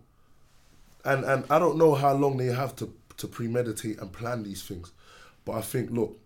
[1.05, 4.62] and and I don't know how long they have to to premeditate and plan these
[4.62, 4.93] things,
[5.44, 6.19] but I think look,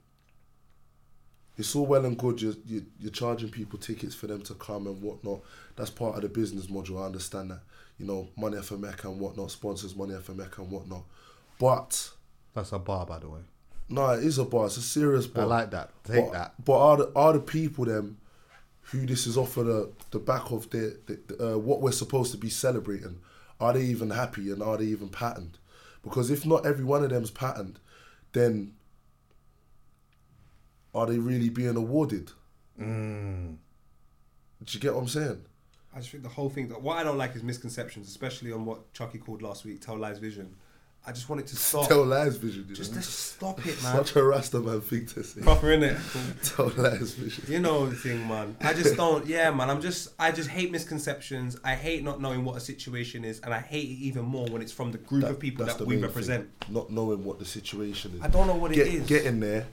[1.57, 2.41] it's all well and good.
[2.41, 5.41] You're, you're charging people tickets for them to come and whatnot.
[5.75, 7.03] That's part of the business module.
[7.03, 7.61] I understand that.
[7.99, 11.05] You know, money for Mecca and whatnot, sponsors money for Mecca and whatnot.
[11.59, 12.11] But
[12.53, 13.41] That's a bar, by the way.
[13.89, 14.67] No, it is a bar.
[14.67, 15.45] It's a serious bar.
[15.45, 15.91] I like that.
[16.05, 16.65] Take but, that.
[16.65, 18.19] But are the are the people them
[18.83, 21.93] who this is off of the the back of their the, the, uh, what we're
[21.93, 23.21] supposed to be celebrating?
[23.61, 25.59] Are they even happy and are they even patterned?
[26.03, 27.79] Because if not every one of them's patterned,
[28.33, 28.73] then
[30.95, 32.33] are they really being awarded?
[32.81, 33.57] Mm.
[34.65, 35.45] Do you get what I'm saying?
[35.95, 36.69] I just think the whole thing.
[36.69, 40.19] What I don't like is misconceptions, especially on what Chucky called last week, "Tell Lies
[40.19, 40.57] Vision."
[41.09, 41.87] I just wanted to stop.
[41.87, 42.67] Tell lies vision.
[42.69, 42.97] You just know?
[42.97, 43.97] let's stop it, man.
[43.97, 45.41] Such a Rasta man thing to say.
[45.41, 45.97] Proper in it.
[46.43, 47.45] Tell lies vision.
[47.47, 48.57] You know the thing, man.
[48.61, 49.25] I just don't.
[49.25, 49.71] Yeah, man.
[49.71, 50.09] I'm just.
[50.19, 51.57] I just hate misconceptions.
[51.63, 54.63] I hate not knowing what a situation is, and I hate it even more when
[54.63, 56.49] it's from the group of people that we represent.
[56.65, 58.23] thing, not knowing what the situation is.
[58.23, 59.07] I don't know what it Get, is.
[59.07, 59.67] Getting there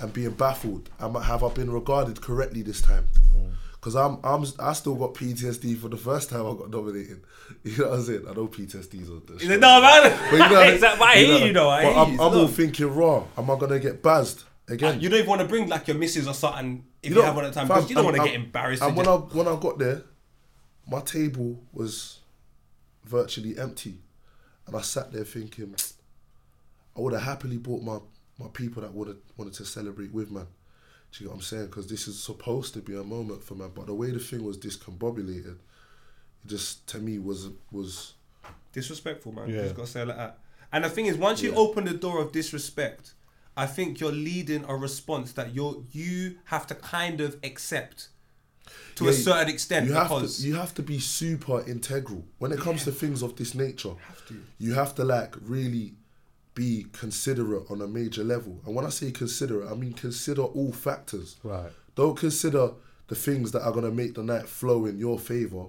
[0.00, 0.90] and being baffled.
[1.00, 3.08] Am I, have I been regarded correctly this time?
[3.34, 3.52] Mm.
[3.84, 7.22] Because I'm, I'm, I still got PTSD for the first time I got nominated.
[7.62, 8.24] You know what I'm saying?
[8.26, 9.56] I know PTSD is on show.
[9.56, 10.18] No, man.
[10.30, 11.68] But you know, Exactly, but I hear you, though.
[11.68, 12.12] I but hear I'm.
[12.14, 13.24] I'm all thinking, raw.
[13.36, 14.98] Am I gonna get buzzed again?
[15.02, 17.36] You don't even want to bring like your missus or something if you, know, have
[17.36, 18.82] one at the time because you don't want to get embarrassed.
[18.82, 20.04] And when I when I got there,
[20.88, 22.20] my table was
[23.04, 23.98] virtually empty,
[24.66, 25.74] and I sat there thinking,
[26.96, 27.98] I would have happily brought my
[28.38, 30.46] my people that would have wanted to celebrate with man.
[31.16, 31.66] Do you get what I'm saying?
[31.66, 34.42] Because this is supposed to be a moment for man, but the way the thing
[34.42, 35.58] was discombobulated, it
[36.46, 38.14] just to me was was
[38.72, 39.48] disrespectful, man.
[39.48, 39.62] Yeah.
[39.62, 40.38] Just gotta say it like that.
[40.72, 43.14] And the thing is, once you open the door of disrespect,
[43.56, 48.08] I think you're leading a response that you you have to kind of accept
[48.96, 52.50] to a certain extent You have because to you have to be super integral when
[52.50, 53.94] it comes to things of this nature.
[54.08, 54.42] have to.
[54.58, 55.94] You have to like really
[56.54, 58.60] be considerate on a major level.
[58.64, 61.36] And when I say considerate, I mean consider all factors.
[61.42, 61.70] Right.
[61.94, 62.70] Don't consider
[63.08, 65.66] the things that are gonna make the night flow in your favor,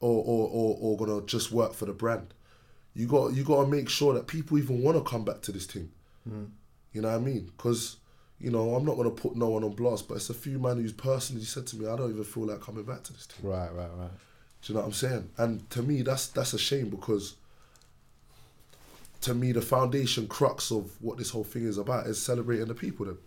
[0.00, 2.32] or or or, or gonna just work for the brand.
[2.94, 5.52] You got you got to make sure that people even want to come back to
[5.52, 5.90] this thing.
[6.28, 6.50] Mm.
[6.92, 7.50] You know what I mean?
[7.56, 7.96] Because
[8.38, 10.78] you know I'm not gonna put no one on blast, but it's a few man
[10.78, 13.48] who's personally said to me, I don't even feel like coming back to this thing.
[13.48, 14.10] Right, right, right.
[14.62, 15.30] Do you know what I'm saying?
[15.38, 17.36] And to me, that's that's a shame because
[19.22, 22.74] to me, the foundation crux of what this whole thing is about is celebrating the
[22.74, 23.06] people.
[23.06, 23.18] Then,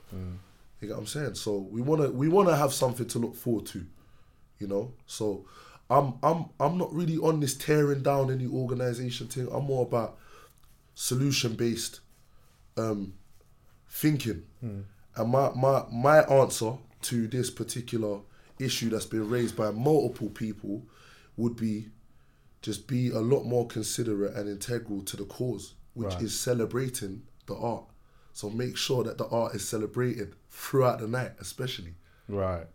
[0.81, 1.35] you get what I'm saying?
[1.35, 3.85] So we wanna we wanna have something to look forward to,
[4.59, 4.93] you know.
[5.05, 5.45] So
[5.89, 9.47] I'm I'm I'm not really on this tearing down any organization thing.
[9.51, 10.17] I'm more about
[10.95, 11.99] solution based
[12.77, 13.13] um,
[13.89, 14.43] thinking.
[15.15, 18.19] And my, my my answer to this particular
[18.59, 20.83] issue that's been raised by multiple people
[21.37, 21.87] would be
[22.61, 26.21] just be a lot more considerate and integral to the cause, which Right.
[26.23, 27.85] is celebrating the art.
[28.33, 31.95] So make sure that the art is celebrated throughout the night, especially.
[32.27, 32.65] Right.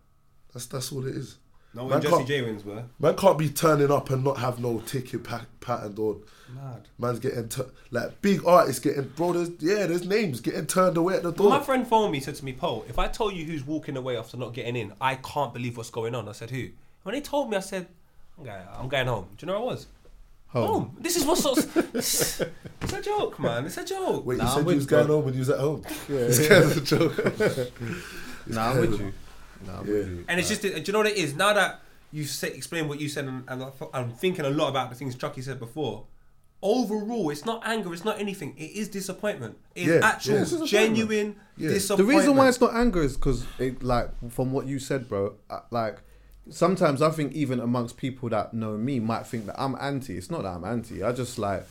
[0.52, 1.38] That's that's all it is.
[1.74, 4.38] No, Man when Jessie can't- J wins, were Man can't be turning up and not
[4.38, 6.18] have no ticket pa- patterned or
[6.54, 6.88] mad.
[6.98, 9.32] man's getting tu- like big artists getting bro.
[9.34, 11.58] There's yeah, there's names getting turned away at the Well, door.
[11.58, 14.16] my friend phoned me, said to me, Paul, if I told you who's walking away
[14.16, 16.26] after not getting in, I can't believe what's going on.
[16.28, 16.68] I said, who?
[17.02, 17.86] When they told me, I said,
[18.38, 19.26] I'm going, I'm going home.
[19.36, 19.86] Do you know where I was?
[20.48, 20.96] Home.
[20.98, 21.54] This is what's so.
[21.94, 23.66] it's a joke, man.
[23.66, 24.24] It's a joke.
[24.24, 25.58] Wait, Nah, you I'm said with you was you, going home when you was at
[25.60, 25.82] home.
[26.08, 26.48] Yeah, This yeah.
[26.48, 27.16] guy's a joke.
[28.46, 29.12] Nah, I'm with you.
[29.66, 29.92] Nah, I'm Yeah.
[29.92, 30.24] with you.
[30.26, 31.34] And it's just, do you know what it is?
[31.36, 31.80] Now that
[32.12, 34.88] you say, explain what you said, and, and I thought- I'm thinking a lot about
[34.88, 36.04] the things Chucky said before.
[36.62, 38.54] Overall, it's not anger, it's not anything.
[38.56, 39.58] It is disappointment.
[39.76, 40.40] It's Yeah, actual, yeah.
[40.40, 40.70] It's disappointment.
[40.96, 41.68] genuine Yeah.
[41.68, 42.18] The disappointment.
[42.18, 45.60] reason why it's not anger is because, it, like, from what you said, bro, uh,
[45.70, 45.98] like,
[46.50, 50.16] sometimes I think even amongst people that know me might think that I'm anti.
[50.16, 51.02] It's not that I'm anti.
[51.02, 51.64] I just, like,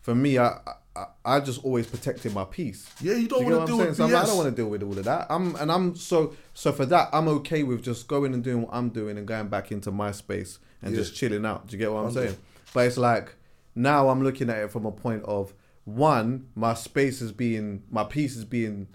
[0.00, 0.58] for me, I,
[0.96, 2.88] I, I just always protected my peace.
[3.00, 3.88] Yeah, you don't wanna what deal I'm saying?
[3.90, 5.26] with So I'm like, I don't want to deal with all of that.
[5.30, 8.70] I'm, and I'm so, so for that, I'm okay with just going and doing what
[8.74, 11.00] I'm doing and going back into my space and Yeah.
[11.00, 11.66] just chilling out.
[11.68, 12.28] Do you get what I'm Hundred.
[12.30, 12.36] saying?
[12.74, 13.34] But it's like,
[13.74, 15.54] now I'm looking at it from a point of,
[15.84, 18.88] one, my space is being, my peace is being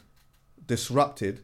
[0.68, 1.41] disrupted,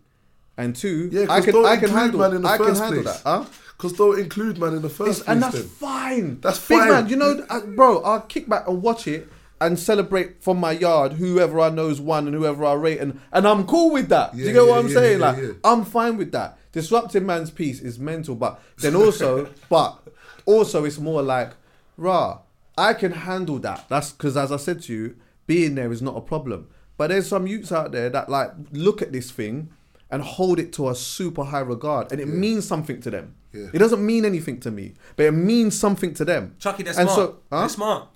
[0.57, 3.21] and two, Yeah, I can I can handle man in the I can handle place.
[3.21, 3.21] that.
[3.23, 3.45] Huh?
[3.77, 5.29] Because they'll include man in the first It's- place.
[5.33, 6.39] and that's fine.
[6.41, 6.89] That's Big fine.
[6.89, 7.09] man.
[7.09, 9.27] You know, uh, bro, I'll kick back and watch it
[9.59, 13.47] and celebrate from my yard whoever I know's won and whoever I rate, and and
[13.47, 14.33] I'm cool with that.
[14.35, 15.19] Do Yeah, you get what I'm yeah, saying?
[15.19, 15.49] yeah, like, yeah.
[15.63, 16.57] I'm fine with that.
[16.71, 19.99] Disrupting man's peace is mental, but then also, but
[20.45, 21.51] also, it's more like,
[21.97, 22.39] rah,
[22.77, 23.85] I can handle that.
[23.89, 25.15] That's because, as I said to you,
[25.47, 26.67] being there is not a problem.
[26.97, 29.69] But there's some youths out there that like look at this thing
[30.11, 33.35] and hold it to a super high regard, and it means something to them.
[33.53, 33.67] Yeah.
[33.73, 36.55] It doesn't mean anything to me, but it means something to them.
[36.59, 37.15] Chucky, they're And smart.
[37.29, 37.59] so- huh?
[37.61, 38.07] They're smart.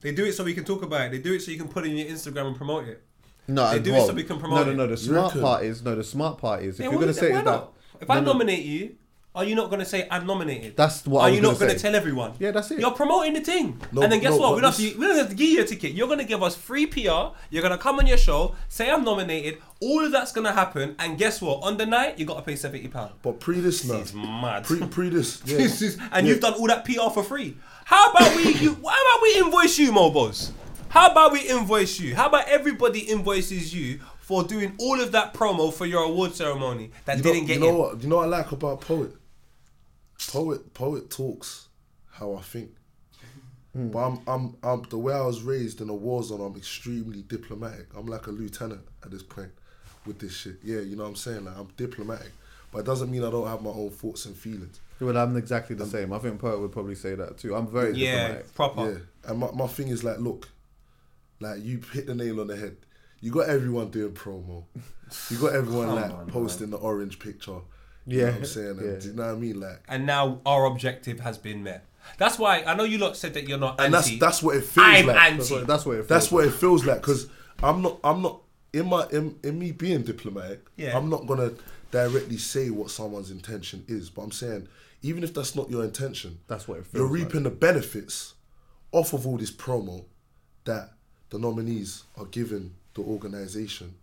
[0.00, 1.10] They do it so we can talk about it.
[1.12, 3.02] They do it so you can put it in your Instagram and promote it.
[3.48, 4.76] No, They do it so we can promote No, no, it.
[4.76, 4.86] no.
[4.86, 5.40] The smart reckon?
[5.42, 5.94] part is no.
[5.94, 7.68] The smart part is if Yeah, you're well, gonna say why is that?
[8.00, 8.94] If I no, no, nominate you,
[9.34, 10.76] are you not going to say I'm nominated?
[10.76, 11.78] That's what Are I was you not gonna say.
[11.78, 12.34] tell everyone?
[12.38, 12.78] Yeah, that's it.
[12.78, 14.48] You're promoting the thing, No, and then guess no, what?
[14.50, 15.92] but We don't, have this- to, we don't have to give you a ticket.
[15.92, 17.00] You're going to give us free PR.
[17.50, 19.58] You're going to come on your show, say I'm nominated.
[19.80, 21.62] All of that's going to happen, and guess what?
[21.64, 23.12] On the night, you got to pay seventy pound.
[23.22, 23.82] But pre this.
[23.82, 24.64] This is mad.
[24.64, 25.42] Pre pre this.
[25.46, 25.56] Yeah.
[25.58, 27.56] This is, and you've done all that PR for free.
[27.84, 28.54] How about we?
[28.54, 28.80] You, how
[29.16, 30.52] about we invoice you, Mobos?
[30.88, 32.14] How about we invoice you?
[32.14, 36.92] How about everybody invoices you for doing all of that promo for your award ceremony
[37.04, 37.76] that you know, didn't get you know in?
[37.78, 38.02] what?
[38.02, 39.10] You know what I like about poet.
[40.30, 41.68] Poet poet talks
[42.10, 42.70] how I think.
[43.72, 43.88] Hmm.
[43.88, 46.40] But I'm, I'm I'm the way I was raised in a war zone.
[46.40, 47.86] I'm extremely diplomatic.
[47.96, 49.50] I'm like a lieutenant at this point
[50.06, 50.56] with this shit.
[50.62, 51.44] Yeah, you know what I'm saying.
[51.44, 52.32] Like I'm diplomatic,
[52.72, 54.80] but it doesn't mean I don't have my own thoughts and feelings.
[55.00, 56.12] Well, I'm exactly the same.
[56.12, 57.54] I think Poet would probably say that too.
[57.56, 58.54] I'm very Yeah, diplomatic.
[58.54, 58.92] proper.
[58.92, 60.48] Yeah, and my, my thing is like, look,
[61.40, 62.76] like you hit the nail on the head.
[63.20, 64.64] You got everyone doing promo.
[65.30, 67.58] You got everyone like on, posting the orange picture.
[68.06, 68.68] You Yeah, know what I'm saying?
[68.78, 68.98] And yeah.
[69.00, 69.60] Do you know what I mean?
[69.60, 71.84] Like, And now our objective has been met.
[72.18, 74.16] That's why I know you lot said that you're not and anti.
[74.18, 75.16] that's that's what it feels I'm like.
[75.16, 75.36] anti.
[75.38, 76.54] That's what, that's what it feels That's what like.
[76.54, 77.28] it feels like because
[77.62, 78.40] I'm not I'm not
[78.74, 80.60] in my in, in me being diplomatic.
[80.76, 80.96] Yeah.
[80.98, 81.52] I'm not gonna
[81.90, 84.68] directly say what someone's intention is, but I'm saying
[85.00, 87.26] even if that's not your intention, That's what it feels you're like.
[87.26, 88.34] reaping the benefits
[88.92, 90.04] off of all this promo
[90.64, 90.90] that
[91.30, 93.94] the nominees are giving the organisation.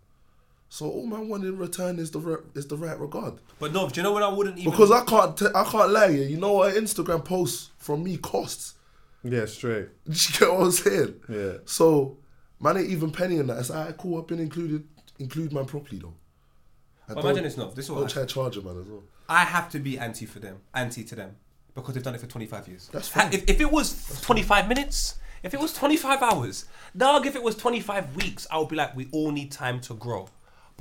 [0.72, 3.34] So all man want in return is the re- is the right regard.
[3.58, 4.70] but no, do you know what I wouldn't even?
[4.70, 6.24] Because I can't t- I can't lie here.
[6.26, 8.72] You know what an Instagram post from me costs.
[9.22, 9.88] Yeah, straight.
[10.06, 11.14] You get what I'm saying?
[11.28, 11.52] Yeah.
[11.66, 12.16] So,
[12.58, 13.58] man ain't even pennying that.
[13.58, 14.18] It's alright, cool.
[14.18, 14.88] I've been included.
[15.18, 16.14] Include man properly though.
[17.06, 17.70] And Well, imagine this, no.
[17.70, 19.02] This is what Don't I- try to charge a man as well.
[19.28, 21.36] I have to be anti for them, anti to them,
[21.74, 22.88] because they've done it for 25 years.
[22.90, 23.30] That's fine.
[23.34, 26.64] If, if it was 25 minutes, If it was 25 hours,
[26.96, 29.94] dog, if it was 25 weeks, I would be like, we all need time to
[29.94, 30.28] grow.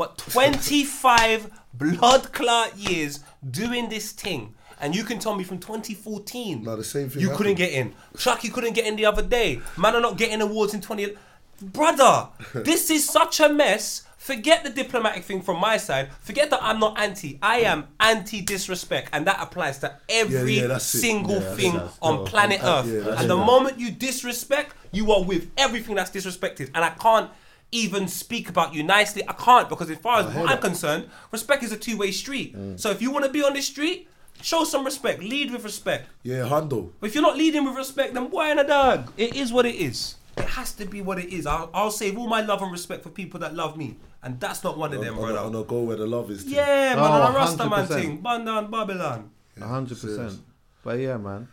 [0.02, 6.64] But 25 blood clot years doing this thing, and you can tell me from 2014,
[6.64, 7.94] No, the same thing you couldn't get in.
[8.18, 9.61] Chucky couldn't get in the other day.
[9.78, 11.15] Man are not getting awards in 20.
[11.61, 14.07] Brother, this is such a mess.
[14.18, 16.10] Forget the diplomatic thing from my side.
[16.22, 17.38] Forget that I'm not anti.
[17.40, 20.80] I am anti disrespect, and that applies to every yeah, it.
[20.80, 22.60] single Yeah, thing on planet.
[22.64, 22.88] Earth.
[22.88, 26.72] Yeah, and the moment you disrespect, you are with everything that's disrespected.
[26.73, 27.30] And I can't
[27.72, 29.23] even speak about you nicely.
[29.27, 30.61] I can't because, as far as I'm that.
[30.61, 32.56] concerned, respect is a two way street.
[32.56, 32.80] Mm.
[32.80, 34.07] So if you want to be on this street,
[34.41, 35.22] show some respect.
[35.22, 36.07] Lead with respect.
[36.23, 36.91] Yeah, handle.
[36.99, 39.11] But if you're not leading with respect, then why in a dog?
[39.18, 40.15] It is what it is.
[40.38, 41.45] It has to be what it is.
[41.45, 44.64] I'll, I'll save all my love and respect for people that love me, and that's
[44.64, 45.39] not one of them, on, a, brother.
[45.39, 46.43] on a go where the love is.
[46.43, 46.53] thing.
[46.53, 47.88] yeah, man, Oh, on a Rasta man 100%.
[47.89, 49.30] thing, Bandan Babylon.
[49.60, 50.39] A hundred percent.
[50.84, 51.48] But yeah, man.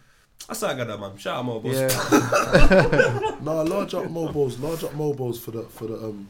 [0.46, 1.16] That's how I got that, man.
[1.18, 1.74] Shout out, my boss.
[1.74, 3.30] Yeah.
[3.40, 6.28] No, large up Mobos, large up Mobos for the for the um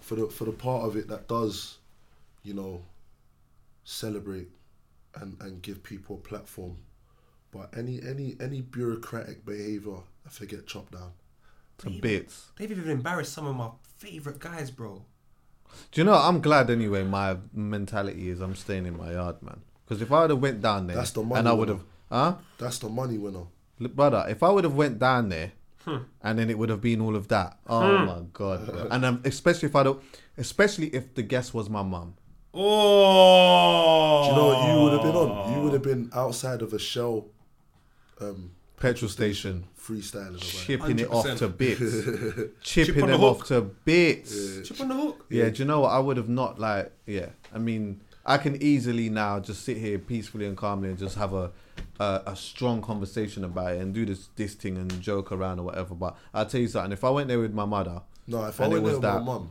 [0.00, 1.78] for the for the part of it that does,
[2.42, 2.82] you know,
[3.84, 4.48] celebrate
[5.14, 6.76] and and give people a platform.
[7.52, 11.12] But any any any bureaucratic behaviour, I forget chopped down.
[11.78, 12.50] to bits.
[12.56, 15.04] They've even embarrassed some of my favorite guys, bro.
[15.92, 16.14] Do you know?
[16.14, 17.02] I'm glad anyway.
[17.04, 19.60] My mentality is I'm staying in my yard, man.
[19.84, 21.84] Because if I would have went down there, That's the money and I would have,
[22.10, 23.44] huh, That's the money winner.
[23.78, 25.52] Look, brother, if I would have went down there,
[25.84, 25.98] Hmm.
[26.22, 27.58] and then it would have been all of that.
[27.66, 28.66] Oh my god!
[28.66, 28.88] bro.
[28.90, 30.02] And um, especially if I don't,
[30.38, 32.14] especially if the guest was my mum.
[32.54, 35.52] Oh, Do you know what you would have been on?
[35.54, 37.26] You would have been outside of a shell,
[38.20, 40.36] um, Petrol station, freestyling.
[40.36, 40.64] about it.
[40.66, 41.38] chipping it off 100%.
[41.38, 41.80] to bits,
[42.62, 44.68] Chip chipping on the them off to bits.
[44.68, 45.26] Chip on the hook.
[45.30, 45.90] Yeah, do you know what?
[45.90, 46.92] I would have not like.
[47.06, 51.16] Yeah, I mean, I can easily now just sit here peacefully and calmly and just
[51.16, 51.50] have a
[52.00, 55.64] a, a strong conversation about it and do this this thing and joke around or
[55.64, 55.94] whatever.
[55.94, 56.92] But I'll tell you something.
[56.92, 59.00] If I went there with my mother, No, if I and it went there was
[59.00, 59.50] with my that, mum,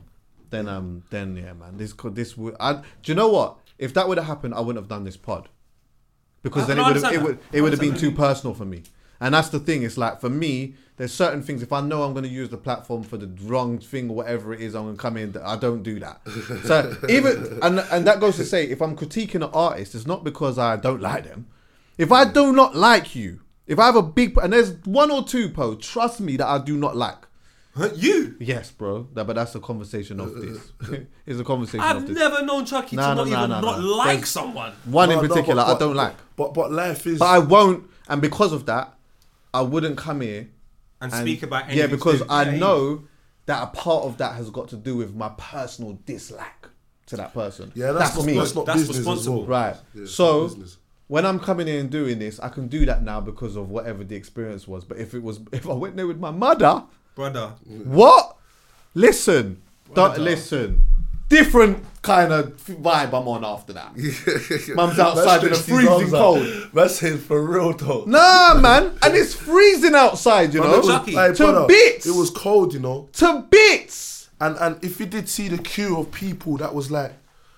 [0.50, 2.56] then um, then yeah, man, this could this would.
[2.60, 3.58] I, do you know what?
[3.78, 5.50] If that would have happened, I wouldn't have done this pod
[6.42, 8.18] because I- then no, it would have it would it would have been understand too
[8.18, 8.84] personal for me.
[9.20, 9.84] And that's the thing.
[9.84, 11.64] It's like for me, there's certain things.
[11.64, 14.54] If I know I'm going to use the platform for the wrong thing or whatever
[14.54, 15.38] it is, I'm going to come in.
[15.38, 16.20] I don't do that.
[16.66, 20.26] So even and and that goes to say, if I'm critiquing an artist, it's not
[20.26, 21.48] because I don't like them.
[21.98, 25.24] If I do not like you, if I have a big and there's one or
[25.24, 27.18] two po, trust me that I do not like.
[27.76, 28.36] Huh, You?
[28.40, 29.08] Yes, bro.
[29.14, 30.58] That, but that's a conversation of this.
[30.84, 31.00] Uh, uh, uh.
[31.26, 32.16] it's a conversation I've this.
[32.16, 33.96] never known Chuckie Nah, to nah, not nah, even nah, not nah.
[33.96, 34.74] like There's- someone.
[34.86, 36.16] One in No, no, particular, but- I don't but- like.
[36.36, 37.18] But but life is.
[37.20, 38.94] But I won't, and because of that,
[39.54, 40.50] I wouldn't come here
[41.02, 43.04] And, and speak about yeah, because to do- I Yeah, know
[43.48, 46.68] that a part of that has got to do with my personal dislike
[47.08, 47.72] to that person.
[47.76, 48.34] yeah, that's, not, me.
[48.38, 49.38] That's not That's business as responsible.
[49.46, 49.48] well.
[49.48, 49.76] Right.
[49.96, 50.78] Yeah, it's so not business.
[51.08, 54.04] When I'm coming in and doing this, I can do that now because of whatever
[54.04, 54.84] the experience was.
[54.84, 56.84] But if it was, if I went there with my mother,
[57.16, 57.54] brother.
[57.66, 58.38] what?
[58.96, 59.62] Listen,
[59.94, 60.88] don't listen.
[61.30, 63.96] Different kind of vibe I'm on after that.
[64.76, 66.70] Mum's outside in the Stretched freezing cold.
[66.74, 68.04] That's it for real though.
[68.06, 70.54] Nah, man, and it's freezing outside.
[70.54, 71.12] You But know, it was, Chuckie.
[71.14, 72.06] hey, to brother, bits.
[72.06, 73.10] It was cold, you know.
[73.14, 74.30] to bits.
[74.40, 77.14] And and if you did see the queue of people, that was like,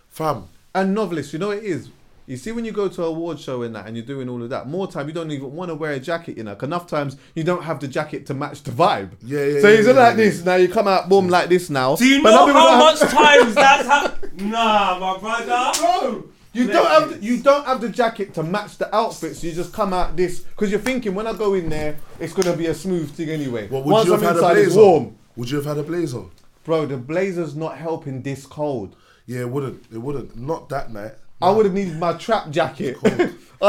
[0.08, 0.46] fam.
[0.74, 1.90] And novelists, you know it is.
[2.28, 4.42] You see, when you go to a award show in that, and you're doing all
[4.42, 6.38] of that, more time you don't even want to wear a jacket.
[6.38, 9.12] You know, 'cause enough times you don't have the jacket to match the vibe.
[9.24, 10.24] Yeah, yeah, So yeah, it's yeah, like yeah.
[10.24, 10.44] this.
[10.46, 11.70] Now you come out, boom, like this.
[11.70, 11.96] Now.
[11.96, 14.52] Do you But know people how much have- times that's happened?
[14.52, 15.80] Nah, my brother.
[15.80, 16.24] Bro,
[16.54, 19.54] you don't have the, you don't have the jacket to match the outfit, so you
[19.54, 22.68] just come out this because you're thinking when I go in there, it's gonna be
[22.68, 23.68] a smooth thing anyway.
[23.68, 24.82] What would Once you I'm have had a inside, it's blazer?
[24.90, 25.16] warm.
[25.36, 26.22] Would you have had a blazer?
[26.64, 28.96] Bro, the blazer's not helping this cold.
[29.28, 29.84] Yeah, it wouldn't.
[29.94, 30.36] It wouldn't.
[30.38, 31.14] Not that night.
[31.42, 32.98] I would have needed my trap jacket.
[33.04, 33.08] I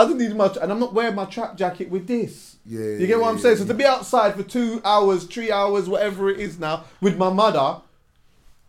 [0.04, 2.56] would have needed my, and I'm not wearing my trap jacket with this.
[2.64, 3.56] Yeah, you get what I'm saying.
[3.58, 3.62] yeah.
[3.62, 7.30] So to be outside for two hours, three hours, whatever it is now, with my
[7.32, 7.80] mother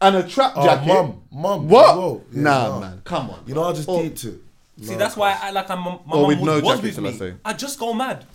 [0.01, 0.87] and a trap Oh, jacket.
[0.87, 1.67] mum, mum.
[1.67, 1.97] What?
[1.97, 2.21] well.
[2.31, 2.79] Yeah, nah, nah.
[2.79, 3.43] man, come on.
[3.47, 4.43] You know, I just Or- need to.
[4.79, 6.83] See, No, that's why I like I'm, my Or mum with was, no was jacket,
[6.83, 7.17] with shall I me.
[7.17, 7.33] say.
[7.43, 8.25] I just go mad.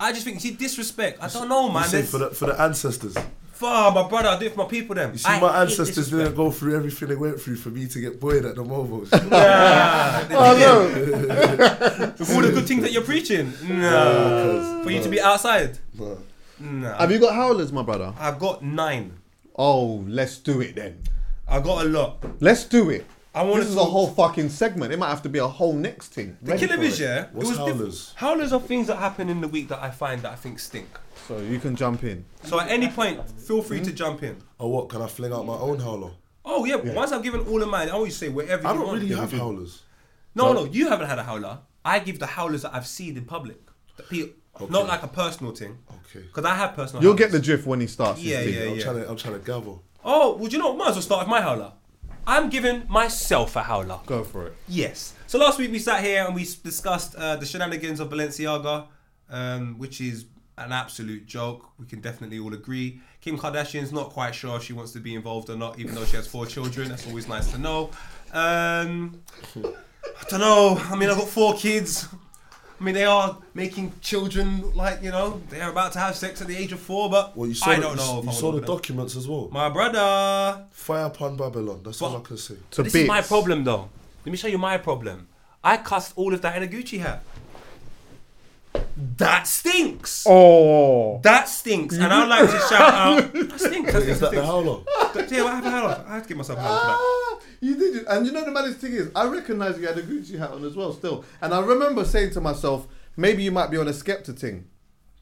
[0.00, 1.22] I just think, see, disrespect.
[1.22, 1.84] I don't know, man.
[1.84, 3.14] see, There's- for the for the ancestors.
[3.58, 4.94] Far, my brother, I do it for my people.
[4.94, 5.10] then.
[5.12, 8.00] You see, I my ancestors didn't go through everything they went through for me to
[8.00, 9.10] get buoyed at the Mobos.
[9.10, 11.28] Nah, they Oh, didn't.
[11.28, 12.14] no.
[12.18, 13.52] With all the good things that you're preaching.
[13.64, 14.82] Nah.
[14.84, 15.76] For you to be outside.
[15.98, 16.14] Nah.
[16.60, 16.98] Nah.
[16.98, 18.14] Have you got howlers, my brother?
[18.18, 19.18] I've got nine.
[19.56, 21.02] Oh, let's do it then.
[21.48, 22.24] I got a lot.
[22.40, 23.06] Let's do it.
[23.38, 24.92] I wanna This is a whole fucking segment.
[24.92, 26.36] It might have to be a whole next thing.
[26.42, 26.88] The Ready killer for it.
[26.88, 27.26] is, yeah.
[27.30, 28.12] What's it was diff- howlers?
[28.16, 30.88] Howlers are things that happen in the week that I find that I think stink.
[31.28, 32.24] So you can jump in.
[32.42, 33.96] So at any point, feel free to hmm?
[33.96, 34.38] jump in.
[34.58, 34.88] Oh, what?
[34.88, 36.10] Can I fling out my own howler?
[36.44, 38.86] Oh yeah, once I've given all of mine, I always say wherever I you don't
[38.88, 39.02] want.
[39.02, 39.82] really have howlers.
[40.34, 41.60] No, no, you haven't had a howler.
[41.84, 43.60] I give the howlers that I've seen in public.
[43.98, 45.78] The pe- not like a personal thing.
[45.90, 46.26] Okay.
[46.26, 47.04] Because I have personal.
[47.04, 48.18] You'll get the drift when he starts.
[48.20, 48.54] his Yeah, thing.
[48.54, 48.82] yeah, I'm yeah.
[48.82, 49.76] trying to I'm trying to gather.
[50.04, 50.70] Oh, well, you know?
[50.70, 50.78] what?
[50.78, 51.72] Might as well start with my howler.
[52.28, 54.00] I'm giving myself a howler.
[54.04, 54.52] Go for it.
[54.68, 55.14] Yes.
[55.26, 58.86] So last week we sat here and we discussed uh, the shenanigans of Balenciaga,
[59.30, 60.26] um, which is
[60.58, 61.70] an absolute joke.
[61.78, 63.00] We can definitely all agree.
[63.22, 66.04] Kim Kardashian's not quite sure if she wants to be involved or not, even though
[66.04, 66.90] she has four children.
[66.90, 67.88] That's always nice to know.
[68.34, 69.22] Um,
[69.56, 70.78] I don't know.
[70.78, 72.08] I mean, I've got four kids.
[72.80, 76.46] I mean, they are making children like you know they're about to have sex at
[76.46, 78.12] the age of four, but Well, you saw I the, don't know.
[78.14, 78.76] You, if you I saw the look at them.
[78.76, 79.48] documents as well.
[79.50, 80.64] My brother.
[80.70, 81.80] Fire upon Babylon.
[81.84, 82.54] That's all I can say.
[82.72, 83.02] To this bits.
[83.02, 83.88] is my problem, though.
[84.24, 85.26] Let me show you my problem.
[85.64, 87.22] I cussed all of that in a Gucci hat.
[89.18, 90.24] That stinks.
[90.28, 91.20] Oh.
[91.22, 91.94] That stinks.
[91.96, 93.32] And I'd like to shout out.
[93.48, 93.92] That stinks.
[93.92, 94.20] That Is stinks.
[94.20, 94.80] that the howler?
[95.30, 96.04] Yeah, I have a howler.
[96.08, 96.96] I have to give myself a howler for that.
[96.98, 98.04] Ah, you did, it.
[98.08, 100.64] and you know the maddest thing is, I recognise you had a Gucci hat on
[100.64, 101.24] as well, still.
[101.40, 104.66] And I remember saying to myself, maybe you might be on a Skepta thing.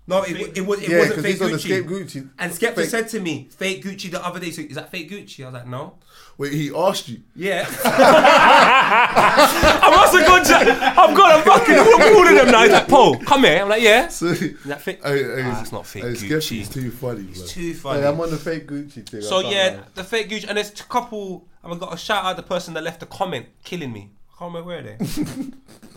[0.06, 1.82] No, it, it, was, it Yeah, wasn't 'cause fake he's on the Gucci.
[2.22, 2.30] Gucci.
[2.38, 4.52] And Skepta Fake- said to me, fake Gucci the other day.
[4.52, 5.42] So, is that fake Gucci?
[5.42, 5.94] I was like, no.
[6.38, 7.20] Wait, he asked you.
[7.34, 7.66] Yeah.
[7.84, 10.54] I must have gone to,
[11.00, 12.62] I've got a fucking all of them now.
[12.62, 13.62] He's like, Paul, come here.
[13.62, 14.08] I'm like, yeah.
[14.08, 15.00] So, Is that fake?
[15.02, 16.60] Hey, hey, Ah, it's not fake hey, Gucci.
[16.60, 17.46] Skepta's too funny, man.
[17.46, 18.00] Too funny.
[18.02, 19.22] Hey, I'm on the fake Gucci thing.
[19.22, 19.82] So yeah, lie.
[19.94, 21.48] the fake Gucci, and there's a couple.
[21.64, 24.10] I've got to shout out the person that left a comment, killing me.
[24.34, 24.98] I can't remember where they.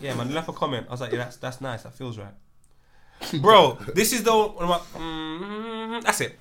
[0.00, 0.86] yeah, man, left a comment.
[0.88, 1.82] I was like, yeah, that's that's nice.
[1.82, 2.32] That feels right,
[3.42, 3.74] bro.
[3.94, 4.78] this is the one of my.
[4.98, 6.38] mm, that's it.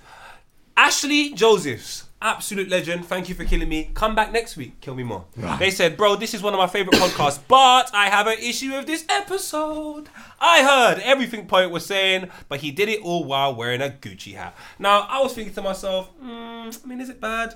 [0.77, 3.05] Ashley Josephs, absolute legend.
[3.05, 3.91] Thank you for killing me.
[3.93, 5.25] Come back next week, kill me more.
[5.57, 8.71] They said, bro, this is one of my favorite podcasts, but I have an issue
[8.71, 10.09] with this episode.
[10.39, 14.35] I heard everything Poet was saying, but he did it all while wearing a Gucci
[14.35, 14.55] hat.
[14.77, 17.55] Now, I was thinking to myself, mm, I mean, is it bad?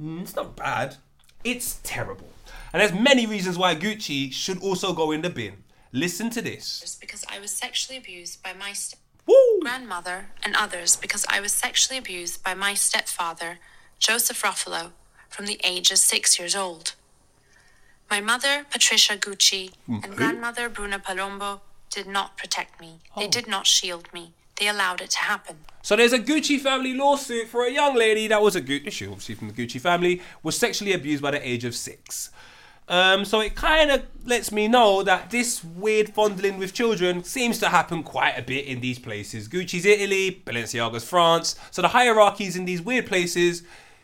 [0.00, 0.96] Mm, it's not bad.
[1.44, 2.28] It's terrible.
[2.72, 5.64] And there's many reasons why Gucci should also go in the bin.
[5.92, 6.80] Listen to this.
[6.82, 9.60] others because I was sexually abused by my st- Woo!
[9.60, 13.58] grandmother and others because I was sexually abused by my stepfather,
[13.98, 14.92] Joseph Ruffalo,
[15.28, 16.94] from the age of six years old.
[18.10, 21.60] My mother, Patricia Gucci, and grandmother, Bruna Palombo,
[21.90, 23.00] did not protect me.
[23.16, 23.30] They oh.
[23.30, 24.32] did not shield me.
[24.60, 25.56] They allowed it to happen.
[25.82, 29.06] So there's a Gucci family lawsuit for a young lady that was a Gucci, she
[29.06, 32.30] obviously from the Gucci family, was sexually abused by the age of six.
[32.86, 37.58] Um, so it kind of lets me know that this weird fondling with children seems
[37.60, 39.48] to happen quite a bit in these places.
[39.48, 41.56] Gucci's Italy, Balenciaga's France.
[41.70, 43.62] So the hierarchies in these weird places,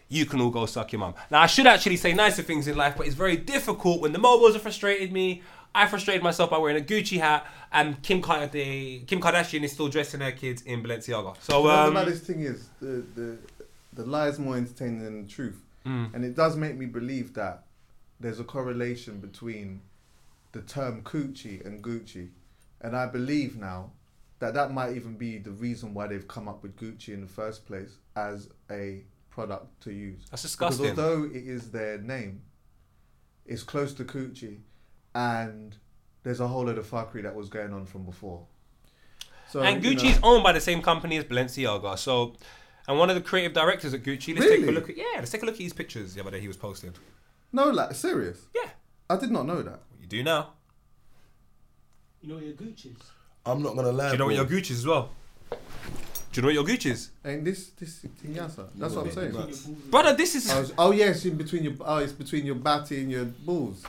[0.09, 1.15] you can all go suck your mum.
[1.31, 4.19] Now I should actually say nicer things in life, but it's very difficult when the
[4.19, 5.43] Mobos have frustrated me.
[5.75, 9.87] I frustrated myself by wearing a Gucci hat, and Kim, Kardashian, Kim Kardashian is still
[9.89, 11.37] dressing her kids in Balenciaga.
[11.41, 13.39] So um, the maddest thing is the the
[13.93, 16.13] the lie is more entertaining than the truth, Mm.
[16.15, 17.63] and it does make me believe that
[18.21, 19.81] there's a correlation between
[20.53, 22.29] the term coochie and Gucci,
[22.81, 23.93] and I believe now
[24.41, 27.27] that that might even be the reason why they've come up with Gucci in the
[27.27, 30.23] first place as a product to use.
[30.31, 30.87] That's disgusting.
[30.91, 32.43] Because although it is their name,
[33.47, 34.59] it's close to Gucci,
[35.15, 35.77] and
[36.23, 38.47] there's a whole lot of fuckery that was going on from before.
[39.49, 41.99] So and you know- Gucci is owned by the same company as Balenciaga.
[41.99, 42.35] So,
[42.89, 44.35] and one of the creative directors at Gucci.
[44.35, 44.73] Let's take a Really?
[44.75, 45.05] look at yeah.
[45.17, 46.93] Let's take a look at his pictures the other day he was posting.
[47.53, 48.39] No, like serious.
[48.55, 48.71] Yeah,
[49.09, 49.81] I did not know that.
[50.01, 50.53] you do now.
[52.23, 53.01] You know your Gucci's.
[53.47, 54.09] I'm not gonna lie.
[54.09, 54.45] Do you know what bro.
[54.45, 55.11] your Gucci's as well?
[55.51, 55.57] Do
[56.35, 57.11] you know what your Gucci's?
[57.25, 58.69] Ain't this this Tinyasa?
[58.77, 59.33] That's what I'm saying.
[59.33, 59.63] Nuts.
[59.67, 63.01] Brother, this is I was, oh yes, in between your oh it's between your batty
[63.01, 63.85] and your balls.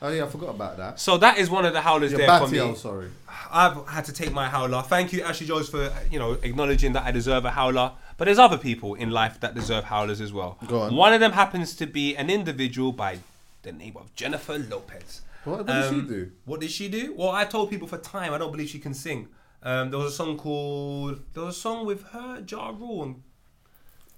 [0.00, 1.00] Oh yeah, I forgot about that.
[1.00, 2.60] so that is one of the howlers Your there for batty, me.
[2.60, 3.08] oh sorry.
[3.50, 4.82] I've had to take my howler.
[4.82, 7.92] Thank you, Ashley Jones, for you know acknowledging that I deserve a howler.
[8.16, 10.56] But there's other people in life that deserve howlers as well.
[10.68, 10.94] Go on.
[10.94, 13.18] One of them happens to be an individual by
[13.62, 15.22] the name of Jennifer Lopez.
[15.44, 16.30] What, what did she Um, do?
[16.44, 17.14] What did she do?
[17.16, 18.32] Well, I told people for time.
[18.32, 19.28] I don't believe she can sing.
[19.62, 21.20] Um, there was a song called.
[21.34, 23.22] There was a song with her, Ja Rule, and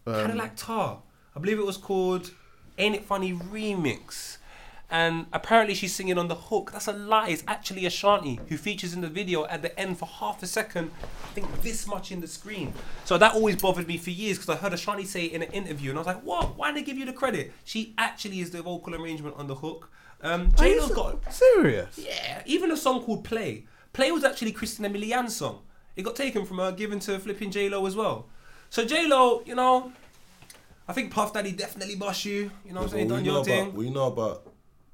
[0.06, 0.98] Um, Caddillac Tah.
[1.34, 2.30] I believe it was called
[2.78, 4.38] "Ain't It Funny" remix.
[4.88, 6.70] And apparently she's singing on the hook.
[6.72, 7.28] That's a lie.
[7.30, 10.92] It's actually Ashanti who features in the video at the end for half a second.
[11.02, 12.72] I think this much in the screen.
[13.04, 15.50] So that always bothered me for years because I heard Ashanti say it in an
[15.50, 16.56] interview and I was like, what?
[16.56, 17.52] Why didn't they give you the credit?
[17.64, 19.90] She actually is the vocal arrangement on the hook.
[20.22, 21.98] Um, J Lo's se- got serious.
[21.98, 23.64] yeah, even a song called Play.
[23.92, 25.62] Play was actually Christina Milian's song.
[25.96, 28.26] It got taken from her, given to flipping J Lo as well.
[28.70, 29.92] So J Lo, you know,
[30.88, 32.50] I think Puff Daddy definitely bust you.
[32.64, 33.08] You know what I'm saying?
[33.08, 33.74] Done your about, thing.
[33.74, 34.46] we know about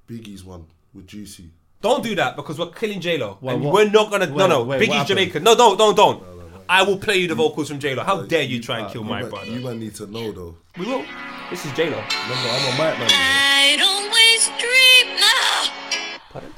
[0.06, 1.50] Biggie's one with Juicy.
[1.80, 3.74] Don't do that because we're killing J Lo, and what?
[3.74, 4.26] we're not gonna.
[4.26, 4.62] no, Wait, no.
[4.64, 5.08] wait, Biggie's happened?
[5.08, 5.42] Jamaican.
[5.42, 6.22] No, don't, don't, don't.
[6.68, 8.04] I will play you the vocals from J Lo.
[8.04, 9.50] How dare you try and uh, kill my might- brother?
[9.50, 10.56] You might need to know though.
[10.78, 11.04] we will.
[11.50, 11.96] This is J Lo.
[11.96, 13.10] Remember, I'm a mic man.
[13.10, 15.68] I don't waste dream now.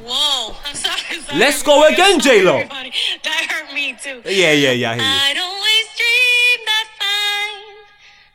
[0.07, 1.21] Whoa, I'm sorry.
[1.21, 2.59] sorry Let's go again, J-Lo.
[2.59, 4.23] That hurt Me too.
[4.25, 4.91] Yeah, yeah, yeah.
[4.91, 5.11] I hear you.
[5.11, 6.89] I'd always dream that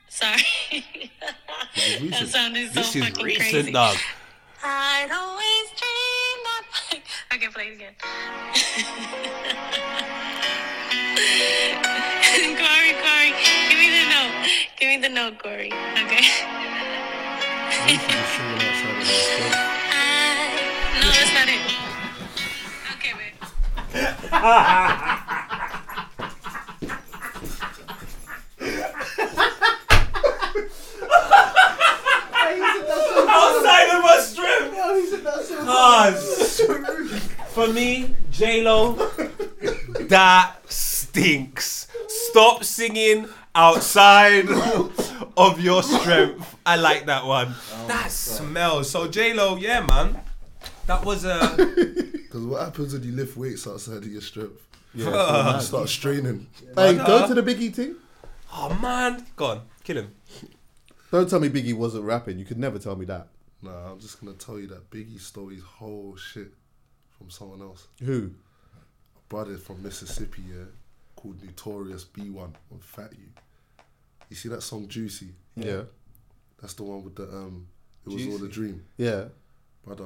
[0.10, 0.41] fine.
[0.81, 2.10] Sorry.
[2.10, 3.72] that sounded so This is recent, crazy.
[3.72, 3.95] dog.
[4.61, 7.02] I'd always dream that fine.
[7.34, 7.94] Okay, play it again.
[12.60, 13.31] Corey, Corey,
[13.69, 14.34] give me the note.
[14.77, 15.72] Give me the note, Corey.
[16.03, 16.26] Okay.
[17.88, 19.11] You should be singing outside of this.
[20.99, 21.64] No, that's not it.
[22.95, 23.34] Okay, wait.
[33.30, 34.73] Outside of my strip.
[35.65, 36.61] Cause
[37.49, 38.93] for me, J Lo,
[40.07, 41.88] that stinks.
[42.07, 44.47] Stop singing outside
[45.38, 46.56] of your strength.
[46.65, 47.53] I like that one.
[47.88, 48.89] that smells.
[48.89, 50.19] So J Lo, yeah, man.
[50.88, 51.56] That was a.
[51.56, 54.65] Because what happens when you lift weights outside of your strength?
[54.93, 56.47] Yeah, you start straining.
[56.76, 57.95] Hey, go to the Biggie thing.
[58.51, 60.15] Oh man, go on, kill him.
[61.11, 62.38] Don't tell me Biggie wasn't rapping.
[62.38, 63.27] You could never tell me that.
[63.61, 66.53] Nah, I'm just gonna tell you that Biggie stole his whole shit
[67.18, 67.88] from someone else.
[68.03, 68.31] Who?
[69.15, 70.65] A brother from Mississippi, yeah,
[71.15, 72.38] called Notorious B1
[72.72, 73.26] on Fat You.
[74.30, 75.30] You see that song Juicy?
[75.56, 75.81] Yeah.
[76.61, 77.68] That's the one with the um.
[78.06, 79.26] It was all a dream, Yeah.
[79.86, 80.06] brother.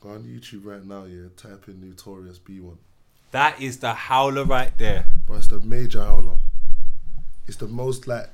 [0.00, 1.28] Go on YouTube right now, yeah.
[1.36, 2.76] Type in Notorious B1.
[3.30, 5.06] That is the howler right there.
[5.28, 6.38] But it's the major howler.
[7.46, 8.28] It's the most like,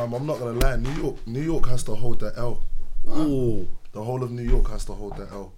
[0.00, 0.12] fam.
[0.14, 0.76] I'm not gonna lie.
[0.76, 2.62] New York, New York has to hold that L.
[3.08, 3.68] Ooh.
[3.92, 5.52] The whole of New York has to hold that L.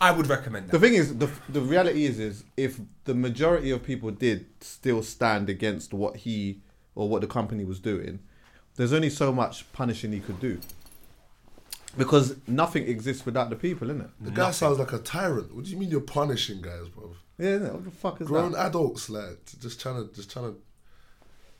[0.00, 3.82] I would recommend The thing is, the the reality is, is if the majority of
[3.82, 6.62] people did still stand against what he
[6.94, 8.20] or what the company was doing,
[8.76, 10.58] there's only so much punishing he could do.
[11.98, 14.10] Because nothing exists without the people, innit?
[14.20, 15.54] The guy sounds like a tyrant.
[15.54, 17.14] What do you mean you're punishing guys, bro?
[17.36, 17.72] Yeah, innit?
[17.72, 18.32] what the fuck is that?
[18.32, 18.66] Grown that?
[18.68, 20.56] adults, like just trying to, just trying to,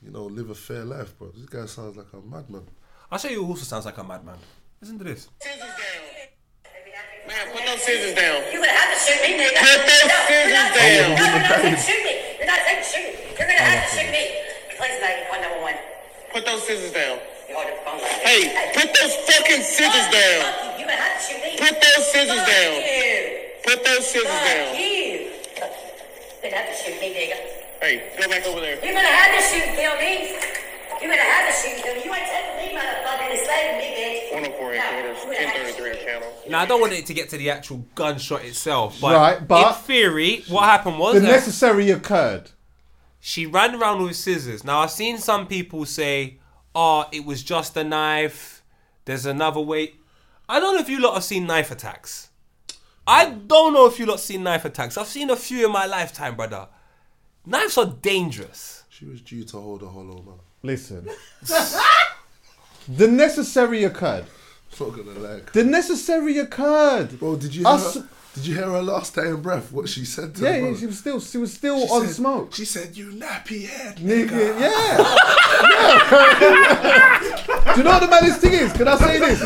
[0.01, 1.31] you know, live a fair life, bro.
[1.35, 2.63] This guy sounds like a madman.
[3.11, 4.37] I'll show you who also sounds like a madman.
[4.79, 5.27] Listen to this.
[7.31, 8.43] Man, put those scissors down.
[8.51, 9.55] You're gonna have to shoot me, nigga.
[9.55, 11.07] Put those scissors No, down.
[11.15, 12.13] no, you're not going to shoot me.
[12.37, 13.11] You're not going to shoot me.
[13.39, 14.23] You're gonna have to shoot me.
[14.75, 15.77] Please, lady, point number one.
[16.35, 17.23] Put those scissors down.
[17.47, 20.43] You hold the phone like Hey, put those fucking scissors Fuck down.
[20.75, 20.83] you.
[20.83, 21.51] You're gonna have to shoot me.
[21.55, 22.73] Put those scissors Fuck down.
[22.83, 23.15] You.
[23.63, 24.67] Put those scissors Fuck down.
[24.75, 25.31] you.
[25.31, 27.37] You're gonna have to shoot me, nigga.
[27.79, 28.75] Hey, go back over there.
[28.83, 30.35] You're gonna have to shoot and kill me.
[31.01, 32.05] You're gonna have to shoot and.
[32.05, 34.33] You ain't taking me, motherfucker, and enslaving me, bitch.
[34.33, 36.33] 104 headquarters, No, you're gonna have to 1033 shoot channel.
[36.49, 39.67] Now I don't want it to get to the actual gunshot itself, but, Right, but-
[39.67, 42.51] in theory, what happened was The that necessary occurred.
[43.19, 44.63] she ran around with scissors.
[44.63, 46.37] Now I've seen some people say,
[46.75, 48.63] "Oh, it was just a knife."
[49.05, 49.95] There's another way.
[50.47, 52.29] I don't know if you lot have seen knife attacks.
[53.07, 54.97] I don't know if you lot seen knife attacks.
[54.97, 56.67] I've seen a few in my lifetime, brother.
[57.45, 58.83] Knives are dangerous.
[58.89, 60.39] She was due to hold a hollow man.
[60.63, 61.07] Listen.
[62.87, 64.25] the necessary occurred.
[64.79, 65.41] Not gonna lie.
[65.53, 67.19] The necessary occurred.
[67.19, 68.03] Bro, did you Us, hear?
[68.33, 69.73] Did you hear her last day in breath?
[69.73, 72.15] What she said to Yeah, yeah, she was still she was still She on said-
[72.15, 72.53] smoke.
[72.55, 74.97] She said, "You nappy head, Nigga, nigga." yeah.
[77.65, 77.65] yeah.
[77.73, 78.71] do you know what the maddest thing is?
[78.73, 79.41] Can I say this?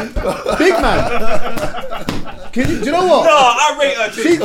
[0.60, 1.10] Big man.
[2.54, 3.24] Can you, do you know what?
[3.26, 4.12] No, I rate her.
[4.14, 4.38] She,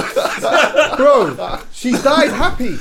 [0.97, 1.37] bro,
[1.73, 2.77] she died happy.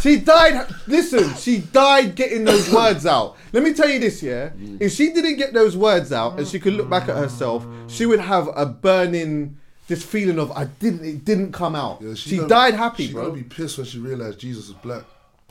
[0.00, 0.66] She died.
[0.86, 3.36] Listen, she died getting those words out.
[3.52, 4.50] Let me tell you this, yeah.
[4.80, 8.04] If she didn't get those words out and she could look back at herself, she
[8.06, 9.56] would have a burning,
[9.88, 11.04] this feeling of I didn't.
[11.04, 12.02] It didn't come out.
[12.02, 13.22] Yeah, she's she gonna- died happy, She's bro.
[13.30, 15.04] gonna be pissed when she realized Jesus is black.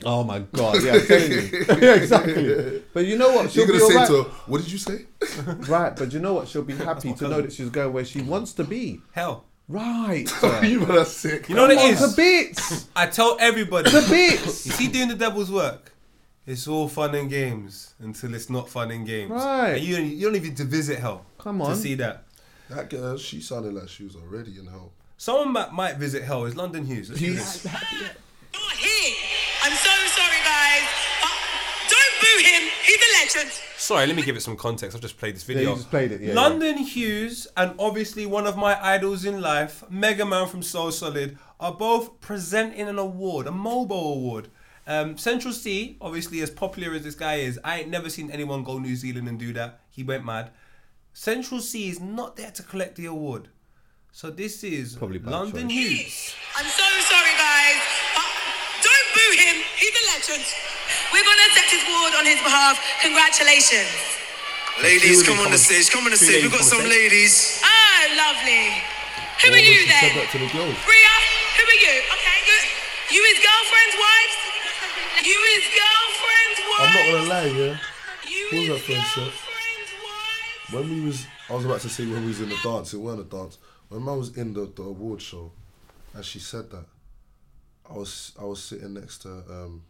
[0.04, 1.64] Oh my god, yeah, I'm telling you.
[1.80, 2.82] yeah, exactly.
[2.92, 3.50] But you know what?
[3.50, 4.08] She'll You're be gonna say alright.
[4.08, 5.06] to her, "What did you say?"
[5.66, 6.48] Right, but you know what?
[6.48, 9.00] She'll be happy to know that she's going where she wants to be.
[9.12, 9.45] Hell.
[9.68, 10.30] Right.
[10.62, 11.48] you man are sick.
[11.48, 11.98] You know what it is?
[11.98, 12.10] Come on.
[12.10, 12.88] The bits.
[12.94, 13.90] I tell everybody.
[13.90, 14.66] The bits.
[14.66, 15.92] Is he doing the devil's work.
[16.46, 19.32] It's all fun and games until it's not fun and games.
[19.32, 19.70] Right.
[19.70, 21.26] And you, you don't even need to visit hell.
[21.38, 21.70] Come on.
[21.70, 22.24] To see that.
[22.70, 24.92] That girl, she sounded like she was already in hell.
[25.16, 26.44] Someone might, might visit hell.
[26.44, 27.08] Is London Hughes.
[27.08, 27.64] Let's do this.
[27.64, 29.14] Not here.
[29.64, 30.86] I'm so sorry, guys.
[31.22, 31.28] Uh,
[31.90, 32.70] don't boo him.
[32.84, 33.65] He's a legend.
[33.78, 34.94] Sorry, let me give it some context.
[34.96, 35.70] I've just played this Yeah, video.
[35.70, 39.84] you just played it, yeah, London Hughes and obviously one of my idols in life,
[39.90, 44.48] Mega Man from So Solid, are both presenting an award, a Mobo award.
[44.86, 48.62] Um, Central Cee, obviously as popular as this guy is, I ain't never seen anyone
[48.64, 49.80] go New Zealand and do that.
[49.90, 50.50] He went mad.
[51.12, 53.48] Central Cee is not there to collect the award.
[54.12, 55.76] So this is Probably bad London choice.
[55.76, 56.34] Hughes.
[56.56, 57.82] I'm so sorry, guys.
[58.16, 58.20] Uh,
[58.82, 59.64] don't boo him.
[59.76, 60.46] He's a legend.
[61.12, 62.76] We're going to accept his award on his behalf.
[63.02, 63.90] Congratulations.
[64.82, 65.88] Ladies, come on the stage.
[65.90, 66.42] Come on the stage.
[66.42, 67.62] We've got some ladies.
[67.64, 68.76] Oh, lovely.
[69.44, 70.26] Who are you she said then?
[70.28, 70.76] to the girls.
[70.84, 71.14] Bria,
[71.56, 71.94] who are you?
[72.12, 72.56] Okay, you,
[73.16, 74.36] you his girlfriend's wives?
[75.24, 76.80] You his girlfriend's wife?
[76.80, 77.76] I'm not gonna lie, yeah.
[78.28, 79.22] You What was his that friend said?
[79.24, 80.72] girlfriend's wife?
[80.72, 82.92] When we was, I was about to say when we was in the dance.
[82.92, 83.58] It weren't a dance.
[83.88, 85.52] When man was in the, the award show,
[86.14, 86.84] and she said that,
[87.88, 89.82] I was I was sitting next to um,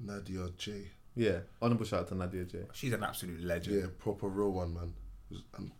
[0.00, 0.86] Nadia Jae.
[1.14, 1.38] Yeah.
[1.62, 2.66] Honorable shout out to Nadia Jae.
[2.72, 3.76] She's an absolute legend.
[3.80, 4.92] Yeah, proper real one, man.
[5.30, 5.70] Was- And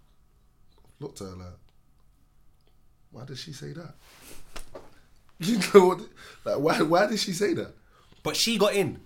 [1.00, 1.46] looked at her like,
[3.10, 3.94] why did she say that?
[5.38, 6.00] You know what?
[6.46, 6.80] Like, why?
[6.82, 7.74] Why did she say that?
[8.22, 8.98] But she got in.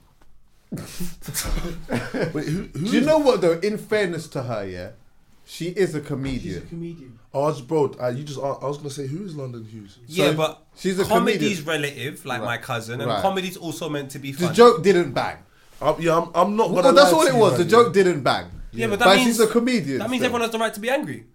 [0.70, 3.58] Wait, who, who Do you know what though?
[3.58, 4.90] In fairness to her, yeah,
[5.50, 6.40] she is a comedian.
[6.42, 6.96] She's a comedian.
[6.96, 7.18] comedian.
[7.34, 8.38] Oh, I was, bro, uh, you just.
[8.38, 9.98] I was gonna say who is London Hughes?
[10.06, 11.66] yeah, but she's a comedy's comedian.
[11.66, 13.20] relative, like my cousin, and Right.
[13.20, 14.48] comedy's also meant to be Funny.
[14.48, 15.38] The joke didn't bang.
[15.82, 16.82] I'm, yeah, I'm, I'm not gonna.
[16.82, 17.52] Well, that's lie all it was.
[17.52, 17.70] man, The yeah.
[17.82, 18.46] joke didn't bang.
[18.72, 19.98] Yeah, but that but means she's a comedian.
[19.98, 20.26] That means still.
[20.26, 21.26] everyone has the right to be angry.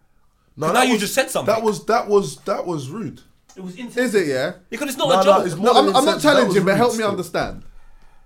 [0.55, 1.53] No, now that you just said something.
[1.53, 3.21] That was that was that was rude.
[3.57, 4.27] It was Is it?
[4.27, 4.53] Yeah.
[4.69, 5.45] because it's not No, a joke.
[5.45, 6.05] it's more No, I'm, I'm not insensitive.
[6.05, 7.63] That was challenging, but help me understand.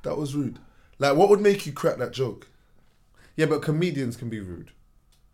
[0.04, 0.60] That was rude.
[1.00, 2.48] Like, what would make you crack that joke?
[3.36, 4.72] Yeah, but comedians can be rude.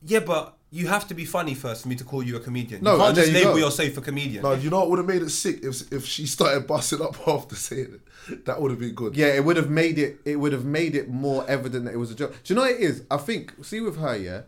[0.06, 2.84] Yeah, but you have to be funny first for me to call you a comedian.
[2.84, 3.58] No, you can't just you label go.
[3.58, 4.44] yourself a comedian.
[4.44, 7.16] No, you know what would have made it sick if if she started busting up
[7.28, 8.46] after saying it.
[8.46, 9.16] That would have been good.
[9.16, 10.20] Yeah, it would have made it.
[10.26, 12.36] It would have made it more evident that it was a joke.
[12.44, 13.04] Do you know what it is?
[13.10, 13.54] I think.
[13.64, 14.42] See with her, yeah.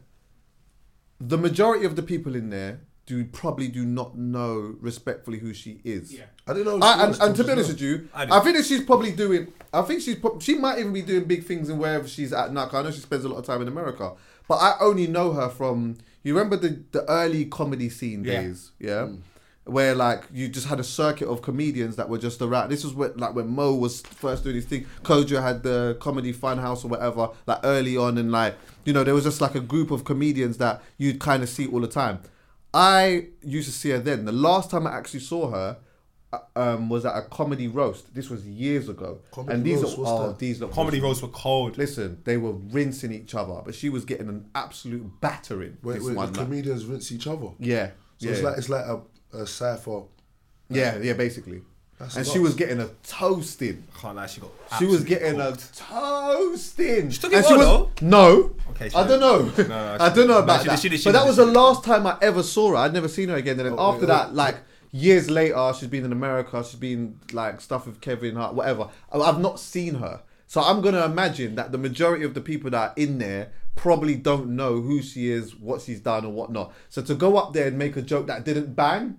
[1.20, 5.80] The majority of the people in there do probably do not know respectfully who she
[5.86, 6.14] is.
[6.14, 6.26] Yeah.
[6.46, 6.80] I don't know.
[6.82, 9.54] I, and, and to be honest with you, I I, think that she's probably doing.
[9.74, 10.16] I think she's.
[10.16, 12.70] prob- She might even be doing big things in wherever she's at now.
[12.72, 14.14] I know she spends a lot of time in America,
[14.48, 15.98] but I only know her from.
[16.24, 18.42] You remember the the early comedy scene Yeah.
[18.42, 19.20] days, yeah, mm.
[19.66, 22.70] where like you just had a circuit of comedians that were just around.
[22.70, 24.86] This was when like when Mo was first doing his thing.
[25.04, 29.04] Kojo had the comedy fun house or whatever, like early on, and like you know
[29.04, 31.88] there was just like a group of comedians that you'd kind of see all the
[31.88, 32.20] time.
[32.74, 34.26] I used to see her then.
[34.26, 35.78] The last time I actually saw her
[36.56, 38.14] um, was at a comedy roast.
[38.14, 39.20] This was years ago.
[39.32, 40.40] Comedy and these roast, are what's oh, that?
[40.40, 41.78] these look Comedy roasts were cold.
[41.78, 45.78] Listen, they were rinsing each other, but she was getting an absolute battering.
[45.84, 47.48] Wait, this wait, one, the like- comedians rinse each other.
[47.60, 49.02] yeah, So yeah, it's like it's like a,
[49.34, 50.02] a cipher.
[50.70, 51.62] yeah, yeah, basically.
[52.00, 53.84] That's and she was getting a toasting.
[53.96, 54.52] I can't lie, she got.
[54.78, 55.78] She was absolutely getting a cooked.
[55.80, 57.10] toasting.
[57.10, 59.52] She took it And she well, was, No, Okay, she I don't know.
[59.58, 60.92] No, no, I don't know about No, she that.
[60.94, 62.76] she she but that was the last time I ever saw her.
[62.76, 63.60] I'd never seen her again.
[63.60, 64.58] And then Oh, after wait, that, oh, like
[64.92, 66.64] years later, she's been in America.
[66.64, 68.90] She's been like stuff with Kevin Hart, whatever.
[69.12, 72.90] I've not seen her, so I'm gonna imagine that the majority of the people that
[72.90, 76.74] are in there probably don't know who she is, what she's done, or whatnot.
[76.90, 79.18] So to go up there and make a joke that didn't bang,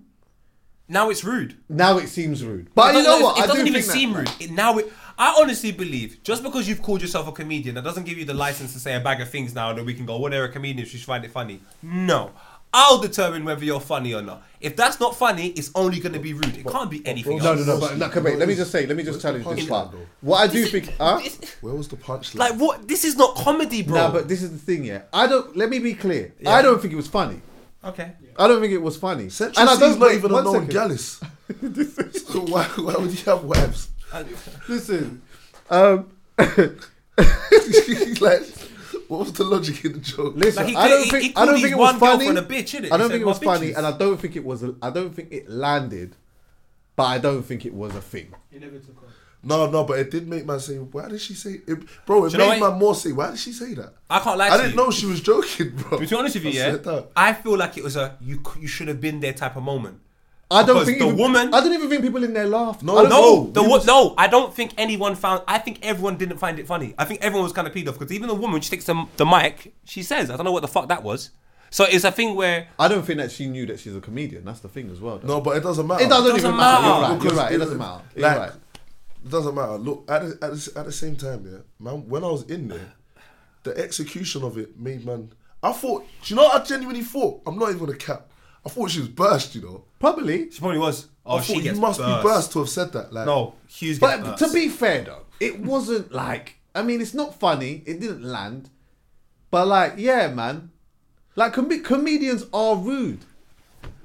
[0.89, 1.55] Now it's rude.
[1.69, 2.67] now it seems rude.
[2.75, 3.37] But you know what?
[3.37, 4.31] It I doesn't even that- seem rude.
[4.39, 8.05] It, now it, I honestly believe just because you've called yourself a comedian, that doesn't
[8.05, 10.17] give you the license to say a bag of things now that we can go,
[10.19, 11.61] well, they're a comedian, she should find it funny.
[11.81, 12.31] No.
[12.73, 14.43] I'll determine whether you're funny or not.
[14.61, 16.57] If that's not funny, it's only going to be rude.
[16.57, 17.65] It can't be anything No, else.
[17.65, 17.79] no, no.
[17.79, 19.95] But no, okay, wait, let me just say, let me just challenge this part.
[20.21, 21.21] What I do think, huh?
[21.61, 22.35] Where was the punchline?
[22.35, 22.87] Like what?
[22.87, 24.07] This is not comedy, bro.
[24.07, 25.03] No, but this is the thing, yeah.
[25.13, 25.55] I don't.
[25.55, 26.33] Let me be clear.
[26.39, 26.51] Yeah.
[26.51, 27.41] I don't think it was funny.
[27.83, 28.11] Okay.
[28.37, 29.29] I don't think it was funny.
[29.29, 31.21] Central and I don't not even a known gallus.
[32.27, 33.89] so why, why would you have wives?
[34.67, 35.21] Listen,
[35.69, 38.43] um, like,
[39.09, 40.33] what was the logic in the joke?
[40.37, 40.63] listen.
[40.63, 42.25] Like, he I don't could- think he- he I don't think it was funny.
[42.25, 42.85] girlfriend a bitch, innit?
[42.91, 44.63] I don't said, think it was "My funny, and I don't think it was.
[44.63, 46.15] A, I don't think it landed,
[46.95, 48.33] but I don't think it was a thing.
[48.51, 49.09] He never took off.
[49.41, 51.79] No, no, but it did make man say, why did she say it?
[52.05, 52.71] Bro, it Do you know made what?
[52.71, 53.93] man more say, why did she say that?
[54.09, 54.75] I can't lie I to didn't you.
[54.77, 55.97] know she was joking, bro.
[55.99, 57.01] To be honest with you, I yeah.
[57.15, 60.01] I feel like it was a you you should have been there type of moment.
[60.51, 62.81] I don't Because think the even, woman- I don't even think people in there laughed.
[62.81, 63.49] No, I No, know.
[63.51, 65.43] the he was- no, I don't think anyone found.
[65.47, 66.95] I think everyone didn't find it funny.
[66.97, 69.05] I think everyone was kind of peed off because even the woman, she takes the,
[69.17, 71.29] the mic, she says, "I don't know what the fuck that was."
[71.69, 74.43] So it's a thing where I don't think that she knew that she's a comedian.
[74.43, 75.19] That's the thing as well.
[75.19, 75.27] though.
[75.35, 76.03] No, but it doesn't matter.
[76.03, 76.87] it doesn't, doesn't even matter.
[76.87, 77.23] You're right.
[77.23, 77.51] You're right.
[77.51, 78.01] It it- doesn't matter.
[78.15, 78.51] You're like, right.
[79.23, 79.77] It doesn't matter.
[79.77, 82.69] Look, at the, at, the, at the same time, yeah, man, when I was in
[82.69, 82.93] there,
[83.63, 85.31] the execution of it made man.
[85.61, 87.41] I thought, do you know what I genuinely thought?
[87.45, 88.28] I'm not even gonna cap.
[88.65, 89.83] I thought she was burst, you know.
[89.99, 90.51] Probably.
[90.51, 91.07] she probably was.
[91.25, 92.23] Oh, I she thought gets you must burst.
[92.23, 93.13] be burst to have said that.
[93.13, 94.43] Like, No, Hughes gets But burst.
[94.47, 97.83] to be fair though, it wasn't like I mean, it's not funny.
[97.85, 98.69] It didn't land,
[99.51, 100.71] but like, yeah, man,
[101.35, 103.19] like com- comedians are rude.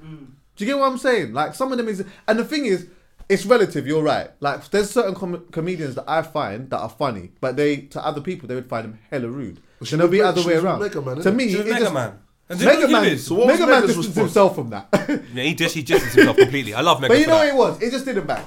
[0.01, 1.33] Do you get what I'm saying?
[1.33, 2.87] Like some of them is, and the thing is,
[3.27, 3.85] it's relative.
[3.87, 4.29] You're right.
[4.39, 8.21] Like there's certain com- comedians that I find that are funny, but they to other
[8.21, 9.59] people they would find them hella rude.
[9.79, 10.79] Well, she Then it'll be was other Meg- way was around.
[10.79, 11.35] Mega Man, to innit?
[11.35, 12.19] me, She was it Mega just, Man.
[12.47, 13.25] And do you Mega Man, it is?
[13.25, 14.25] So what was Mega Man Mega's distanced response?
[14.33, 15.27] himself from that.
[15.33, 16.73] yeah, he just he distanced himself completely.
[16.73, 17.09] I love Megan.
[17.15, 17.55] but you for know that.
[17.55, 17.81] what it was?
[17.81, 18.45] It just didn't bang.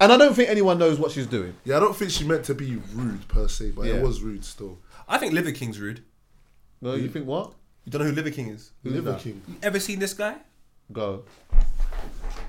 [0.00, 1.54] And I don't think anyone knows what she's doing.
[1.64, 3.94] Yeah, I don't think she meant to be rude per se, but Yeah.
[3.94, 4.78] it was rude still.
[5.08, 6.02] I think Liver King's rude.
[6.82, 7.52] No, you think what?
[7.84, 8.72] You don't know who Liver King is?
[8.82, 9.20] Who's Liver that?
[9.20, 9.40] King.
[9.48, 10.34] You ever seen this guy?
[10.92, 11.22] Go.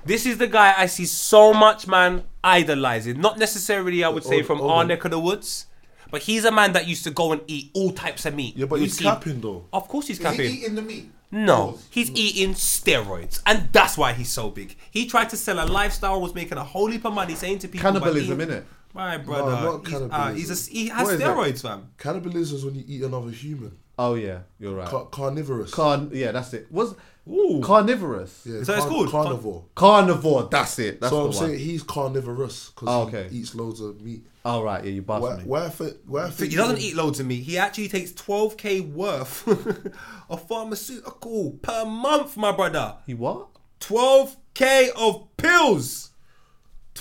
[0.04, 3.20] This is the guy I see so much man idolizing.
[3.20, 4.88] Not necessarily, I would say, from oh, our man.
[4.88, 5.66] neck of the woods,
[6.10, 8.56] but he's a man that used to go and eat all types of meat.
[8.56, 9.66] Yeah, but You he's see- capping though.
[9.72, 10.40] Of course, he's capping.
[10.50, 11.10] He's eating the meat?
[11.30, 14.76] No, he's eating steroids, and that's why he's so big.
[14.90, 17.68] He tried to sell a lifestyle, was making a whole heap of money, saying to
[17.68, 18.64] people, by Cannibalism, eating- innit?
[18.94, 20.36] My brother, not he's, uh, cannibalism.
[20.36, 21.36] he's a, he has What is that?
[21.36, 21.88] steroids, fam.
[21.98, 23.76] Cannibalism is when you eat another human.
[23.98, 24.88] Oh yeah, you're right.
[24.88, 25.70] Car- carnivorous.
[25.72, 26.68] Carn, yeah, that's it.
[26.72, 26.94] Was
[27.30, 27.60] Ooh.
[27.62, 28.42] carnivorous?
[28.46, 29.10] yeah, Is that what it's called?
[29.10, 29.64] Carnivore.
[29.74, 30.48] Carnivore.
[30.50, 31.00] That's it.
[31.00, 31.46] That's so the I'm one.
[31.48, 33.28] saying he's carnivorous because Oh, okay.
[33.28, 34.26] he eats loads of meat.
[34.44, 35.18] oh right, yeah, you Why?
[35.20, 35.44] bastard me.
[35.50, 35.66] Why?
[35.66, 37.42] If it, why if He doesn't eat loads of meat.
[37.42, 39.46] He actually takes 12k worth
[40.30, 42.96] of pharmaceutical per month, my brother.
[43.06, 43.48] He what?
[43.80, 46.10] 12k of pills.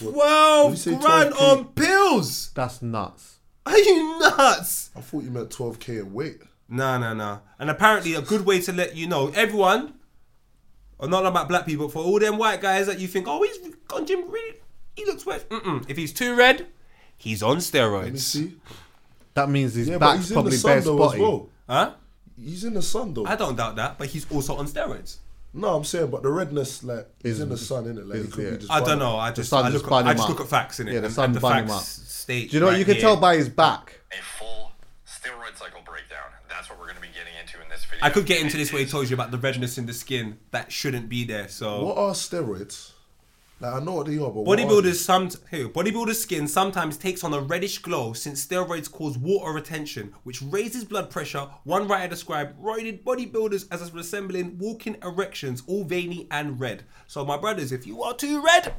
[0.01, 1.41] When 12 you say grand 12K?
[1.57, 2.51] on pills.
[2.53, 3.37] That's nuts.
[3.65, 4.91] Are you nuts?
[4.95, 6.37] I thought you meant 12k in weight.
[6.69, 7.39] Nah, nah, no.
[7.59, 9.95] And apparently, a good way to let you know, everyone,
[10.99, 13.57] or not about black people, for all them white guys that you think, oh, he's
[13.87, 14.55] gone gym, really,
[14.95, 15.47] he looks wet.
[15.49, 15.89] Mm-mm.
[15.89, 16.65] If he's too red,
[17.17, 18.03] he's on steroids.
[18.03, 18.57] Let me see.
[19.33, 21.21] That means his Yeah, back's he's in the probably sun bare though spotty.
[21.21, 21.49] well.
[21.69, 21.93] Huh?
[22.41, 23.25] He's in the sun though.
[23.25, 25.17] I don't doubt that, but he's also on steroids.
[25.53, 28.07] No, I'm saying, but the redness, like, he's Is- in the sun, innit?
[28.07, 28.49] Like, is- it could yeah.
[28.51, 28.71] be just.
[28.71, 29.17] I don't know.
[29.17, 30.93] I just, I just look, bun at, I him just look at facts in it.
[30.93, 32.07] Yeah, the and, sun and the bun him facts up.
[32.07, 32.49] state.
[32.51, 33.01] Do you know what right you can here.
[33.01, 33.99] tell by his back?
[34.11, 34.71] A full
[35.07, 36.29] steroid cycle breakdown.
[36.57, 38.03] That's what we're going to be getting into in this video.
[38.03, 39.93] I could get into this It where he told you about the redness in the
[39.93, 41.47] skin that shouldn't be there.
[41.49, 42.93] So What are steroids?
[43.59, 47.31] Like, I know what they are, but Bodybuilders some hey, bodybuilders' skin sometimes takes on
[47.35, 51.47] a reddish glow since steroids cause water retention, which raises blood pressure.
[51.63, 56.85] One writer described roided bodybuilders as resembling walking erections, all veiny and red.
[57.05, 58.73] So my brothers, if you are too red,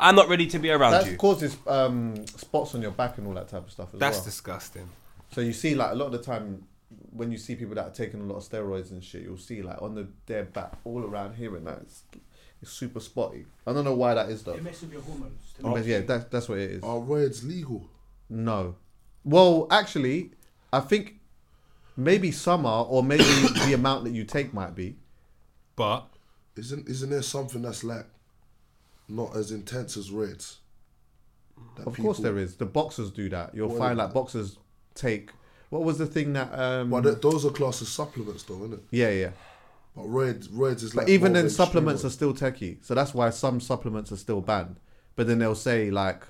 [0.00, 1.16] I'm not ready to be around That you.
[1.18, 4.24] causes um, spots on your back and all that type of stuff as That's well.
[4.24, 4.88] disgusting.
[5.34, 6.64] So you see, like a lot of the time,
[7.10, 9.62] when you see people that are taking a lot of steroids and shit, you'll see
[9.62, 12.02] like on the their back, all around here and that, it's,
[12.62, 13.46] it's super spotty.
[13.66, 14.52] I don't know why that is though.
[14.52, 15.52] It messes with your hormones.
[15.58, 16.82] To But yeah, that, that's what it is.
[16.84, 17.88] Are roids legal?
[18.30, 18.76] No.
[19.24, 20.30] Well, actually,
[20.72, 21.14] I think
[21.96, 23.24] maybe some are, or maybe
[23.66, 24.96] the amount that you take might be.
[25.76, 26.06] But
[26.56, 28.06] Isn't isn't there something that's like
[29.08, 30.58] not as intense as roids?
[31.76, 32.54] That Of course, people- there is.
[32.56, 33.52] The boxers do that.
[33.54, 34.14] You'll What find is like it?
[34.14, 34.58] boxers
[34.94, 35.30] take.
[35.70, 36.52] What was the thing that?
[36.58, 38.80] um But th- those are classed as supplements, though, isn't it?
[38.90, 39.30] Yeah, yeah.
[39.96, 41.06] But roids, roids is like.
[41.06, 42.78] But even more then, supplements are still techie.
[42.82, 44.76] So that's why some supplements are still banned.
[45.16, 46.24] But then they'll say like,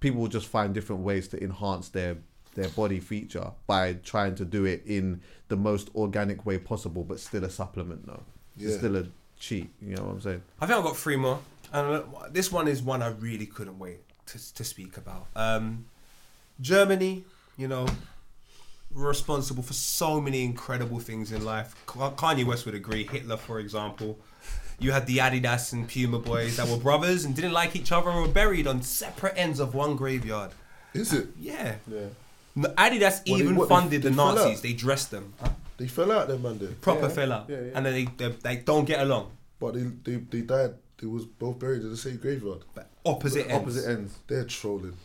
[0.00, 2.16] people will just find different ways to enhance their
[2.54, 7.18] their body feature by trying to do it in the most organic way possible, but
[7.20, 8.22] still a supplement though.
[8.58, 9.06] It's still a
[9.38, 9.70] cheat.
[9.80, 10.42] You know what I'm saying?
[10.60, 11.38] I think I've got three more.
[11.72, 15.26] And uh, this one is one I really couldn't wait to, to speak about.
[15.34, 15.86] Um,
[16.60, 17.24] Germany,
[17.62, 17.86] you know,
[18.92, 21.74] responsible for so many incredible things in life.
[21.86, 23.06] Kanye West would agree.
[23.06, 24.18] Hitler, for example.
[24.80, 28.10] You had the Adidas and Puma boys that were brothers and didn't like each other
[28.10, 30.50] and were buried on separate ends of one graveyard.
[30.92, 31.28] Is it?
[31.38, 31.76] Yeah.
[31.86, 32.06] Yeah.
[32.56, 34.56] No, Adidas What, they- even what, funded they the Nazis.
[34.58, 34.62] out?
[34.62, 35.32] They dressed them.
[35.40, 35.50] They
[35.84, 36.58] They fell out, them man.
[36.58, 36.68] There.
[36.80, 37.70] Proper fella, yeah, yeah.
[37.76, 39.30] and then they, they they don't get along.
[39.60, 40.74] But they, they they died.
[40.98, 42.62] They was both buried in the same graveyard.
[42.74, 43.54] But opposite ends.
[43.62, 44.10] Opposite ends.
[44.26, 44.96] They're trolling.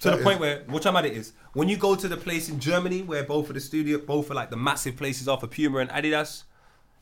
[0.00, 2.48] To the point where what I'm at it is when you go to the place
[2.48, 5.46] in Germany where both of the studio, both of like the massive places are for
[5.48, 6.44] Puma and Adidas,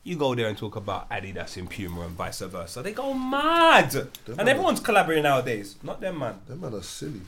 [0.03, 2.81] you go there and talk about Adidas and Puma and vice versa.
[2.81, 5.75] They go mad, and man- everyone's collaborating nowadays.
[5.83, 6.35] Not them, man.
[6.47, 7.21] Them man are silly.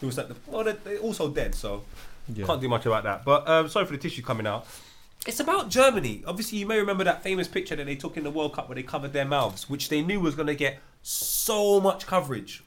[0.00, 1.84] It was like the, well, they're, they're also dead, so
[2.32, 2.46] Yeah.
[2.46, 3.24] can't do much about that.
[3.24, 4.66] But um, sorry for the tissue coming out.
[5.26, 6.24] It's about Germany.
[6.26, 8.74] Obviously, you may remember that famous picture that they took in the World Cup where
[8.74, 12.64] they covered their mouths, which they knew was going to get so much coverage.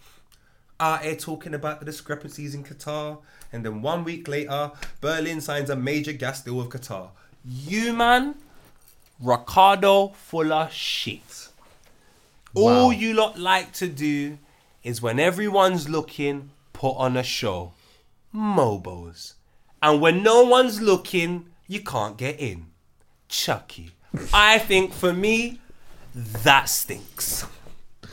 [0.79, 3.19] Here talking about the discrepancies in Qatar,
[3.53, 4.71] and then one week later,
[5.01, 7.09] Berlin signs a major gas deal with Qatar.
[7.45, 8.35] You man,
[9.21, 11.49] Ricardo full of shit.
[12.53, 14.37] All you lot like to do
[14.83, 17.73] is when everyone's looking, put on a show.
[18.33, 19.33] Mobos.
[19.81, 22.67] And when no one's looking, you can't get in.
[23.27, 23.91] Chuckie.
[24.33, 25.59] I think for me,
[26.13, 27.45] that stinks.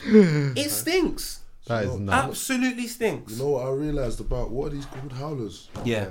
[0.05, 1.42] it stinks.
[1.67, 2.29] That is nuts.
[2.29, 3.33] Absolutely stinks.
[3.33, 5.69] You know what I realised about what are these called howlers?
[5.85, 6.09] Yeah.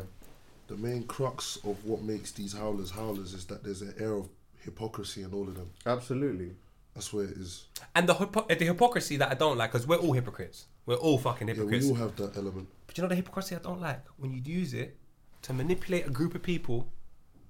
[0.67, 4.29] The main crux of what makes these howlers howlers is that there's an air of
[4.63, 5.69] hypocrisy in all of them.
[5.85, 6.51] Absolutely.
[6.93, 7.65] That's where it is.
[7.95, 10.65] And the, hypo- the hypocrisy that I don't like, because we're all hypocrites.
[10.85, 11.89] We're all fucking Yeah, we hypocrites.
[11.89, 12.67] all have that element.
[12.87, 14.01] But you know the hypocrisy I don't like?
[14.17, 14.95] When you use it
[15.43, 16.87] to manipulate a group of people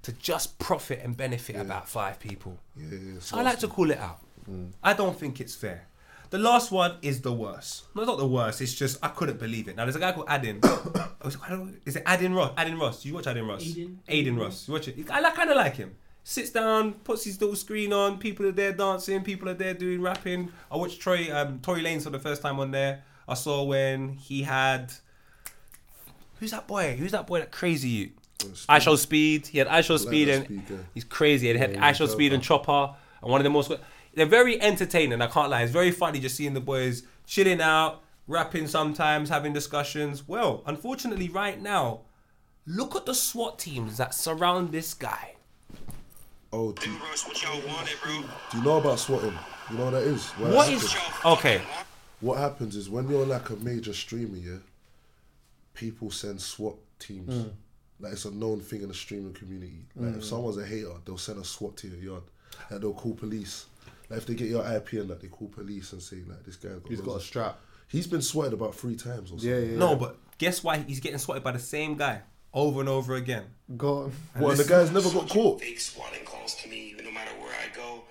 [0.03, 2.57] to just profit and benefit about five people.
[2.76, 3.19] Yeah, yeah.
[3.19, 4.19] So I like to call it out.
[4.49, 4.72] Mm.
[4.84, 5.86] I don't think it's fair.
[6.32, 7.84] The last one is the worst.
[7.94, 8.62] No, not the worst.
[8.62, 9.76] It's just I couldn't believe it.
[9.76, 10.60] Now there's a guy called Adin.
[11.26, 12.53] Is it- I don't know, is it Adin Ross?
[12.58, 13.03] Adin Ross.
[13.03, 13.62] Do you watch Adin Ross?
[13.70, 13.99] Adin.
[14.10, 14.68] Adin Ross.
[14.68, 15.12] You watch it.
[15.12, 15.94] I like, kind of like him.
[16.24, 18.18] Sits down, puts his little screen on.
[18.18, 19.22] People are there dancing.
[19.24, 20.52] People are there doing rapping.
[20.72, 23.03] I watched Troy um, Tory Lanez for the first time on there.
[23.28, 24.91] I saw when he had
[26.40, 26.95] who's that boy?
[26.98, 28.10] Who's that boy that crazy you?
[28.40, 29.48] IShowSpeed.
[29.48, 30.76] He had IShowSpeed and Speed guy.
[30.94, 31.49] he's crazy.
[31.52, 32.41] And he had Yeah, I he's show speed and.
[32.41, 32.95] Chopper.
[33.22, 33.72] And one of the most
[34.14, 35.22] they're very entertaining.
[35.22, 35.62] I can't lie.
[35.64, 40.28] It's very funny just seeing the boys chilling out, rapping sometimes, having discussions.
[40.28, 42.02] Well, unfortunately, right now,
[42.66, 45.36] look at the SWAT teams that surround this guy.
[46.54, 47.96] Oh, do, Russ, what y'all wanted,
[48.52, 49.34] do you know about swatting?
[49.70, 50.32] You know what that is?
[50.38, 51.26] Well, What it is happens.
[51.38, 51.62] okay?
[52.20, 54.58] What happens is when you're like a major streamer, yeah,
[55.74, 57.34] people send SWAT teams.
[57.34, 57.52] Mm.
[58.02, 59.86] Like it's a known thing in the streaming community.
[59.96, 62.24] Like if someone's a hater, they'll send a SWAT to your yard.
[62.70, 63.66] Like they'll call police.
[64.12, 66.58] Like if they get your IP and like they call police and say like this
[66.58, 67.62] guy's got, He's got a strap.
[67.88, 69.50] He's been swatted about three times or something.
[69.50, 69.78] Yeah, yeah.
[69.78, 72.22] No, but guess why he's getting swatted by the same guy
[72.54, 73.46] over and over again?
[73.78, 74.12] Go on.
[74.38, 75.62] Well, and the guy's never got caught.
[75.62, 78.04] Fake swatting calls to me, no matter where I go.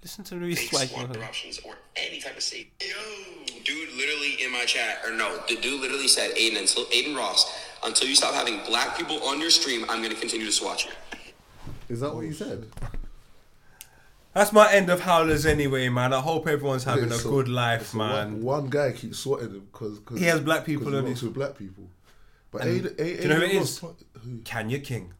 [0.00, 0.88] Listen to the Fake swag.
[0.90, 2.70] swat interruptions or any type of safety.
[2.80, 7.16] Yo, dude, literally in my chat, or no, the dude literally said, Adin, until Adin
[7.16, 7.52] Ross,
[7.84, 10.92] until you stop having black people on your stream, I'm gonna continue to swat you.
[11.88, 12.68] Is that what you said?
[14.34, 16.12] That's my end of howlers anyway, man.
[16.14, 18.32] I hope everyone's having Yeah, a so- good life, so man.
[18.34, 21.22] One, one guy keeps swatting him because He has black people he on works his-
[21.24, 21.84] with black people.
[22.50, 23.66] But And Adin, do Adin, you know who it Adin
[24.24, 24.40] Who?
[24.44, 25.12] Kanya King.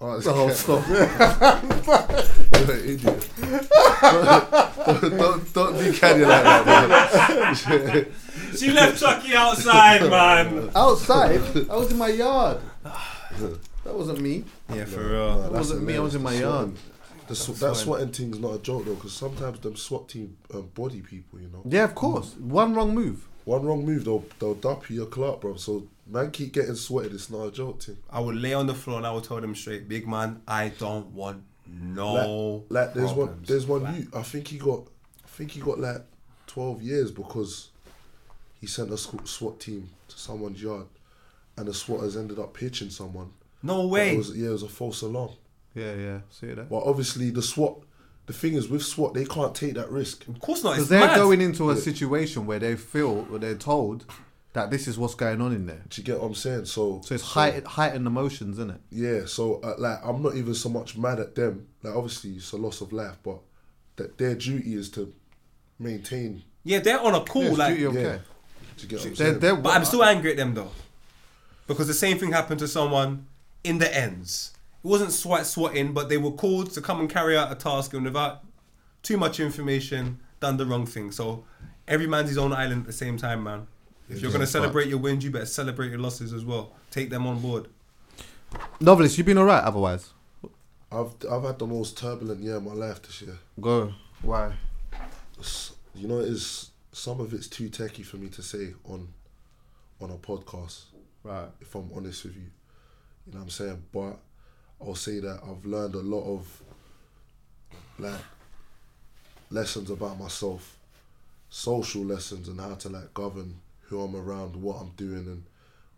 [0.00, 0.54] Oh, it's Oh, Ken.
[0.54, 0.88] stop.
[2.60, 3.28] You're an idiot.
[3.40, 8.06] don't, don't, don't be canny like that, man.
[8.56, 10.70] She left Chuckie outside, man.
[10.74, 11.40] Outside?
[11.70, 12.58] I was in my yard.
[12.82, 14.44] That wasn't me.
[14.74, 15.42] Yeah, for real.
[15.42, 15.96] That wasn't me.
[15.96, 16.72] I was in my yard.
[17.30, 20.68] The sw- that swatting thing's not a joke though, because sometimes them SWAT team um,
[20.74, 21.62] body people, you know.
[21.64, 22.34] Yeah, of course.
[22.36, 23.26] One wrong move.
[23.44, 25.56] One wrong move, they'll they'll dup you your clock, bro.
[25.56, 27.14] So man, keep getting sweated.
[27.14, 27.98] It's not a joke thing.
[28.10, 30.70] I would lay on the floor and I would tell them straight, big man, I
[30.70, 32.64] don't want no.
[32.68, 34.88] like, like there's one there's one Like, you I think he got
[35.24, 36.02] I think he got like
[36.48, 37.70] twelve years because
[38.60, 40.86] he sent a SWAT team to someone's yard
[41.56, 43.30] and the SWATers ended up pitching someone.
[43.62, 44.14] No way.
[44.14, 45.30] It was, yeah, it was a false alarm.
[45.74, 46.18] Yeah, yeah.
[46.30, 46.70] See that?
[46.70, 47.78] Well, obviously the SWAT.
[48.26, 50.26] The thing is with SWAT, they can't take that risk.
[50.28, 50.74] Of course not.
[50.74, 51.16] Because they're mad.
[51.16, 54.04] going into a situation where they feel or they're told
[54.52, 55.82] that this is what's going on in there.
[55.88, 56.66] Do you get what I'm saying?
[56.66, 58.80] So, So it's heightened, heightened emotions, isn't it?
[58.90, 61.66] Yeah, so uh, like I'm not even so much mad at them.
[61.82, 63.38] Like obviously it's a loss of life, but
[63.96, 65.12] that their duty is to
[65.78, 66.42] maintain.
[66.64, 67.44] Yeah, they're on a call.
[67.44, 68.02] Yeah, like, duty of Yeah.
[68.02, 68.22] care.
[68.76, 69.38] Do you get what I'm They're, saying?
[69.40, 70.70] they're, But I'm still angry at them though,
[71.66, 73.26] because the same thing happened to someone
[73.64, 74.52] in the ends.
[74.82, 77.92] It wasn't swat swatting, but they were called to come and carry out a task,
[77.94, 78.44] and without
[79.02, 81.12] too much information, done the wrong thing.
[81.12, 81.44] So
[81.86, 83.66] every man's his own island at the same time, man.
[84.08, 86.72] If you're gonna celebrate your wins, you better celebrate your losses as well.
[86.90, 87.68] Take them on board.
[88.80, 90.10] Novelist, you've been alright otherwise.
[90.90, 93.38] I've I've had the most turbulent year of my life this year.
[93.60, 93.92] Go.
[94.22, 94.52] Why?
[95.94, 99.08] You know, it's some of it's too techy for me to say on
[100.00, 100.84] on a podcast.
[101.22, 101.48] Right.
[101.60, 102.50] If I'm honest with you,
[103.26, 103.82] you know what I'm saying.
[103.92, 104.18] But
[104.80, 106.62] I'll say that I've learned a lot of
[107.98, 108.20] like
[109.50, 110.76] lessons about myself,
[111.50, 115.42] social lessons, and how to like govern who I'm around, what I'm doing, and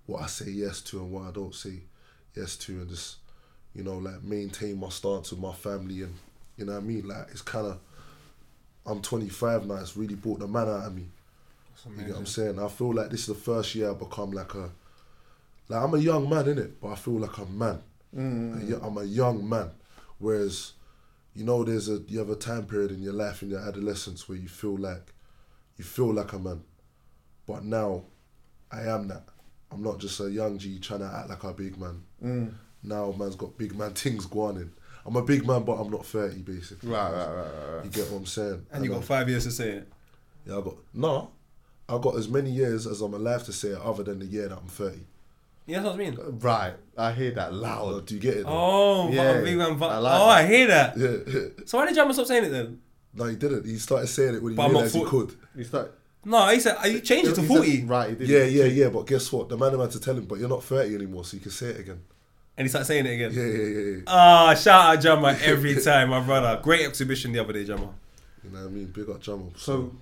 [0.07, 1.81] what I say yes to and what I don't say
[2.35, 3.17] yes to, and just
[3.75, 6.15] you know like maintain my stance with my family, and
[6.57, 7.07] you know what I mean.
[7.07, 7.79] Like it's kind of
[8.85, 9.77] I'm 25 now.
[9.77, 11.07] It's really brought the man out of me.
[11.97, 12.59] You get what I'm saying?
[12.59, 14.71] I feel like this is the first year I become like a
[15.69, 17.81] like I'm a young man in it, but I feel like a man.
[18.17, 18.85] Mm.
[18.85, 19.71] I'm a young man.
[20.19, 20.73] Whereas,
[21.35, 24.29] you know, there's a you have a time period in your life in your adolescence
[24.29, 25.13] where you feel like
[25.77, 26.63] you feel like a man.
[27.47, 28.05] But now,
[28.71, 29.25] I am that.
[29.71, 32.03] I'm not just a young G trying to act like a big man.
[32.23, 32.55] Mm.
[32.83, 34.71] Now, man's got big man things going in.
[35.05, 36.89] I'm a big man, but I'm not 30, basically.
[36.91, 37.85] Right, right, right, right, right.
[37.85, 38.67] You get what I'm saying?
[38.71, 39.93] And you got I'm- five years to say it.
[40.47, 41.31] yeah, I got no.
[41.89, 44.49] I got as many years as I'm alive to say it, other than the year
[44.49, 45.07] that I'm thirty.
[45.67, 46.19] Yeah, that's what I mean.
[46.41, 48.07] Right, I hear that loud.
[48.07, 48.45] Do you get it?
[48.45, 48.51] though?
[48.53, 49.81] Oh, Yeah, big man.
[49.83, 50.29] I like oh, that.
[50.29, 50.97] I hear that.
[50.97, 51.65] Yeah.
[51.67, 52.81] So why did Jammer stop saying it then?
[53.15, 53.65] no, he didn't.
[53.67, 55.35] He started saying it when he But I'm realized he could.
[55.57, 55.93] He started.
[56.25, 58.29] No, he said he changed it to He said- forty, Right, he did.
[58.29, 58.89] Yeah, yeah, yeah.
[58.89, 59.49] But guess what?
[59.49, 61.67] The man had to tell him, but you're not thirty anymore, so you can say
[61.69, 62.01] it again.
[62.57, 63.33] and he started saying it again.
[63.33, 63.91] Yeah, yeah, yeah.
[63.97, 64.03] yeah.
[64.07, 66.61] Ah, shout out Jammer every time, my brother.
[66.63, 67.89] Great exhibition the other day, Jammer.
[68.45, 68.87] You know what I mean?
[68.87, 69.53] Big up Jamal.
[69.57, 69.93] So,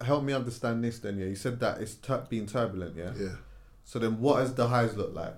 [0.00, 1.18] help me understand this then.
[1.18, 2.96] Yeah, you said that it's tur- been turbulent.
[2.96, 3.12] Yeah.
[3.18, 3.28] yeah,
[3.84, 5.34] So then, what has the highs look like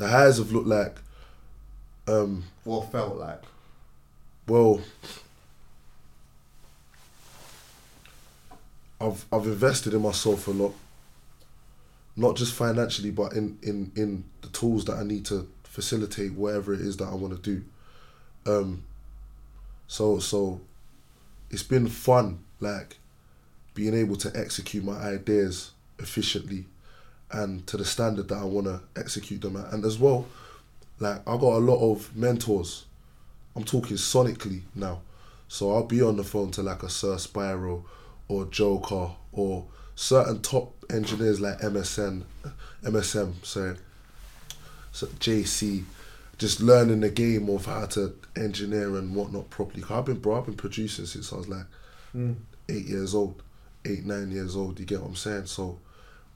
[0.00, 0.96] the highs have looked like,
[2.08, 3.42] um, or felt like?
[4.48, 4.80] well,
[9.00, 10.74] I've I've invested in myself a lot.
[12.16, 16.74] Not just financially, but in in in the tools that I need to facilitate whatever
[16.74, 17.64] it is that I want to do.
[18.46, 18.84] Um.
[19.86, 20.60] So so,
[21.50, 22.96] it's been fun, like
[23.74, 26.64] being able to execute my ideas efficiently,
[27.32, 30.26] and to the standard that I want to execute them at, and as well,
[30.98, 32.86] like I got a lot of mentors.
[33.56, 35.00] I'm talking sonically now.
[35.48, 37.82] So I'll be on the phone to like a Sir Spyro
[38.28, 39.66] or Joker or
[39.96, 42.22] certain top engineers like MSN,
[42.84, 43.76] MSM, sorry,
[44.92, 45.84] so JC,
[46.38, 49.82] just learning the game of how to engineer and whatnot properly.
[49.82, 51.66] 'Cause I've been, bro, I've been producing since I was like
[52.16, 52.36] mm.
[52.68, 53.42] eight years old,
[53.84, 54.78] eight, nine years old.
[54.80, 55.46] You get what I'm saying?
[55.46, 55.78] So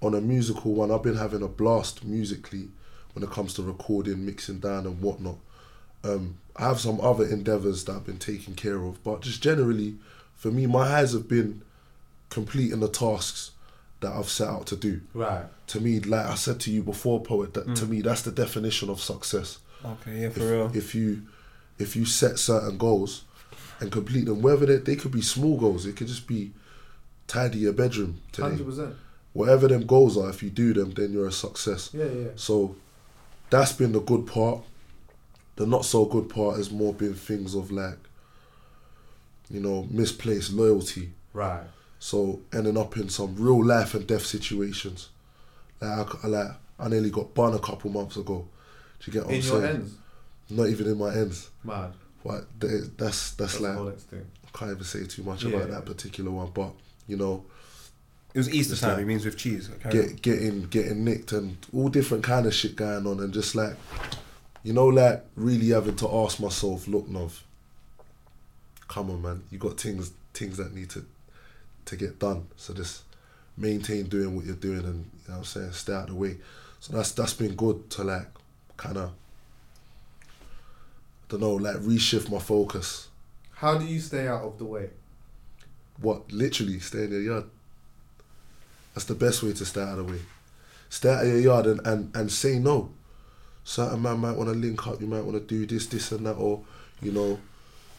[0.04, 2.68] on a musical one, I've been having a blast musically
[3.12, 5.38] when it comes to recording, mixing down, and whatnot.
[6.02, 9.96] Um, I have some other endeavors that I've been taking care of, but just generally,
[10.34, 11.62] for me, my highs have been
[12.28, 13.52] completing the tasks
[14.00, 15.00] that I've set out to do.
[15.14, 15.46] Right.
[15.68, 18.90] To me, like I said to you before, poet, that to me that's the definition
[18.90, 19.58] of success.
[19.84, 20.70] Okay, yeah, for if, real.
[20.74, 21.22] If you
[21.78, 23.24] if you set certain goals
[23.80, 26.52] and complete them, whether they, they could be small goals, it could just be
[27.26, 28.48] tidy your bedroom today.
[28.48, 28.94] Hundred percent.
[29.34, 31.90] Whatever them goals are, if you do them, then you're a success.
[31.92, 32.28] Yeah, yeah.
[32.36, 32.76] So
[33.50, 34.62] that's been the good part.
[35.56, 37.98] The not so good part has more been things of like,
[39.50, 41.10] you know, misplaced loyalty.
[41.32, 41.62] Right.
[41.98, 45.08] So ending up in some real life and death situations.
[45.80, 48.48] Like I, like I nearly got bun a couple months ago.
[49.00, 49.76] Do you get what In I'm your saying?
[49.76, 49.94] ends.
[50.50, 51.50] Not even in my ends.
[51.62, 51.92] Mad.
[52.24, 54.26] But that's that's, That's like the next thing.
[54.46, 55.74] I can't even say too much Yeah, about yeah.
[55.74, 56.50] that particular one.
[56.54, 56.70] But
[57.06, 57.44] you know,
[58.34, 58.90] It was Easter time.
[58.94, 59.70] like- It means with cheese.
[59.70, 59.90] On.
[59.90, 63.76] get getting getting nicked and all different kind of shit going on and just like
[64.64, 67.42] you know like really having to ask myself look Nov
[68.88, 71.04] come on man you got things things that need to
[71.84, 73.02] to get done so just
[73.56, 76.14] maintain doing what you're doing and you know what I'm saying stay out of the
[76.16, 76.36] way
[76.80, 78.26] so that's that's been good to like
[78.76, 79.10] kind of
[80.20, 83.08] I don't know like reshift my focus
[83.52, 84.90] How do you stay out of the way?
[86.00, 87.44] what literally stay in your yard.
[88.94, 90.20] That's the best way to stay out of the way.
[90.88, 92.90] Stay out of your yard and, and, and say no.
[93.64, 96.26] Certain man might want to link up, you might want to do this, this and
[96.26, 96.62] that, or
[97.00, 97.40] you know,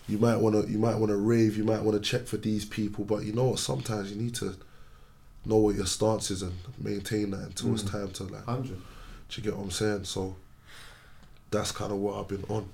[0.08, 2.38] you might want to you might want to rave, you might want to check for
[2.38, 3.60] these people, but you know what?
[3.60, 4.56] Sometimes you need to
[5.46, 7.92] know what your stance is and maintain that until it's mm.
[7.92, 8.46] time to like.
[8.46, 8.78] Hundred.
[9.30, 10.04] Do you get what I'm saying?
[10.04, 10.36] So
[11.50, 12.70] that's kind of what I've been on.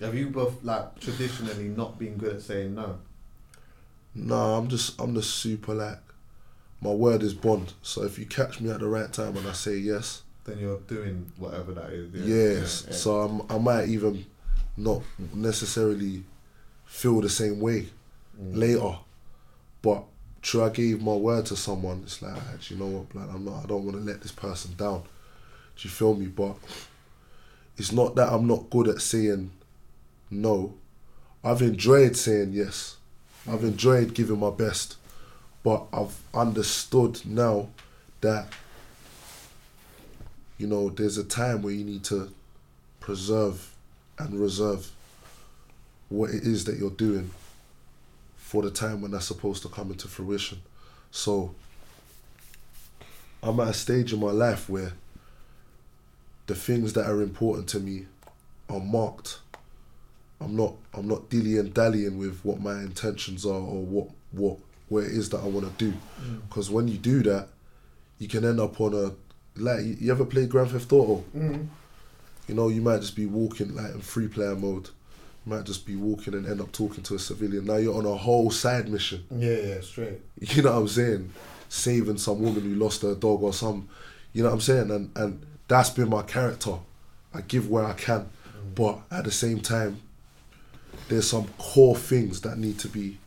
[0.00, 2.98] Have you both like traditionally not been good at saying no?
[4.14, 5.98] No, I'm just I'm just super like
[6.80, 7.72] my word is bond.
[7.82, 10.78] So if you catch me at the right time and I say yes, Then you're
[10.80, 12.12] doing whatever that is.
[12.12, 12.24] Yeah.
[12.24, 12.82] yes.
[12.86, 12.96] Yeah, yeah.
[12.96, 14.24] So I'm, I might even
[14.76, 15.02] not
[15.34, 16.24] necessarily
[16.86, 17.88] feel the same way
[18.40, 18.56] Mm.
[18.56, 18.96] later,
[19.82, 20.04] but
[20.40, 22.00] true, I gave my word to someone.
[22.04, 23.64] It's like, actually, you know what, like, I'm not.
[23.64, 25.02] I don't want to let this person down.
[25.02, 26.26] Do you feel me?
[26.26, 26.54] But
[27.76, 29.50] it's not that I'm not good at saying
[30.30, 30.72] no.
[31.44, 32.96] I've enjoyed saying yes.
[33.46, 34.96] I've enjoyed giving my best,
[35.62, 37.68] but I've understood now
[38.20, 38.48] that
[40.58, 42.30] you know there's a time where you need to
[43.00, 43.74] preserve
[44.18, 44.90] and reserve
[46.08, 47.30] what it is that you're doing
[48.36, 50.60] for the time when that's supposed to come into fruition.
[51.10, 51.54] So
[53.42, 54.92] I'm at a stage in my life where
[56.46, 58.06] the things that are important to me
[58.68, 59.38] are marked.
[60.40, 64.58] I'm not I'm not dilly and dallying with what my intentions are or what what
[64.90, 65.96] what it is that I want to do.
[66.22, 66.42] Mm.
[66.48, 67.48] Because when you do that,
[68.18, 69.12] you can end up on a
[69.58, 71.24] like you, ever play Grand Theft Auto?
[71.34, 71.68] Mhm.
[72.48, 74.88] You know, you might just be walking like in free player mode.
[75.46, 77.64] You might just be walking and end up talking to a civilian.
[77.64, 79.24] Now you're on a whole side mission.
[79.30, 80.20] Yeah, yeah, straight.
[80.40, 81.32] You know what I'm saying?
[81.68, 83.88] Saving some woman who lost her dog or some,
[84.32, 84.90] you know what I'm saying?
[84.90, 86.74] And and that's been my character.
[87.32, 88.28] I give where I can,
[88.74, 90.00] but at the same time,
[91.08, 93.18] there's some core things that need to be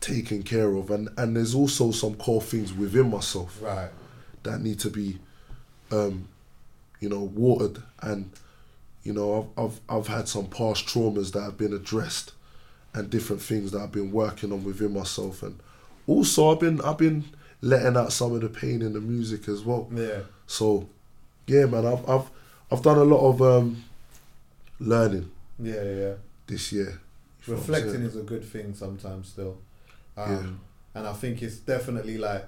[0.00, 3.90] taken care of, and and there's also some core things within myself Right.
[4.44, 5.18] that need to be,
[5.90, 6.28] um,
[7.00, 7.82] you know, watered.
[8.00, 8.30] And
[9.02, 12.32] you know, I've I've I've had some past traumas that have been addressed,
[12.94, 15.58] and different things that I've been working on within myself, and
[16.06, 17.24] also I've been I've been
[17.60, 19.88] letting out some of the pain in the music as well.
[19.92, 20.20] Yeah.
[20.46, 20.88] So,
[21.46, 22.30] yeah, man, I've I've
[22.70, 23.82] I've done a lot of um,
[24.78, 26.12] learning Yeah, yeah.
[26.46, 27.00] this year.
[27.46, 29.58] You know what I'm Reflecting is a good thing sometimes still.
[30.18, 30.50] Um, Yeah.
[31.00, 32.44] And I think it's definitely like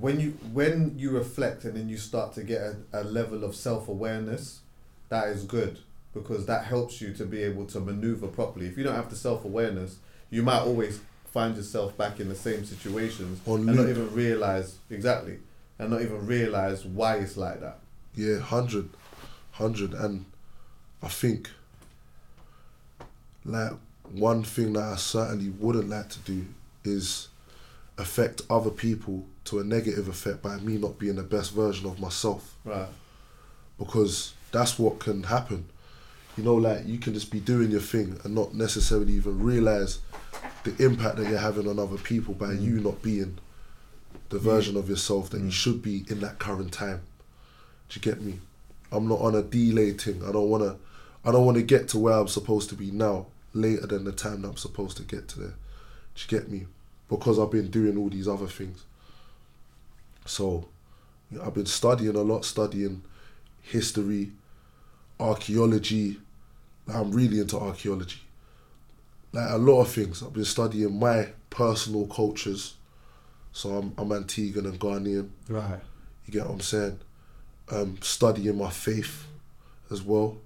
[0.00, 3.54] when you when you reflect and then you start to get a, a level of
[3.54, 4.60] self awareness,
[5.08, 5.78] that is good
[6.14, 8.66] because that helps you to be able to maneuver properly.
[8.66, 9.98] If you don't have the self awareness,
[10.30, 11.00] you might always
[11.32, 15.38] find yourself back in the same situations On and not even realize exactly
[15.78, 17.78] and not even realize why it's like that.
[18.14, 18.88] Yeah, hundred,
[19.52, 20.24] hundred, and
[21.02, 21.50] I think
[23.44, 23.72] like
[24.12, 26.46] one thing that I certainly wouldn't like to do
[26.86, 27.28] is
[27.98, 32.00] affect other people to a negative effect by me not being the best version of
[32.00, 32.56] myself.
[32.64, 32.88] Right.
[33.78, 35.66] Because that's what can happen.
[36.36, 40.00] You know, like you can just be doing your thing and not necessarily even realize
[40.64, 42.62] the impact that you're having on other people by mm.
[42.62, 43.38] you not being
[44.28, 45.52] the version of yourself that you mm.
[45.52, 47.00] should be in that current time.
[47.88, 48.40] Do you get me?
[48.92, 50.22] I'm not on a delay thing.
[50.26, 50.76] I don't wanna
[51.24, 54.42] I don't wanna get to where I'm supposed to be now later than the time
[54.42, 55.54] that I'm supposed to get to there.
[56.14, 56.66] Do you get me?
[57.08, 58.84] Because I've been doing all these other things.
[60.24, 60.66] So
[61.42, 63.02] I've been studying a lot, studying
[63.62, 64.32] history,
[65.20, 66.18] archaeology.
[66.86, 68.20] Like, I'm really into archaeology.
[69.32, 70.22] Like a lot of things.
[70.22, 72.74] I've been studying my personal cultures.
[73.52, 75.28] So I'm I'm Antiguan and Ghanaian.
[75.48, 75.80] Right.
[76.26, 76.98] You get what I'm saying?
[77.70, 79.26] Um, studying my faith
[79.90, 80.38] as well.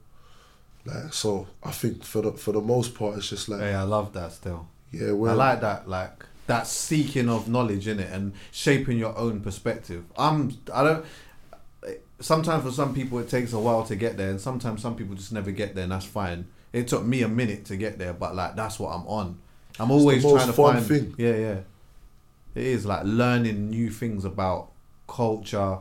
[0.84, 3.84] Like so, I think for the for the most part, it's just like Yeah, I
[3.84, 4.66] love that still.
[4.92, 9.16] yeah, well, I like that, like that seeking of knowledge in it and shaping your
[9.16, 10.04] own perspective.
[10.16, 11.04] I'm, I don't.
[12.20, 15.14] Sometimes for some people it takes a while to get there, and sometimes some people
[15.14, 16.46] just never get there, and that's fine.
[16.72, 19.38] It took me a minute to get there, but like that's what I'm on.
[19.78, 20.86] I'm always trying to fun find.
[20.86, 21.14] thing.
[21.16, 21.58] Yeah, yeah.
[22.54, 24.70] It is like learning new things about
[25.08, 25.78] culture,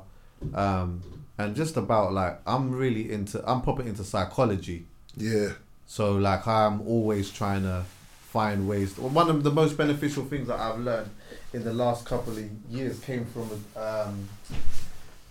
[0.54, 1.02] um,
[1.38, 3.44] and just about like I'm really into.
[3.50, 4.86] I'm proper into psychology.
[5.18, 5.50] yeah,
[5.88, 7.84] So like I'm always trying to
[8.32, 8.98] find ways.
[8.98, 11.10] one of the most beneficial things that I've learned
[11.52, 14.30] in the last couple of years came from um,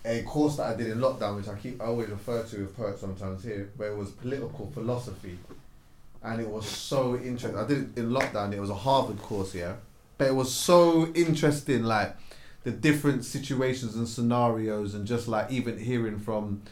[0.03, 2.75] a course that I did in lockdown, which I keep I always refer to with
[2.75, 5.37] poets sometimes here, where it was political philosophy,
[6.21, 7.57] and it was so interesting.
[7.57, 8.51] I did it in lockdown.
[8.51, 9.75] It was a Harvard course, yeah,
[10.17, 12.17] but it was so interesting, like
[12.63, 16.63] the different situations and scenarios, and just like even hearing from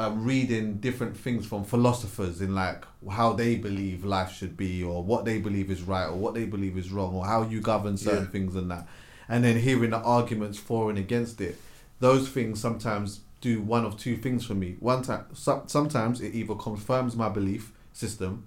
[0.00, 5.02] um, reading different things from philosophers in like how they believe life should be or
[5.02, 7.96] what they believe is right or what they believe is wrong or how you govern
[7.96, 8.30] certain Yeah.
[8.30, 8.86] things and that
[9.28, 11.56] and then hearing the arguments for and against it
[12.00, 16.34] those things sometimes do one of two things for me one time so, sometimes it
[16.34, 18.46] either confirms my belief system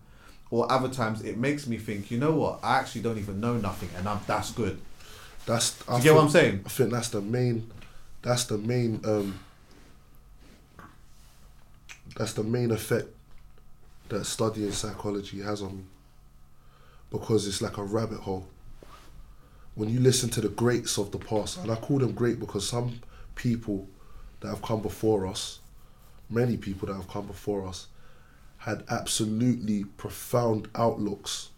[0.49, 3.55] or other times it makes me think you know what i actually don't even know
[3.57, 4.79] nothing and I'm, that's good
[5.45, 5.67] that's.
[5.85, 6.61] Do you get what I'm saying?
[6.65, 7.69] I think that's the main.
[8.21, 9.01] That's the main.
[9.03, 9.37] Um,
[12.15, 13.07] that's the main effect
[14.09, 15.83] that studying psychology has on me.
[17.09, 18.47] Because it's like a rabbit hole.
[19.75, 22.67] When you listen to the greats of the past, and I call them great because
[22.67, 22.99] some
[23.35, 23.87] people
[24.39, 25.59] that have come before us,
[26.29, 27.87] many people that have come before us,
[28.59, 31.49] had absolutely profound outlooks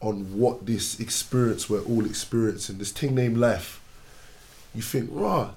[0.00, 3.80] on what this experience we're all experiencing, this thing named life.
[4.74, 5.52] You think, rah,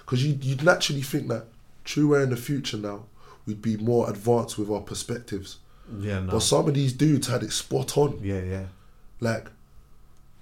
[0.00, 1.44] because you you'd naturally think that
[1.84, 3.04] true we're in the future now,
[3.48, 5.56] we'd be more advanced with our perspectives.
[5.98, 8.20] yeah no But some of these dudes had it spot on.
[8.22, 8.64] yeah yeah
[9.20, 9.46] Like,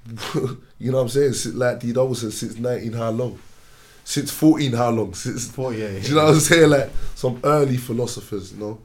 [0.79, 1.33] you know what I'm saying?
[1.33, 3.39] Since, like D Double said, since 19, how long?
[4.05, 5.15] Since 14, how long?
[5.25, 6.01] Since Four, yeah, yeah.
[6.01, 6.71] Do you know what I'm saying?
[6.71, 8.79] Like some early philosophers, you know.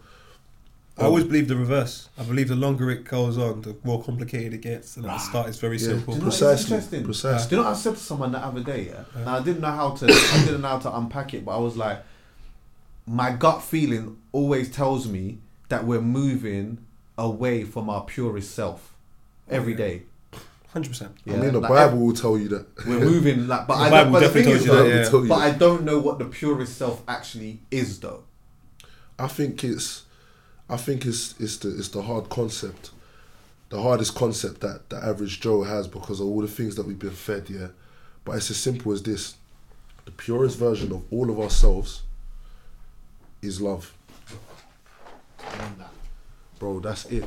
[0.98, 2.10] I always believe the reverse.
[2.18, 4.98] I believe the longer it goes on, the more complicated it gets.
[4.98, 5.88] And at the start, it's very Yeah.
[5.90, 6.14] simple.
[6.14, 7.04] Do you know Precisely, interesting?
[7.04, 7.50] precisely.
[7.50, 8.88] Do you know what I said to someone the other day?
[8.92, 10.06] Yeah, now I didn't know how to.
[10.06, 12.04] I didn't know how to unpack it, but I was like,
[13.12, 16.78] my gut feeling always tells me that we're moving
[17.18, 18.94] away from our purest self
[19.50, 20.04] every day.
[20.70, 21.18] Hundred percent.
[21.28, 22.66] I mean, the like, Bible will tell you that.
[22.88, 25.28] We're moving like, but The I Bible don't, but definitely tells you though, that, yeah.
[25.28, 25.40] But.
[25.40, 28.24] I don't know what the purest self actually is, though.
[29.20, 30.06] I think it's,
[30.70, 32.92] I think it's it's the it's the hard concept,
[33.68, 36.98] the hardest concept that the average Joe has because of all the things that we've
[36.98, 37.50] been fed.
[37.50, 37.68] Yeah,
[38.24, 39.36] but it's as simple as this:
[40.06, 42.04] the purest version of all of ourselves
[43.42, 43.94] is love.
[46.60, 47.26] Bro, that's it.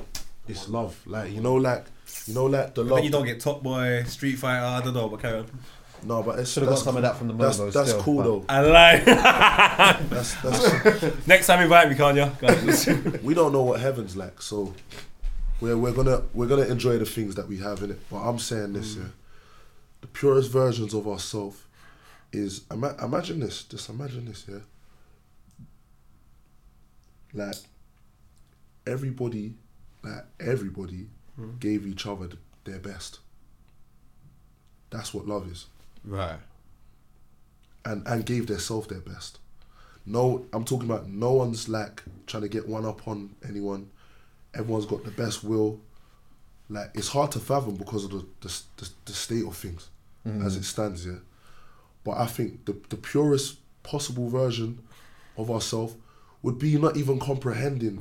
[0.49, 1.01] It's love.
[1.07, 1.85] Like you know, like
[2.27, 2.97] you know, like the love.
[2.97, 4.65] then you don't get Top Boy, Street Fighter.
[4.65, 5.47] I don't know, but carry on.
[6.05, 8.03] no, but it's Should've got that's- some of that from the That's Mobo that's still,
[8.03, 8.45] cool though.
[8.49, 8.97] I lie.
[10.09, 11.27] That's that's.
[11.27, 12.33] Next time, invite me, Kanya.
[12.41, 12.87] Guys.
[13.23, 14.73] we don't know what heaven's like, so
[15.61, 18.01] we're we're gonna we're gonna enjoy the things that we have in it.
[18.11, 19.03] But I'm saying this, mm.
[19.03, 19.09] yeah,
[20.03, 21.61] the purest versions of ourselves
[22.33, 24.59] is ima- imagine this, just imagine this, yeah.
[27.35, 27.57] Like
[28.87, 29.55] everybody,
[30.03, 31.57] like everybody, hmm.
[31.59, 32.29] gave each other
[32.65, 33.19] their best.
[34.91, 35.67] That's what love is,
[36.05, 36.39] Right.
[37.85, 39.39] and and gave their self their best.
[40.07, 43.91] No, I'm talking about no one's like trying to get one up on anyone.
[44.55, 45.81] Everyone's got the best will.
[46.69, 49.89] Like it's hard to fathom because of the the, the, the state of things
[50.27, 50.45] mm.
[50.45, 51.23] as it stands here.
[52.05, 54.79] But I think the the purest possible version
[55.37, 55.95] of ourselves
[56.45, 58.01] would be not even comprehending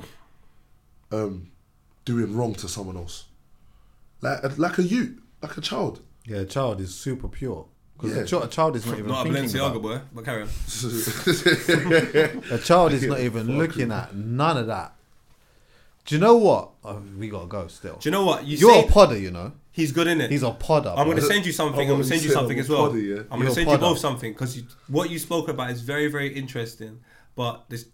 [1.10, 1.50] um
[2.04, 3.24] doing wrong to someone else.
[4.20, 6.00] Like a, like a youth, like a child.
[6.26, 7.66] Yeah, a child is super pure
[7.96, 8.22] because Yeah.
[8.22, 9.82] a, ch- a child is not even Not a thinking Balenciaga about.
[9.82, 10.48] boy, but carry on.
[12.50, 14.94] A child is not even looking at none of that.
[16.06, 16.70] Do you know what?
[16.84, 17.96] Oh, we gotta go still.
[17.96, 18.44] Do you know what?
[18.44, 19.52] You You're say a podder, you know.
[19.72, 20.30] he's good in it.
[20.30, 20.92] He's a podder.
[20.96, 21.80] I'm going to send you something.
[21.80, 22.88] I'm going to send you you said something I'm as a well.
[22.90, 23.14] podder, yeah?
[23.30, 25.80] I'm going You're to a send you both something because what you spoke about is
[25.80, 27.00] very, very interesting.
[27.36, 27.86] But there's,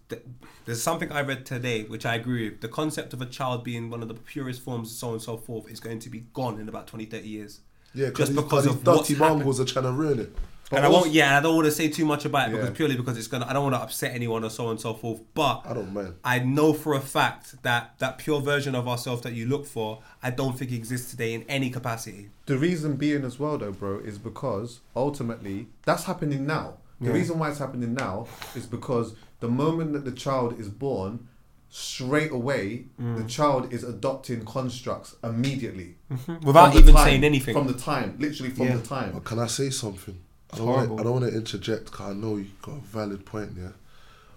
[0.65, 2.61] there's something I read today which I agree with.
[2.61, 5.37] The concept of a child being one of the purest forms, so on and so
[5.37, 7.59] forth, is going to be gone in about 20, 30 years.
[7.93, 10.35] Yeah, just because of what's dirty mongrels are trying to ruin it.
[10.71, 11.11] and I won't.
[11.11, 13.45] Yeah, I don't want to say too much about it because purely because it's gonna.
[13.45, 15.19] I don't want to upset anyone or so on and so forth.
[15.33, 16.15] But I don't mind.
[16.23, 20.01] I know for a fact that that pure version of ourselves that you look for,
[20.23, 22.29] I don't think exists today in any capacity.
[22.45, 26.75] The reason being as well, though, bro, is because ultimately that's happening now.
[27.01, 27.13] The Yeah.
[27.13, 31.27] reason why it's happening now is because the moment that the child is born,
[31.69, 33.17] straight away mm.
[33.17, 36.45] the child is adopting constructs immediately mm-hmm.
[36.45, 37.53] Without From the even time- saying anything.
[37.53, 38.77] From the time, literally from Yeah.
[38.77, 39.11] the time.
[39.13, 40.17] But can I say something?
[40.53, 43.25] I don't, wanna, I don't want to interject because I know you got a valid
[43.25, 43.73] point there.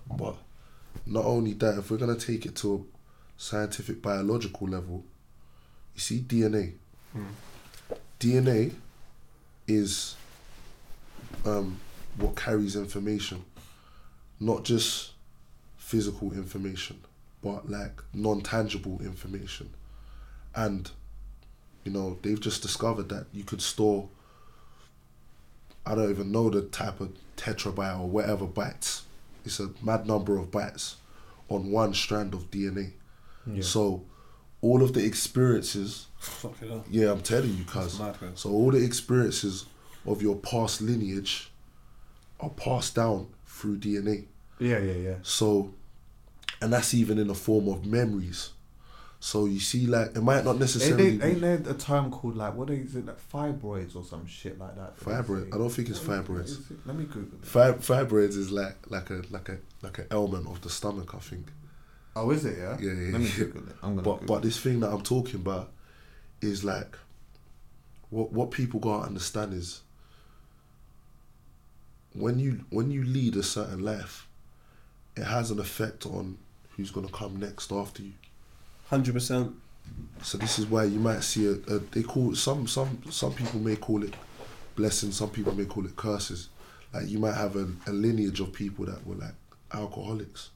[0.09, 0.37] But
[1.07, 5.05] not only that, if we're going to take it to a scientific biological level,
[5.95, 6.75] you see DNA.
[7.17, 7.27] Mm.
[8.21, 8.73] DNA
[9.67, 10.15] is
[11.45, 11.81] um,
[12.17, 13.45] what carries information,
[14.45, 15.13] not just
[15.77, 17.01] physical information,
[17.43, 19.71] but like non tangible information.
[20.55, 20.91] And,
[21.85, 24.09] you know, they've just discovered that you could store
[25.87, 29.03] I don't even know the type of tetrabyte or whatever bytes.
[29.45, 30.95] It's a mad number of bytes
[31.51, 32.93] on one strand of DNA.
[33.61, 34.03] So
[34.63, 36.85] all of the experiences, Fucking hell.
[36.91, 38.01] yeah, I'm telling you, cuz.
[38.35, 39.67] So all the experiences
[40.07, 41.51] of your past lineage
[42.41, 44.25] are passed down through DNA.
[44.59, 45.15] Yeah, yeah, yeah.
[45.23, 45.73] So,
[46.61, 48.51] and that's even in the form of memories.
[49.21, 52.11] So you see, like it might not Ain't, necessarily they, ain't be there a term
[52.11, 55.01] called like what is it like fibroids or some shit like that?
[55.01, 55.55] fibroid.
[55.55, 56.71] I don't think it's fibroids.
[56.71, 56.77] It?
[56.85, 57.47] Let me Google it.
[57.47, 61.21] Fib- fibroids is like like a like a like an ailment of the stomach, I
[61.21, 61.47] think.
[62.15, 62.59] Oh, is it?
[62.59, 62.77] Yeah.
[62.79, 63.13] Yeah, yeah.
[63.13, 63.31] Let me.
[63.31, 63.77] Google it.
[63.83, 64.03] I'm gonna.
[64.03, 65.71] But Google but this thing that I'm talking about
[66.43, 66.99] is like
[68.11, 69.81] what what people gotta understand is
[72.13, 74.29] when you when you lead a certain life,
[75.17, 76.39] it has an effect on
[76.71, 78.13] who's gonna come next after you.
[78.89, 79.55] Hundred percent.
[80.23, 83.33] So this is why you might see a, a they call it, some some some
[83.33, 84.15] people may call it
[84.77, 86.49] blessings, some people may call it curses.
[86.93, 89.35] Like you might have a, a lineage of people that were like
[89.73, 90.51] alcoholics,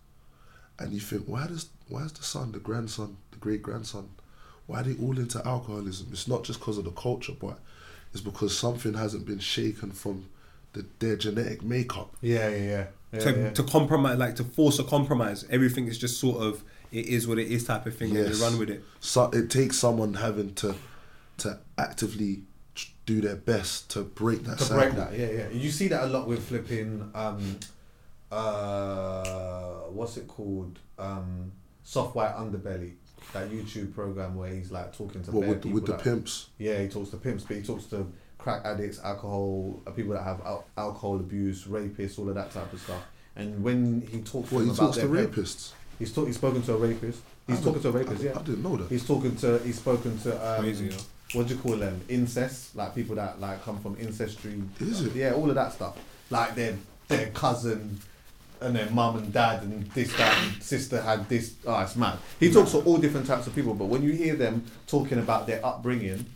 [0.78, 4.08] and you think why does why is the son, the grandson, the great grandson,
[4.66, 6.08] why are they all into alcoholism?
[6.12, 7.58] It's not just because of the culture, but
[8.12, 10.26] it's because something hasn't been shaken from
[10.72, 12.14] the, their genetic makeup.
[12.20, 12.86] Yeah, yeah, yeah.
[13.12, 13.50] Yeah, to, yeah.
[13.50, 15.44] to compromise, like to force a compromise.
[15.50, 16.62] Everything is just sort of
[16.92, 18.38] it is what it is type of thing, and Yes.
[18.38, 18.82] you run with it.
[19.00, 20.74] So it takes someone having to
[21.38, 22.42] to actively
[23.06, 24.82] do their best to break that to cycle.
[24.82, 25.18] break that.
[25.18, 25.48] Yeah, yeah.
[25.50, 27.10] You see that a lot with flipping.
[27.14, 27.58] Um,
[28.30, 30.78] uh, what's it called?
[30.98, 31.52] Um,
[31.84, 32.92] Soft White Underbelly,
[33.32, 36.48] that YouTube program where he's like talking to What, with the- with the that- pimps?
[36.58, 38.06] Yeah, he talks to pimps, but he talks to
[38.48, 42.72] crack addicts, alcohol, uh, people that have al- alcohol abuse, rapists, all of that type
[42.72, 43.02] of stuff.
[43.36, 45.72] And when he talks, to What, them he about talks to their parents- rapists?
[45.98, 47.20] He's talk, he's spoken to a rapist.
[47.46, 48.22] He's I talking to a rapist.
[48.22, 48.88] I yeah, I didn't know that.
[48.88, 49.58] He's talking to.
[49.58, 50.54] He's spoken to.
[50.56, 50.96] Um, Crazy, yeah.
[51.32, 52.00] What do you call them?
[52.08, 54.62] Incest, like people that like come from ancestry.
[54.80, 55.14] Is it?
[55.14, 55.96] Yeah, all of that stuff.
[56.30, 56.76] Like their
[57.08, 57.98] their cousin
[58.60, 61.54] and their mum and dad and this that and sister had this.
[61.66, 62.18] Oh, it's mad.
[62.38, 65.46] He talks to all different types of people, but when you hear them talking about
[65.48, 66.26] their upbringing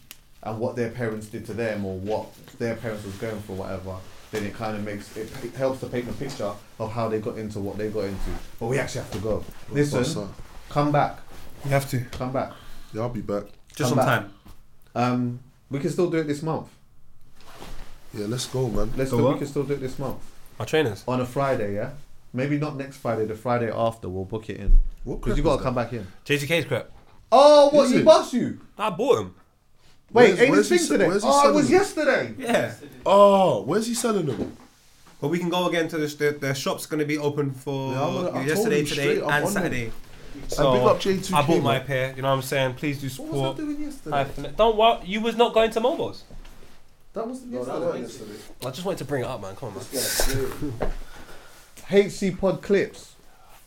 [0.43, 2.27] and what their parents did to them or what
[2.59, 3.97] their parents was going for, whatever,
[4.31, 7.21] then it kind of makes it, it helps to paint a picture of how they
[7.21, 8.31] got into what they got into.
[8.59, 9.37] But we actually have to go.
[9.69, 10.29] What's Listen, that?
[10.71, 11.19] come back.
[11.65, 12.01] You have to.
[12.13, 12.53] Come back.
[12.93, 13.45] Yeah, I'll be back.
[13.75, 14.21] Just Come on back.
[14.23, 14.33] time.
[14.95, 15.41] Um,
[15.71, 16.69] we can still do it this month.
[18.15, 18.93] Yeah, let's go, man.
[18.97, 20.19] Let's Go do, we can still do it this month
[20.61, 21.03] Our trainers.
[21.09, 21.75] on a Friday.
[21.77, 21.91] Yeah,
[22.33, 23.25] maybe not next Friday.
[23.25, 25.75] The Friday after, we'll book it in What because you crap got is to come
[25.75, 26.07] back in.
[26.27, 26.91] JGK's crap.
[27.31, 28.05] Oh, what Is he it?
[28.05, 28.61] bust you?
[28.77, 29.35] I bought them.
[30.13, 31.19] Wait, Where's- ain't where's this thing today?
[31.23, 31.73] Oh, it was it?
[31.73, 32.35] yesterday.
[32.39, 32.75] Yeah.
[33.07, 34.57] Oh, where's he selling them?
[35.21, 37.93] But we can go again to the the, the shop's going to be open for
[37.93, 39.93] Yeah, I'm gonna- I told yesterday, him today, straight, I'm and on Saturday.
[40.35, 41.87] And big up J2K, I bought my man.
[41.87, 42.13] pair.
[42.17, 42.75] You know what I'm saying?
[42.75, 43.55] Please do What was support.
[43.57, 44.17] I doing yesterday?
[44.17, 46.23] High Fin- Don't what you was not going to Mobos.
[47.15, 47.87] That was No, that yesterday.
[47.87, 48.67] wasn't yesterday.
[48.67, 49.55] I just wanted to bring it up, man.
[49.57, 50.91] Come on, man.
[52.11, 53.15] HC Pod clips.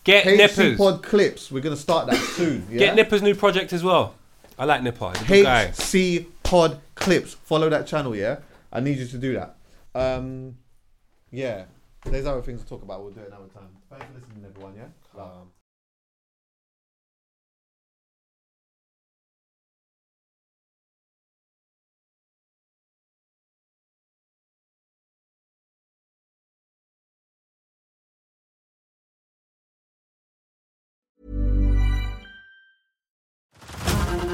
[0.04, 0.78] Get HC nippers.
[0.78, 1.52] Pod clips.
[1.52, 2.66] We're gonna start that soon.
[2.72, 2.80] Yeah?
[2.80, 4.14] Get Nipper's new project as well.
[4.58, 5.14] I like Nipper.
[5.26, 5.68] He's a.
[5.70, 7.34] HC Pod Clips.
[7.34, 8.40] Follow that channel, yeah?
[8.72, 9.58] I need you to do that.
[9.94, 10.58] Um,
[11.32, 11.66] yeah.
[12.06, 13.04] There's other things to talk about.
[13.04, 13.70] We'll do it another time.
[13.90, 14.88] Thanks for listening, everyone, yeah?
[15.18, 15.48] Love.